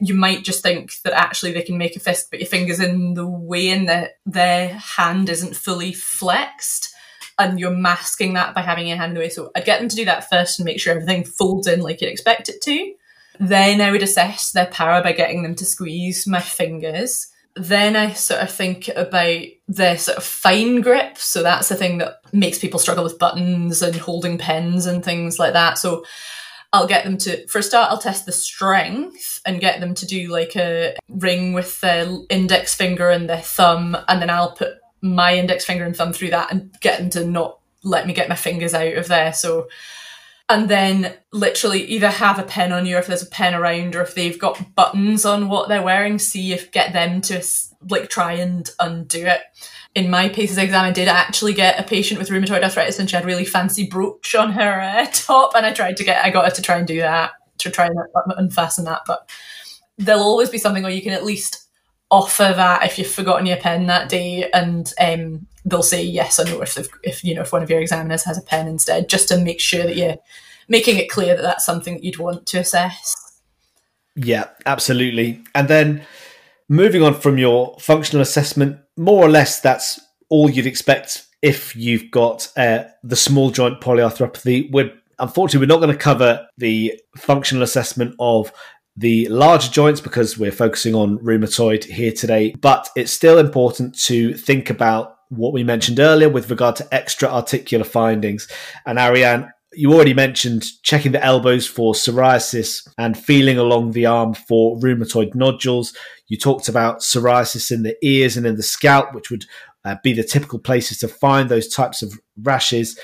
you 0.00 0.14
might 0.14 0.42
just 0.42 0.62
think 0.62 1.00
that 1.02 1.12
actually 1.12 1.52
they 1.52 1.62
can 1.62 1.78
make 1.78 1.94
a 1.94 2.00
fist 2.00 2.28
but 2.30 2.40
your 2.40 2.48
finger's 2.48 2.80
in 2.80 3.14
the 3.14 3.26
way 3.26 3.70
and 3.70 3.88
that 3.88 4.18
their 4.26 4.68
hand 4.70 5.28
isn't 5.28 5.54
fully 5.54 5.92
flexed 5.92 6.92
and 7.38 7.60
you're 7.60 7.70
masking 7.70 8.34
that 8.34 8.54
by 8.54 8.60
having 8.60 8.86
your 8.86 8.98
hand 8.98 9.10
in 9.10 9.14
the 9.14 9.20
way. 9.20 9.30
So 9.30 9.50
I'd 9.56 9.64
get 9.64 9.80
them 9.80 9.88
to 9.88 9.96
do 9.96 10.04
that 10.04 10.28
first 10.28 10.58
and 10.58 10.66
make 10.66 10.78
sure 10.78 10.92
everything 10.92 11.24
folds 11.24 11.66
in 11.66 11.80
like 11.80 12.00
you'd 12.02 12.10
expect 12.10 12.50
it 12.50 12.60
to 12.62 12.92
then 13.40 13.80
I 13.80 13.90
would 13.90 14.02
assess 14.02 14.52
their 14.52 14.66
power 14.66 15.02
by 15.02 15.12
getting 15.12 15.42
them 15.42 15.56
to 15.56 15.64
squeeze 15.64 16.26
my 16.26 16.40
fingers 16.40 17.26
then 17.56 17.96
I 17.96 18.12
sort 18.12 18.40
of 18.40 18.50
think 18.50 18.88
about 18.88 19.42
their 19.66 19.98
sort 19.98 20.18
of 20.18 20.24
fine 20.24 20.80
grip. 20.80 21.18
So 21.18 21.42
that's 21.42 21.68
the 21.68 21.74
thing 21.74 21.98
that 21.98 22.20
makes 22.32 22.58
people 22.58 22.78
struggle 22.78 23.04
with 23.04 23.18
buttons 23.18 23.82
and 23.82 23.96
holding 23.96 24.38
pens 24.38 24.86
and 24.86 25.04
things 25.04 25.38
like 25.38 25.54
that. 25.54 25.78
So 25.78 26.04
I'll 26.72 26.86
get 26.86 27.04
them 27.04 27.18
to, 27.18 27.46
for 27.48 27.58
a 27.58 27.62
start, 27.62 27.90
I'll 27.90 27.98
test 27.98 28.26
the 28.26 28.32
strength 28.32 29.40
and 29.44 29.60
get 29.60 29.80
them 29.80 29.94
to 29.96 30.06
do 30.06 30.28
like 30.28 30.54
a 30.54 30.94
ring 31.08 31.52
with 31.52 31.80
their 31.80 32.08
index 32.28 32.74
finger 32.74 33.10
and 33.10 33.28
their 33.28 33.40
thumb. 33.40 33.96
And 34.06 34.22
then 34.22 34.30
I'll 34.30 34.52
put 34.52 34.74
my 35.00 35.36
index 35.36 35.64
finger 35.64 35.84
and 35.84 35.96
thumb 35.96 36.12
through 36.12 36.30
that 36.30 36.52
and 36.52 36.72
get 36.80 36.98
them 36.98 37.10
to 37.10 37.26
not 37.26 37.58
let 37.82 38.06
me 38.06 38.12
get 38.12 38.28
my 38.28 38.36
fingers 38.36 38.74
out 38.74 38.94
of 38.94 39.08
there. 39.08 39.32
So 39.32 39.68
and 40.50 40.68
then 40.68 41.14
literally 41.32 41.84
either 41.84 42.10
have 42.10 42.38
a 42.38 42.42
pen 42.42 42.72
on 42.72 42.84
you 42.84 42.96
or 42.96 42.98
if 42.98 43.06
there's 43.06 43.22
a 43.22 43.26
pen 43.26 43.54
around 43.54 43.94
or 43.94 44.02
if 44.02 44.16
they've 44.16 44.38
got 44.38 44.74
buttons 44.74 45.24
on 45.24 45.48
what 45.48 45.68
they're 45.68 45.80
wearing 45.80 46.18
see 46.18 46.52
if 46.52 46.72
get 46.72 46.92
them 46.92 47.20
to 47.20 47.42
like 47.88 48.10
try 48.10 48.32
and 48.32 48.68
undo 48.80 49.24
it. 49.24 49.40
In 49.94 50.10
my 50.10 50.28
paces 50.28 50.58
exam 50.58 50.84
i 50.84 50.90
did 50.90 51.08
actually 51.08 51.54
get 51.54 51.80
a 51.80 51.84
patient 51.84 52.20
with 52.20 52.28
rheumatoid 52.28 52.62
arthritis 52.62 52.98
and 52.98 53.08
she 53.08 53.16
had 53.16 53.24
really 53.24 53.44
fancy 53.44 53.86
brooch 53.86 54.34
on 54.34 54.52
her 54.52 54.80
uh, 54.80 55.06
top 55.12 55.52
and 55.54 55.64
i 55.64 55.72
tried 55.72 55.96
to 55.96 56.04
get 56.04 56.24
i 56.24 56.30
got 56.30 56.44
her 56.44 56.50
to 56.50 56.62
try 56.62 56.76
and 56.76 56.86
do 56.86 57.00
that 57.00 57.32
to 57.58 57.70
try 57.70 57.86
and 57.86 57.98
unfasten 58.36 58.84
that 58.84 59.02
but 59.06 59.28
there'll 59.98 60.22
always 60.22 60.50
be 60.50 60.58
something 60.58 60.82
where 60.82 60.92
you 60.92 61.02
can 61.02 61.12
at 61.12 61.24
least 61.24 61.68
offer 62.10 62.52
that 62.54 62.84
if 62.84 62.98
you've 62.98 63.10
forgotten 63.10 63.46
your 63.46 63.56
pen 63.56 63.86
that 63.86 64.08
day 64.08 64.50
and 64.52 64.92
um, 65.00 65.46
they'll 65.64 65.82
say 65.82 66.02
yes 66.02 66.38
or 66.38 66.44
no 66.46 66.62
if 66.62 66.76
if 67.02 67.24
you 67.24 67.34
know 67.34 67.42
if 67.42 67.52
one 67.52 67.62
of 67.62 67.70
your 67.70 67.80
examiners 67.80 68.24
has 68.24 68.38
a 68.38 68.42
pen 68.42 68.66
instead 68.66 69.08
just 69.08 69.28
to 69.28 69.38
make 69.38 69.60
sure 69.60 69.82
that 69.82 69.96
you're 69.96 70.16
making 70.68 70.96
it 70.96 71.10
clear 71.10 71.34
that 71.34 71.42
that's 71.42 71.66
something 71.66 71.94
that 71.94 72.04
you'd 72.04 72.18
want 72.18 72.46
to 72.46 72.58
assess. 72.58 73.40
Yeah 74.16 74.48
absolutely. 74.66 75.42
And 75.54 75.68
then 75.68 76.02
moving 76.68 77.02
on 77.02 77.14
from 77.14 77.38
your 77.38 77.76
functional 77.80 78.22
assessment 78.22 78.78
more 78.96 79.24
or 79.24 79.28
less 79.28 79.60
that's 79.60 80.00
all 80.28 80.48
you'd 80.48 80.66
expect 80.66 81.26
if 81.42 81.74
you've 81.74 82.10
got 82.10 82.48
uh, 82.56 82.84
the 83.02 83.16
small 83.16 83.50
joint 83.50 83.80
polyarthropathy. 83.80 84.70
We're 84.70 84.92
unfortunately 85.18 85.66
we're 85.66 85.74
not 85.74 85.80
going 85.80 85.96
to 85.96 86.02
cover 86.02 86.46
the 86.58 87.00
functional 87.16 87.62
assessment 87.62 88.14
of 88.18 88.52
the 88.96 89.28
larger 89.28 89.70
joints 89.70 90.00
because 90.00 90.36
we're 90.36 90.52
focusing 90.52 90.94
on 90.94 91.18
rheumatoid 91.18 91.84
here 91.84 92.12
today, 92.12 92.52
but 92.60 92.88
it's 92.96 93.12
still 93.12 93.38
important 93.38 93.98
to 93.98 94.34
think 94.34 94.68
about 94.68 95.16
what 95.30 95.52
we 95.52 95.64
mentioned 95.64 95.98
earlier 95.98 96.28
with 96.28 96.50
regard 96.50 96.76
to 96.76 96.94
extra 96.94 97.28
articular 97.28 97.84
findings. 97.84 98.46
And 98.84 98.98
Arrianne, 98.98 99.50
you 99.72 99.92
already 99.94 100.14
mentioned 100.14 100.66
checking 100.82 101.12
the 101.12 101.24
elbows 101.24 101.66
for 101.66 101.94
psoriasis 101.94 102.86
and 102.98 103.16
feeling 103.16 103.56
along 103.56 103.92
the 103.92 104.06
arm 104.06 104.34
for 104.34 104.76
rheumatoid 104.78 105.34
nodules. 105.34 105.96
You 106.26 106.36
talked 106.36 106.68
about 106.68 107.00
psoriasis 107.00 107.70
in 107.70 107.84
the 107.84 107.96
ears 108.02 108.36
and 108.36 108.46
in 108.46 108.56
the 108.56 108.62
scalp, 108.62 109.14
which 109.14 109.30
would 109.30 109.44
uh, 109.84 109.96
be 110.02 110.12
the 110.12 110.24
typical 110.24 110.58
places 110.58 110.98
to 110.98 111.08
find 111.08 111.48
those 111.48 111.68
types 111.68 112.02
of 112.02 112.12
rashes 112.42 112.98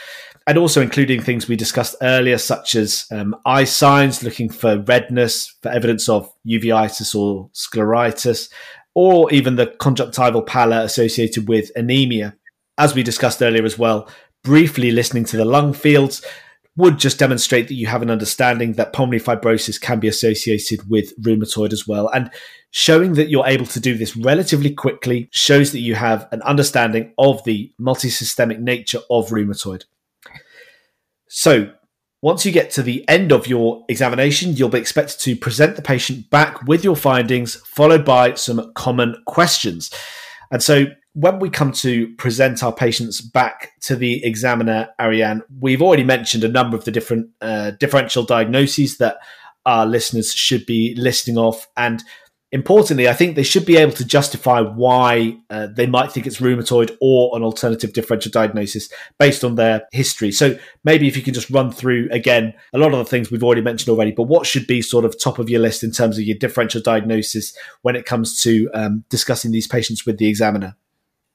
and 0.47 0.59
also 0.59 0.81
including 0.81 1.21
things 1.21 1.49
we 1.49 1.57
discussed 1.57 1.97
earlier, 2.03 2.39
such 2.39 2.77
as 2.77 3.07
um, 3.11 3.35
eye 3.45 3.65
signs, 3.65 4.23
looking 4.23 4.49
for 4.49 4.79
redness, 4.83 5.53
for 5.61 5.71
evidence 5.71 6.09
of 6.09 6.33
uveitis 6.47 7.17
or 7.17 7.51
scleritis, 7.53 8.49
or 8.97 9.31
even 9.31 9.57
the 9.57 9.67
conjunctival 9.67 10.41
pallor 10.41 10.81
associated 10.81 11.47
with 11.47 11.71
anemia. 11.77 12.35
As 12.79 12.95
we 12.95 13.03
discussed 13.03 13.43
earlier 13.43 13.63
as 13.63 13.79
well, 13.79 14.09
briefly 14.43 14.91
listening 14.91 15.27
to 15.27 15.37
the 15.37 15.45
lung 15.45 15.75
fields 15.75 16.25
would 16.79 16.99
just 16.99 17.19
demonstrate 17.19 17.69
that 17.69 17.75
you 17.75 17.89
have 17.89 18.01
an 18.01 18.11
understanding 18.11 18.73
that 18.73 18.95
pulmonary 18.95 19.21
fibrosis 19.21 19.79
can 19.79 20.01
be 20.01 20.09
associated 20.09 20.89
with 20.89 21.13
rheumatoid 21.21 21.75
as 21.75 21.87
well. 21.87 22.09
And 22.09 22.31
showing 22.71 23.13
that 23.15 23.29
you're 23.29 23.47
able 23.47 23.67
to 23.67 23.81
do 23.81 23.99
this 23.99 24.17
relatively 24.17 24.73
quickly 24.73 25.29
shows 25.31 25.73
that 25.73 25.81
you 25.81 25.95
have 25.95 26.27
an 26.33 26.41
understanding 26.43 27.13
of 27.19 27.45
the 27.45 27.71
multisystemic 27.79 28.61
nature 28.61 29.01
of 29.11 29.29
rheumatoid. 29.29 29.85
So, 31.29 31.71
once 32.27 32.45
you 32.45 32.51
get 32.51 32.73
to 32.73 32.83
the 32.83 33.09
end 33.09 33.31
of 33.31 33.47
your 33.47 33.85
examination, 33.89 34.53
you'll 34.57 34.69
be 34.69 34.81
expected 34.81 35.17
to 35.21 35.37
present 35.37 35.77
the 35.77 35.81
patient 35.81 36.29
back 36.29 36.61
with 36.67 36.83
your 36.83 36.97
findings, 36.97 37.55
followed 37.55 38.05
by 38.05 38.35
some 38.35 38.73
common 38.75 39.15
questions. 39.27 39.95
And 40.51 40.61
so, 40.61 40.87
when 41.13 41.39
we 41.39 41.49
come 41.49 41.71
to 41.71 42.13
present 42.17 42.65
our 42.65 42.73
patients 42.73 43.21
back 43.21 43.75
to 43.83 43.95
the 43.95 44.25
examiner, 44.25 44.89
Arrianne, 44.99 45.43
we've 45.61 45.81
already 45.81 46.03
mentioned 46.03 46.43
a 46.43 46.49
number 46.49 46.77
of 46.77 46.85
the 46.85 46.91
different 46.91 47.31
uh, 47.41 47.71
differential 47.79 48.25
diagnoses 48.25 48.99
that 48.99 49.19
our 49.65 49.87
listeners 49.87 50.33
should 50.35 50.67
be 50.67 50.97
listing 50.97 51.39
off. 51.39 51.69
And 51.77 52.03
importantly, 52.57 53.07
I 53.07 53.13
think 53.13 53.37
they 53.37 53.43
should 53.43 53.67
be 53.67 53.77
able 53.77 53.93
to 53.93 54.05
justify 54.05 54.61
why 54.61 55.37
uh, 55.51 55.67
they 55.67 55.87
might 55.87 56.11
think 56.11 56.27
it's 56.27 56.41
rheumatoid 56.41 56.97
or 57.03 57.37
an 57.37 57.43
alternative 57.43 57.93
differential 57.93 58.33
diagnosis 58.33 58.89
based 59.19 59.45
on 59.45 59.57
their 59.57 59.83
history. 59.93 60.33
So 60.33 60.59
maybe 60.83 61.07
if 61.07 61.19
you 61.19 61.23
can 61.23 61.35
just 61.35 61.51
run 61.51 61.71
through 61.71 62.09
again 62.11 62.55
a 62.73 62.79
lot 62.79 62.93
of 62.95 62.99
the 62.99 63.05
things 63.05 63.31
we've 63.31 63.45
already 63.45 63.61
mentioned 63.61 63.91
already, 63.93 64.11
but 64.11 64.23
what 64.23 64.47
should 64.47 64.67
be 64.67 64.81
sort 64.81 65.05
of 65.05 65.21
top 65.21 65.39
of 65.39 65.51
your 65.51 65.61
list 65.61 65.85
in 65.85 65.91
terms 65.91 66.17
of 66.17 66.25
your 66.25 66.39
differential 66.39 66.81
diagnosis 66.81 67.55
when 67.83 67.95
it 67.95 68.07
comes 68.07 68.41
to 68.41 68.71
um, 68.73 69.05
discussing 69.11 69.53
these 69.53 69.69
patients 69.69 70.07
with 70.07 70.17
the 70.17 70.27
examiner? 70.27 70.77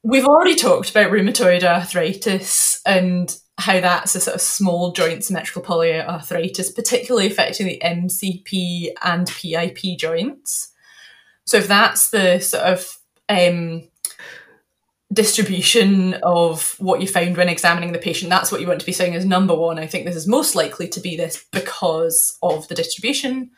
We've 0.03 0.25
already 0.25 0.55
talked 0.55 0.89
about 0.89 1.11
rheumatoid 1.11 1.63
arthritis 1.63 2.81
and 2.83 3.37
how 3.59 3.79
that's 3.79 4.15
a 4.15 4.19
sort 4.19 4.33
of 4.33 4.41
small 4.41 4.91
joint 4.91 5.23
symmetrical 5.23 5.61
polyarthritis, 5.61 6.75
particularly 6.75 7.27
affecting 7.27 7.67
the 7.67 7.79
MCP 7.85 8.93
and 9.03 9.27
PIP 9.27 9.99
joints. 9.99 10.70
So 11.51 11.57
if 11.57 11.67
that's 11.67 12.11
the 12.11 12.39
sort 12.39 12.63
of 12.63 12.97
um, 13.27 13.83
distribution 15.11 16.13
of 16.23 16.77
what 16.79 17.01
you 17.01 17.07
found 17.07 17.35
when 17.35 17.49
examining 17.49 17.91
the 17.91 17.99
patient, 17.99 18.29
that's 18.29 18.53
what 18.53 18.61
you 18.61 18.67
want 18.67 18.79
to 18.79 18.85
be 18.85 18.93
saying 18.93 19.15
as 19.15 19.25
number 19.25 19.53
one. 19.53 19.77
I 19.77 19.85
think 19.85 20.05
this 20.05 20.15
is 20.15 20.29
most 20.29 20.55
likely 20.55 20.87
to 20.87 21.01
be 21.01 21.17
this 21.17 21.43
because 21.51 22.37
of 22.41 22.69
the 22.69 22.73
distribution 22.73 23.51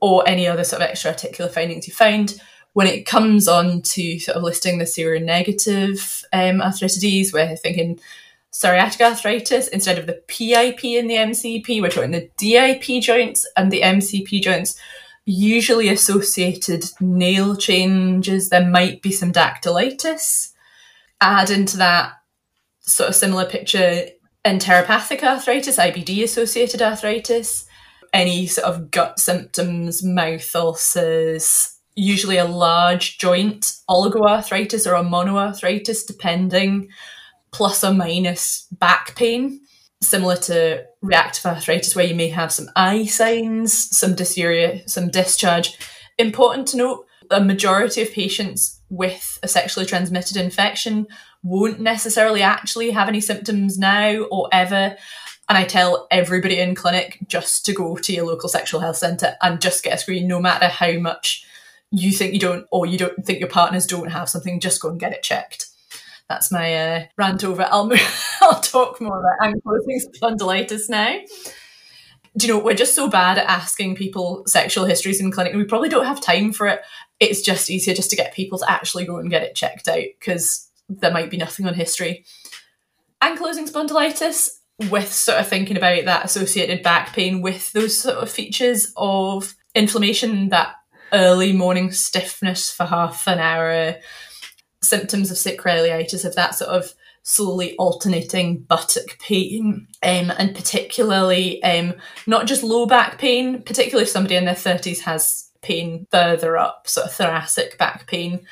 or 0.00 0.28
any 0.28 0.48
other 0.48 0.64
sort 0.64 0.82
of 0.82 0.88
extra 0.88 1.12
articular 1.12 1.48
findings 1.48 1.86
you 1.86 1.94
found 1.94 2.40
when 2.72 2.88
it 2.88 3.06
comes 3.06 3.46
on 3.46 3.80
to 3.82 4.18
sort 4.18 4.36
of 4.36 4.42
listing 4.42 4.78
the 4.78 4.84
seronegative 4.84 6.24
um, 6.32 6.58
arthritides, 6.58 7.32
we're 7.32 7.54
thinking 7.54 8.00
psoriatic 8.50 9.00
arthritis 9.00 9.68
instead 9.68 10.00
of 10.00 10.08
the 10.08 10.20
PIP 10.26 10.82
and 10.98 11.08
the 11.08 11.14
MCP. 11.14 11.80
We're 11.80 11.90
talking 11.90 12.10
the 12.10 12.28
DIP 12.38 13.00
joints 13.02 13.48
and 13.56 13.70
the 13.70 13.82
MCP 13.82 14.42
joints. 14.42 14.76
Usually 15.26 15.88
associated 15.88 16.84
nail 17.00 17.56
changes. 17.56 18.48
There 18.48 18.64
might 18.64 19.02
be 19.02 19.10
some 19.10 19.32
dactylitis. 19.32 20.52
Add 21.20 21.50
into 21.50 21.76
that 21.78 22.12
sort 22.80 23.08
of 23.08 23.16
similar 23.16 23.44
picture 23.44 24.06
enteropathic 24.44 25.24
arthritis, 25.24 25.76
IBD 25.76 26.22
associated 26.22 26.80
arthritis, 26.80 27.66
any 28.12 28.46
sort 28.46 28.68
of 28.68 28.92
gut 28.92 29.18
symptoms, 29.18 30.04
mouth 30.04 30.54
ulcers, 30.54 31.76
usually 31.96 32.36
a 32.36 32.44
large 32.44 33.18
joint 33.18 33.72
oligoarthritis 33.90 34.88
or 34.88 34.94
a 34.94 35.02
monoarthritis, 35.02 36.06
depending, 36.06 36.88
plus 37.50 37.82
or 37.82 37.92
minus 37.92 38.68
back 38.70 39.16
pain, 39.16 39.60
similar 40.02 40.36
to 40.36 40.84
reactive 41.02 41.46
arthritis, 41.46 41.96
where 41.96 42.06
you 42.06 42.14
may 42.14 42.28
have 42.28 42.52
some 42.52 42.68
eye 42.76 43.06
signs, 43.06 43.72
some 43.96 44.14
dysuria, 44.14 44.88
some 44.88 45.10
discharge. 45.10 45.78
Important 46.18 46.68
to 46.68 46.76
note 46.76 47.06
a 47.30 47.40
majority 47.40 48.02
of 48.02 48.12
patients 48.12 48.80
with 48.88 49.38
a 49.42 49.48
sexually 49.48 49.86
transmitted 49.86 50.36
infection 50.36 51.06
won't 51.42 51.80
necessarily 51.80 52.42
actually 52.42 52.90
have 52.90 53.08
any 53.08 53.20
symptoms 53.20 53.78
now 53.78 54.22
or 54.30 54.48
ever. 54.52 54.96
And 55.48 55.56
I 55.56 55.64
tell 55.64 56.06
everybody 56.10 56.58
in 56.58 56.74
clinic 56.74 57.18
just 57.26 57.64
to 57.66 57.72
go 57.72 57.96
to 57.96 58.12
your 58.12 58.26
local 58.26 58.48
sexual 58.48 58.80
health 58.80 58.96
centre 58.96 59.36
and 59.40 59.60
just 59.60 59.84
get 59.84 59.94
a 59.94 59.98
screen, 59.98 60.26
no 60.26 60.40
matter 60.40 60.66
how 60.66 60.92
much 60.92 61.46
you 61.90 62.10
think 62.12 62.34
you 62.34 62.40
don't, 62.40 62.66
or 62.72 62.84
you 62.84 62.98
don't 62.98 63.24
think 63.24 63.38
your 63.38 63.48
partners 63.48 63.86
don't 63.86 64.10
have 64.10 64.28
something, 64.28 64.58
just 64.58 64.82
go 64.82 64.88
and 64.88 65.00
get 65.00 65.12
it 65.12 65.22
checked. 65.22 65.68
That's 66.28 66.50
my 66.50 66.74
uh, 66.74 67.04
rant 67.16 67.44
over. 67.44 67.66
I'll 67.70 67.90
I'll 68.42 68.60
talk 68.60 69.00
more 69.00 69.20
about 69.20 69.38
ankylosing 69.40 70.00
spondylitis 70.16 70.88
now. 70.88 71.18
Do 72.36 72.46
you 72.46 72.52
know 72.52 72.58
we're 72.58 72.74
just 72.74 72.94
so 72.94 73.08
bad 73.08 73.38
at 73.38 73.48
asking 73.48 73.96
people 73.96 74.42
sexual 74.46 74.84
histories 74.84 75.20
in 75.20 75.30
clinic, 75.30 75.52
and 75.52 75.60
we 75.60 75.66
probably 75.66 75.88
don't 75.88 76.06
have 76.06 76.20
time 76.20 76.52
for 76.52 76.66
it. 76.66 76.80
It's 77.18 77.40
just 77.40 77.70
easier 77.70 77.94
just 77.94 78.10
to 78.10 78.16
get 78.16 78.34
people 78.34 78.58
to 78.58 78.70
actually 78.70 79.06
go 79.06 79.16
and 79.16 79.30
get 79.30 79.42
it 79.42 79.54
checked 79.54 79.88
out 79.88 80.04
because 80.18 80.68
there 80.88 81.12
might 81.12 81.30
be 81.30 81.38
nothing 81.38 81.66
on 81.66 81.74
history. 81.74 82.24
Ankylosing 83.22 83.70
spondylitis, 83.70 84.50
with 84.90 85.12
sort 85.12 85.38
of 85.38 85.48
thinking 85.48 85.76
about 85.76 86.04
that 86.04 86.24
associated 86.24 86.82
back 86.82 87.14
pain 87.14 87.40
with 87.40 87.72
those 87.72 87.98
sort 87.98 88.16
of 88.16 88.30
features 88.30 88.92
of 88.96 89.54
inflammation 89.74 90.50
that 90.50 90.74
early 91.12 91.52
morning 91.52 91.90
stiffness 91.92 92.70
for 92.70 92.84
half 92.84 93.26
an 93.26 93.38
hour, 93.38 93.96
symptoms 94.82 95.30
of 95.30 95.36
sacroiliitis, 95.36 96.24
of 96.24 96.34
that 96.34 96.54
sort 96.54 96.70
of 96.70 96.94
slowly 97.22 97.74
alternating 97.76 98.58
buttock 98.58 99.18
pain, 99.18 99.88
um, 100.02 100.32
and 100.38 100.54
particularly 100.54 101.62
um, 101.62 101.94
not 102.26 102.46
just 102.46 102.62
low 102.62 102.86
back 102.86 103.18
pain, 103.18 103.62
particularly 103.62 104.04
if 104.04 104.08
somebody 104.08 104.36
in 104.36 104.44
their 104.44 104.54
30s 104.54 105.00
has 105.00 105.50
pain 105.62 106.06
further 106.10 106.56
up, 106.56 106.86
sort 106.86 107.06
of 107.06 107.12
thoracic 107.12 107.76
back 107.78 108.06
pain, 108.06 108.46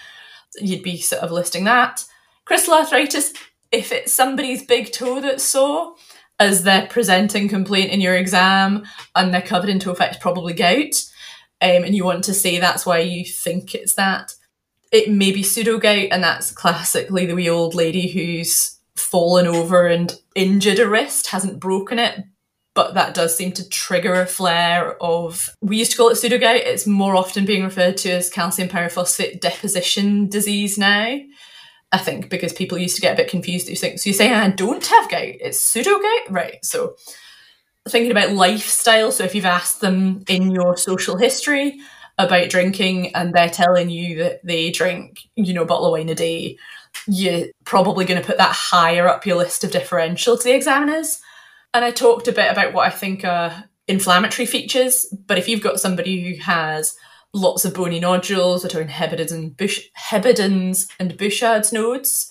you'd 0.60 0.82
be 0.82 0.98
sort 0.98 1.22
of 1.22 1.30
listing 1.30 1.64
that. 1.64 2.04
Crystal 2.44 2.74
arthritis, 2.74 3.32
if 3.70 3.92
it's 3.92 4.12
somebody's 4.12 4.64
big 4.64 4.92
toe 4.92 5.20
that's 5.20 5.44
sore, 5.44 5.94
as 6.40 6.64
they're 6.64 6.88
presenting 6.88 7.48
complaint 7.48 7.92
in 7.92 8.00
your 8.00 8.16
exam 8.16 8.84
and 9.14 9.32
they're 9.32 9.40
covered 9.40 9.70
in 9.70 9.78
tophi, 9.78 10.18
probably 10.20 10.52
gout 10.52 11.04
um, 11.64 11.84
and 11.84 11.94
you 11.94 12.04
want 12.04 12.24
to 12.24 12.34
say 12.34 12.58
that's 12.58 12.84
why 12.84 12.98
you 12.98 13.24
think 13.24 13.74
it's 13.74 13.94
that. 13.94 14.34
It 14.94 15.10
may 15.10 15.32
be 15.32 15.42
pseudo 15.42 15.78
gout, 15.78 16.06
and 16.12 16.22
that's 16.22 16.52
classically 16.52 17.26
the 17.26 17.34
wee 17.34 17.50
old 17.50 17.74
lady 17.74 18.06
who's 18.06 18.78
fallen 18.94 19.44
over 19.44 19.88
and 19.88 20.16
injured 20.36 20.78
a 20.78 20.88
wrist, 20.88 21.26
hasn't 21.26 21.58
broken 21.58 21.98
it, 21.98 22.22
but 22.74 22.94
that 22.94 23.12
does 23.12 23.36
seem 23.36 23.50
to 23.54 23.68
trigger 23.68 24.14
a 24.14 24.24
flare 24.24 24.96
of. 25.02 25.52
We 25.60 25.78
used 25.78 25.90
to 25.90 25.96
call 25.96 26.10
it 26.10 26.14
pseudo 26.14 26.38
gout. 26.38 26.58
It's 26.58 26.86
more 26.86 27.16
often 27.16 27.44
being 27.44 27.64
referred 27.64 27.96
to 27.98 28.10
as 28.12 28.30
calcium 28.30 28.68
pyrophosphate 28.68 29.40
deposition 29.40 30.28
disease 30.28 30.78
now. 30.78 31.18
I 31.90 31.98
think 31.98 32.30
because 32.30 32.52
people 32.52 32.78
used 32.78 32.94
to 32.94 33.02
get 33.02 33.14
a 33.14 33.16
bit 33.16 33.30
confused. 33.30 33.68
You 33.68 33.74
think 33.74 33.98
so? 33.98 34.08
You 34.08 34.14
say 34.14 34.32
I 34.32 34.48
don't 34.50 34.86
have 34.86 35.10
gout. 35.10 35.22
It's 35.22 35.58
pseudo 35.58 35.98
gout, 35.98 36.30
right? 36.30 36.64
So 36.64 36.94
thinking 37.88 38.12
about 38.12 38.30
lifestyle. 38.30 39.10
So 39.10 39.24
if 39.24 39.34
you've 39.34 39.44
asked 39.44 39.80
them 39.80 40.22
in 40.28 40.52
your 40.52 40.76
social 40.76 41.16
history 41.16 41.80
about 42.18 42.50
drinking 42.50 43.14
and 43.14 43.32
they're 43.32 43.48
telling 43.48 43.90
you 43.90 44.18
that 44.22 44.44
they 44.44 44.70
drink, 44.70 45.20
you 45.36 45.52
know, 45.52 45.62
a 45.62 45.66
bottle 45.66 45.86
of 45.86 45.92
wine 45.92 46.08
a 46.08 46.14
day, 46.14 46.56
you're 47.06 47.46
probably 47.64 48.04
going 48.04 48.20
to 48.20 48.26
put 48.26 48.38
that 48.38 48.54
higher 48.54 49.08
up 49.08 49.26
your 49.26 49.36
list 49.36 49.64
of 49.64 49.72
differential 49.72 50.36
to 50.36 50.44
the 50.44 50.54
examiners. 50.54 51.20
And 51.72 51.84
I 51.84 51.90
talked 51.90 52.28
a 52.28 52.32
bit 52.32 52.50
about 52.50 52.72
what 52.72 52.86
I 52.86 52.90
think 52.90 53.24
are 53.24 53.64
inflammatory 53.88 54.46
features, 54.46 55.06
but 55.26 55.38
if 55.38 55.48
you've 55.48 55.62
got 55.62 55.80
somebody 55.80 56.36
who 56.36 56.42
has 56.42 56.94
lots 57.32 57.64
of 57.64 57.74
bony 57.74 57.98
nodules 57.98 58.62
that 58.62 58.76
are 58.76 58.84
Heberden's 58.84 59.32
and 59.32 59.56
Bush, 59.56 59.80
and 61.00 61.18
Bouchard's 61.18 61.72
nodes, 61.72 62.30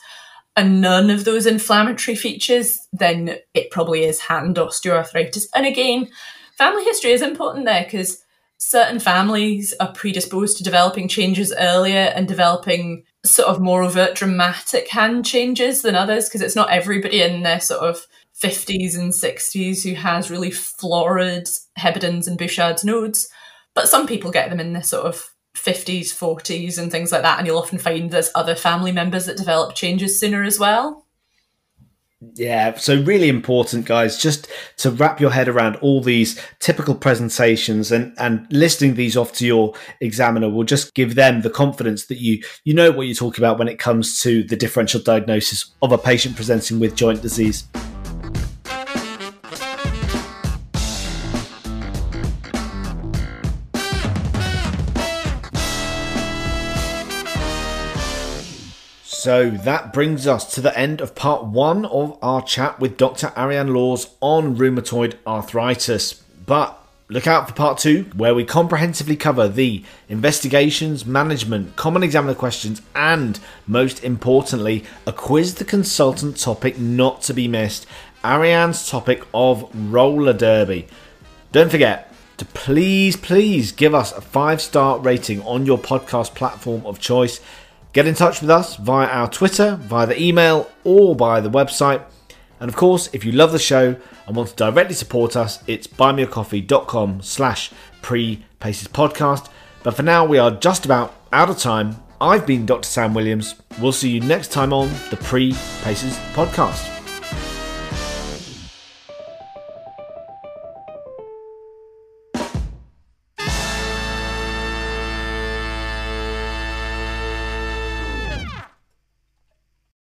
and 0.56 0.82
none 0.82 1.10
of 1.10 1.26
those 1.26 1.46
inflammatory 1.46 2.16
features, 2.16 2.80
then 2.94 3.38
it 3.54 3.70
probably 3.72 4.06
is 4.06 4.22
hand 4.22 4.56
osteoarthritis. 4.56 5.46
And 5.54 5.66
again, 5.66 6.10
family 6.58 6.84
history 6.84 7.12
is 7.12 7.22
important 7.22 7.66
there 7.66 7.84
because 7.84 8.23
certain 8.64 8.98
families 9.00 9.74
are 9.82 9.92
predisposed 9.92 10.58
to 10.58 10.64
developing 10.64 11.10
changes 11.10 11.54
earlier 11.60 12.14
and 12.16 12.30
developing 12.30 13.04
sort 13.26 13.50
of 13.50 13.60
more 13.60 13.84
overt 13.84 14.16
dramatic 14.16 14.88
hand 14.88 15.26
changes 15.26 15.82
than 15.82 15.96
others 15.96 16.30
because 16.30 16.42
it's 16.42 16.56
not 16.56 16.70
everybody 16.70 17.22
in 17.22 17.44
their 17.44 17.60
sort 17.60 17.82
of 17.82 18.08
50s 18.42 18.98
and 18.98 19.12
60s 19.12 19.84
who 19.84 19.96
has 19.96 20.32
really 20.32 20.50
florid 20.50 21.48
Heberdens 21.78 22.26
and 22.26 22.38
Bouchard's 22.38 22.86
nodes. 22.86 23.28
But 23.74 23.90
some 23.90 24.08
people 24.08 24.32
get 24.32 24.50
them 24.50 24.62
in 24.62 24.72
their 24.72 24.84
sort 24.84 25.06
of 25.06 25.30
50s, 25.58 26.08
40s, 26.08 26.78
and 26.78 26.90
things 26.90 27.12
like 27.12 27.22
that. 27.24 27.40
And 27.40 27.46
you'll 27.46 27.60
often 27.60 27.80
find 27.80 28.12
there's 28.12 28.32
other 28.34 28.56
family 28.56 28.94
members 28.94 29.26
that 29.26 29.38
develop 29.38 29.76
changes 29.76 30.20
sooner 30.20 30.42
as 30.42 30.58
well. 30.58 31.06
Yeah, 32.36 32.76
so 32.78 33.02
really 33.02 33.30
important, 33.30 33.86
guys, 33.86 34.18
just 34.18 34.48
to 34.78 34.92
wrap 34.92 35.20
your 35.20 35.32
head 35.32 35.48
around 35.48 35.76
all 35.78 36.02
these 36.02 36.40
typical 36.60 36.96
presentations 36.96 37.92
and, 37.92 38.14
and 38.18 38.48
listing 38.52 38.96
these 38.96 39.18
off 39.18 39.34
to 39.34 39.46
your 39.46 39.74
examiner 40.02 40.50
will 40.50 40.64
just 40.64 40.94
give 40.94 41.16
them 41.16 41.42
the 41.42 41.50
confidence 41.50 42.06
that 42.08 42.20
you 42.20 42.44
you 42.64 42.74
know 42.74 42.92
what 42.92 43.08
you're 43.08 43.16
talking 43.16 43.44
about 43.44 43.60
when 43.60 43.68
it 43.68 43.80
comes 43.80 44.22
to 44.22 44.44
the 44.44 44.56
differential 44.56 45.00
diagnosis 45.00 45.74
of 45.82 45.92
a 45.92 45.98
patient 45.98 46.36
presenting 46.36 46.80
with 46.80 46.96
joint 46.96 47.22
disease. 47.22 47.68
So 59.24 59.50
that 59.50 59.94
brings 59.94 60.28
us 60.28 60.54
to 60.54 60.60
the 60.60 60.78
end 60.78 61.00
of 61.00 61.16
part 61.16 61.46
one 61.46 61.86
of 61.86 62.18
our 62.22 62.42
chat 62.42 62.82
with 62.82 62.98
Dr. 62.98 63.28
Arrianne 63.38 63.74
Laws 63.74 64.14
on 64.20 64.58
rheumatoid 64.58 65.16
arthritis. 65.26 66.22
But 66.46 66.78
Look 67.08 67.26
out 67.26 67.48
for 67.48 67.54
part 67.54 67.78
two, 67.78 68.06
where 68.16 68.36
we 68.36 68.44
comprehensively 68.44 69.16
cover 69.16 69.48
the 69.48 69.84
investigations, 70.10 71.06
management, 71.06 71.78
common 71.78 72.04
examiner 72.04 72.34
questions, 72.34 72.82
and 72.96 73.40
most 73.66 74.04
importantly, 74.04 74.84
a 75.08 75.14
quiz 75.14 75.56
the 75.56 75.64
consultant 75.64 76.38
topic 76.38 76.78
not 76.78 77.22
to 77.22 77.34
be 77.34 77.48
missed 77.48 77.86
Arrianne's 78.26 78.90
topic 78.90 79.26
of 79.34 79.70
roller 79.74 80.34
derby. 80.34 80.88
Don't 81.54 81.72
forget 81.72 82.14
to 82.38 82.46
please, 82.46 83.16
please 83.16 83.72
give 83.72 83.94
us 83.94 84.12
a 84.12 84.22
five 84.22 84.62
star 84.62 85.00
rating 85.00 85.42
on 85.44 85.66
your 85.66 85.78
podcast 85.78 86.36
platform 86.36 86.86
of 86.86 87.00
choice. 87.00 87.40
Get 87.94 88.08
in 88.08 88.16
touch 88.16 88.42
with 88.42 88.50
us 88.50 88.76
via 88.76 89.08
our 89.08 89.30
Twitter, 89.30 89.76
via 89.76 90.08
the 90.08 90.20
email, 90.22 90.70
or 90.84 91.16
by 91.16 91.40
the 91.40 91.50
website. 91.50 92.04
And 92.60 92.68
of 92.68 92.76
course, 92.76 93.08
if 93.14 93.24
you 93.24 93.32
love 93.32 93.52
the 93.52 93.60
show 93.60 93.96
and 94.26 94.36
want 94.36 94.50
to 94.50 94.56
directly 94.56 94.96
support 94.96 95.36
us, 95.36 95.64
it's 95.68 95.86
buymeacoffee.com 95.86 97.22
slash 97.22 97.72
pre-paces 98.02 98.88
podcast. 98.88 99.50
But 99.84 99.96
for 99.96 100.02
now, 100.02 100.26
we 100.26 100.40
are 100.40 100.50
just 100.50 100.86
about 100.86 101.14
out 101.32 101.50
of 101.50 101.60
time. 101.60 101.98
I've 102.20 102.48
been 102.48 102.66
Dr. 102.66 102.88
Sam 102.88 103.14
Williams. 103.14 103.56
We'll 103.80 103.92
see 103.92 104.10
you 104.10 104.22
next 104.22 104.52
time 104.52 104.74
on 104.74 104.90
the 105.10 105.18
Pre-Paces 105.18 106.18
podcast. 106.34 107.03